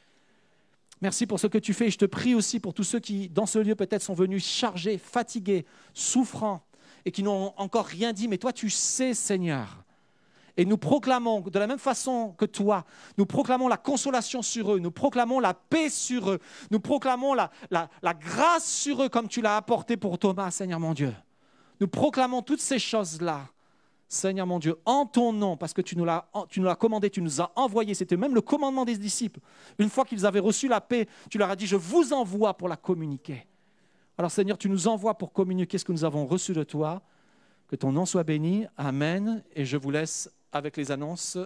Merci 1.01 1.27
pour 1.27 1.39
ce 1.39 1.45
que 1.45 1.59
tu 1.59 1.75
fais. 1.75 1.87
Et 1.87 1.91
je 1.91 1.99
te 1.99 2.05
prie 2.05 2.33
aussi 2.33 2.59
pour 2.59 2.73
tous 2.73 2.83
ceux 2.83 2.99
qui, 2.99 3.29
dans 3.29 3.45
ce 3.45 3.59
lieu, 3.59 3.75
peut-être 3.75 4.01
sont 4.01 4.15
venus 4.15 4.43
chargés, 4.43 4.97
fatigués, 4.97 5.65
souffrants 5.93 6.63
et 7.05 7.11
qui 7.11 7.21
n'ont 7.21 7.53
encore 7.57 7.85
rien 7.85 8.11
dit. 8.11 8.27
Mais 8.27 8.39
toi, 8.39 8.51
tu 8.51 8.71
sais, 8.71 9.13
Seigneur. 9.13 9.83
Et 10.59 10.65
nous 10.65 10.77
proclamons, 10.79 11.41
de 11.41 11.59
la 11.59 11.67
même 11.67 11.77
façon 11.77 12.33
que 12.35 12.45
toi, 12.45 12.85
nous 13.19 13.27
proclamons 13.27 13.67
la 13.67 13.77
consolation 13.77 14.41
sur 14.41 14.73
eux, 14.73 14.79
nous 14.79 14.89
proclamons 14.89 15.39
la 15.39 15.53
paix 15.53 15.91
sur 15.91 16.31
eux, 16.31 16.39
nous 16.71 16.79
proclamons 16.79 17.35
la, 17.35 17.51
la, 17.69 17.87
la 18.01 18.15
grâce 18.15 18.65
sur 18.65 19.03
eux 19.03 19.09
comme 19.09 19.27
tu 19.27 19.41
l'as 19.41 19.57
apporté 19.57 19.97
pour 19.97 20.17
Thomas, 20.17 20.49
Seigneur 20.49 20.79
mon 20.79 20.95
Dieu. 20.95 21.13
Nous 21.79 21.87
proclamons 21.87 22.41
toutes 22.41 22.61
ces 22.61 22.79
choses-là. 22.79 23.47
Seigneur 24.09 24.47
mon 24.47 24.57
Dieu, 24.59 24.77
en 24.85 25.05
ton 25.05 25.33
nom, 25.33 25.57
parce 25.57 25.73
que 25.73 25.81
tu 25.81 25.97
nous 25.97 26.05
l'as 26.05 26.23
commandé, 26.79 27.09
tu 27.09 27.21
nous 27.21 27.41
as 27.41 27.51
envoyé, 27.55 27.93
c'était 27.93 28.15
même 28.15 28.33
le 28.33 28.39
commandement 28.41 28.85
des 28.85 28.97
disciples. 28.97 29.41
Une 29.77 29.89
fois 29.89 30.05
qu'ils 30.05 30.25
avaient 30.25 30.39
reçu 30.39 30.69
la 30.69 30.79
paix, 30.79 31.07
tu 31.29 31.37
leur 31.37 31.49
as 31.49 31.57
dit, 31.57 31.67
je 31.67 31.75
vous 31.75 32.13
envoie 32.13 32.53
pour 32.53 32.69
la 32.69 32.77
communiquer. 32.77 33.45
Alors 34.17 34.31
Seigneur, 34.31 34.57
tu 34.57 34.69
nous 34.69 34.87
envoies 34.87 35.15
pour 35.15 35.33
communiquer 35.33 35.77
ce 35.77 35.83
que 35.83 35.91
nous 35.91 36.05
avons 36.05 36.25
reçu 36.25 36.53
de 36.53 36.63
toi. 36.63 37.01
Que 37.67 37.75
ton 37.75 37.91
nom 37.91 38.05
soit 38.05 38.23
béni. 38.23 38.65
Amen. 38.77 39.43
Et 39.53 39.65
je 39.65 39.75
vous 39.75 39.91
laisse 39.91 40.31
avec 40.53 40.77
les 40.77 40.89
annonces. 40.89 41.37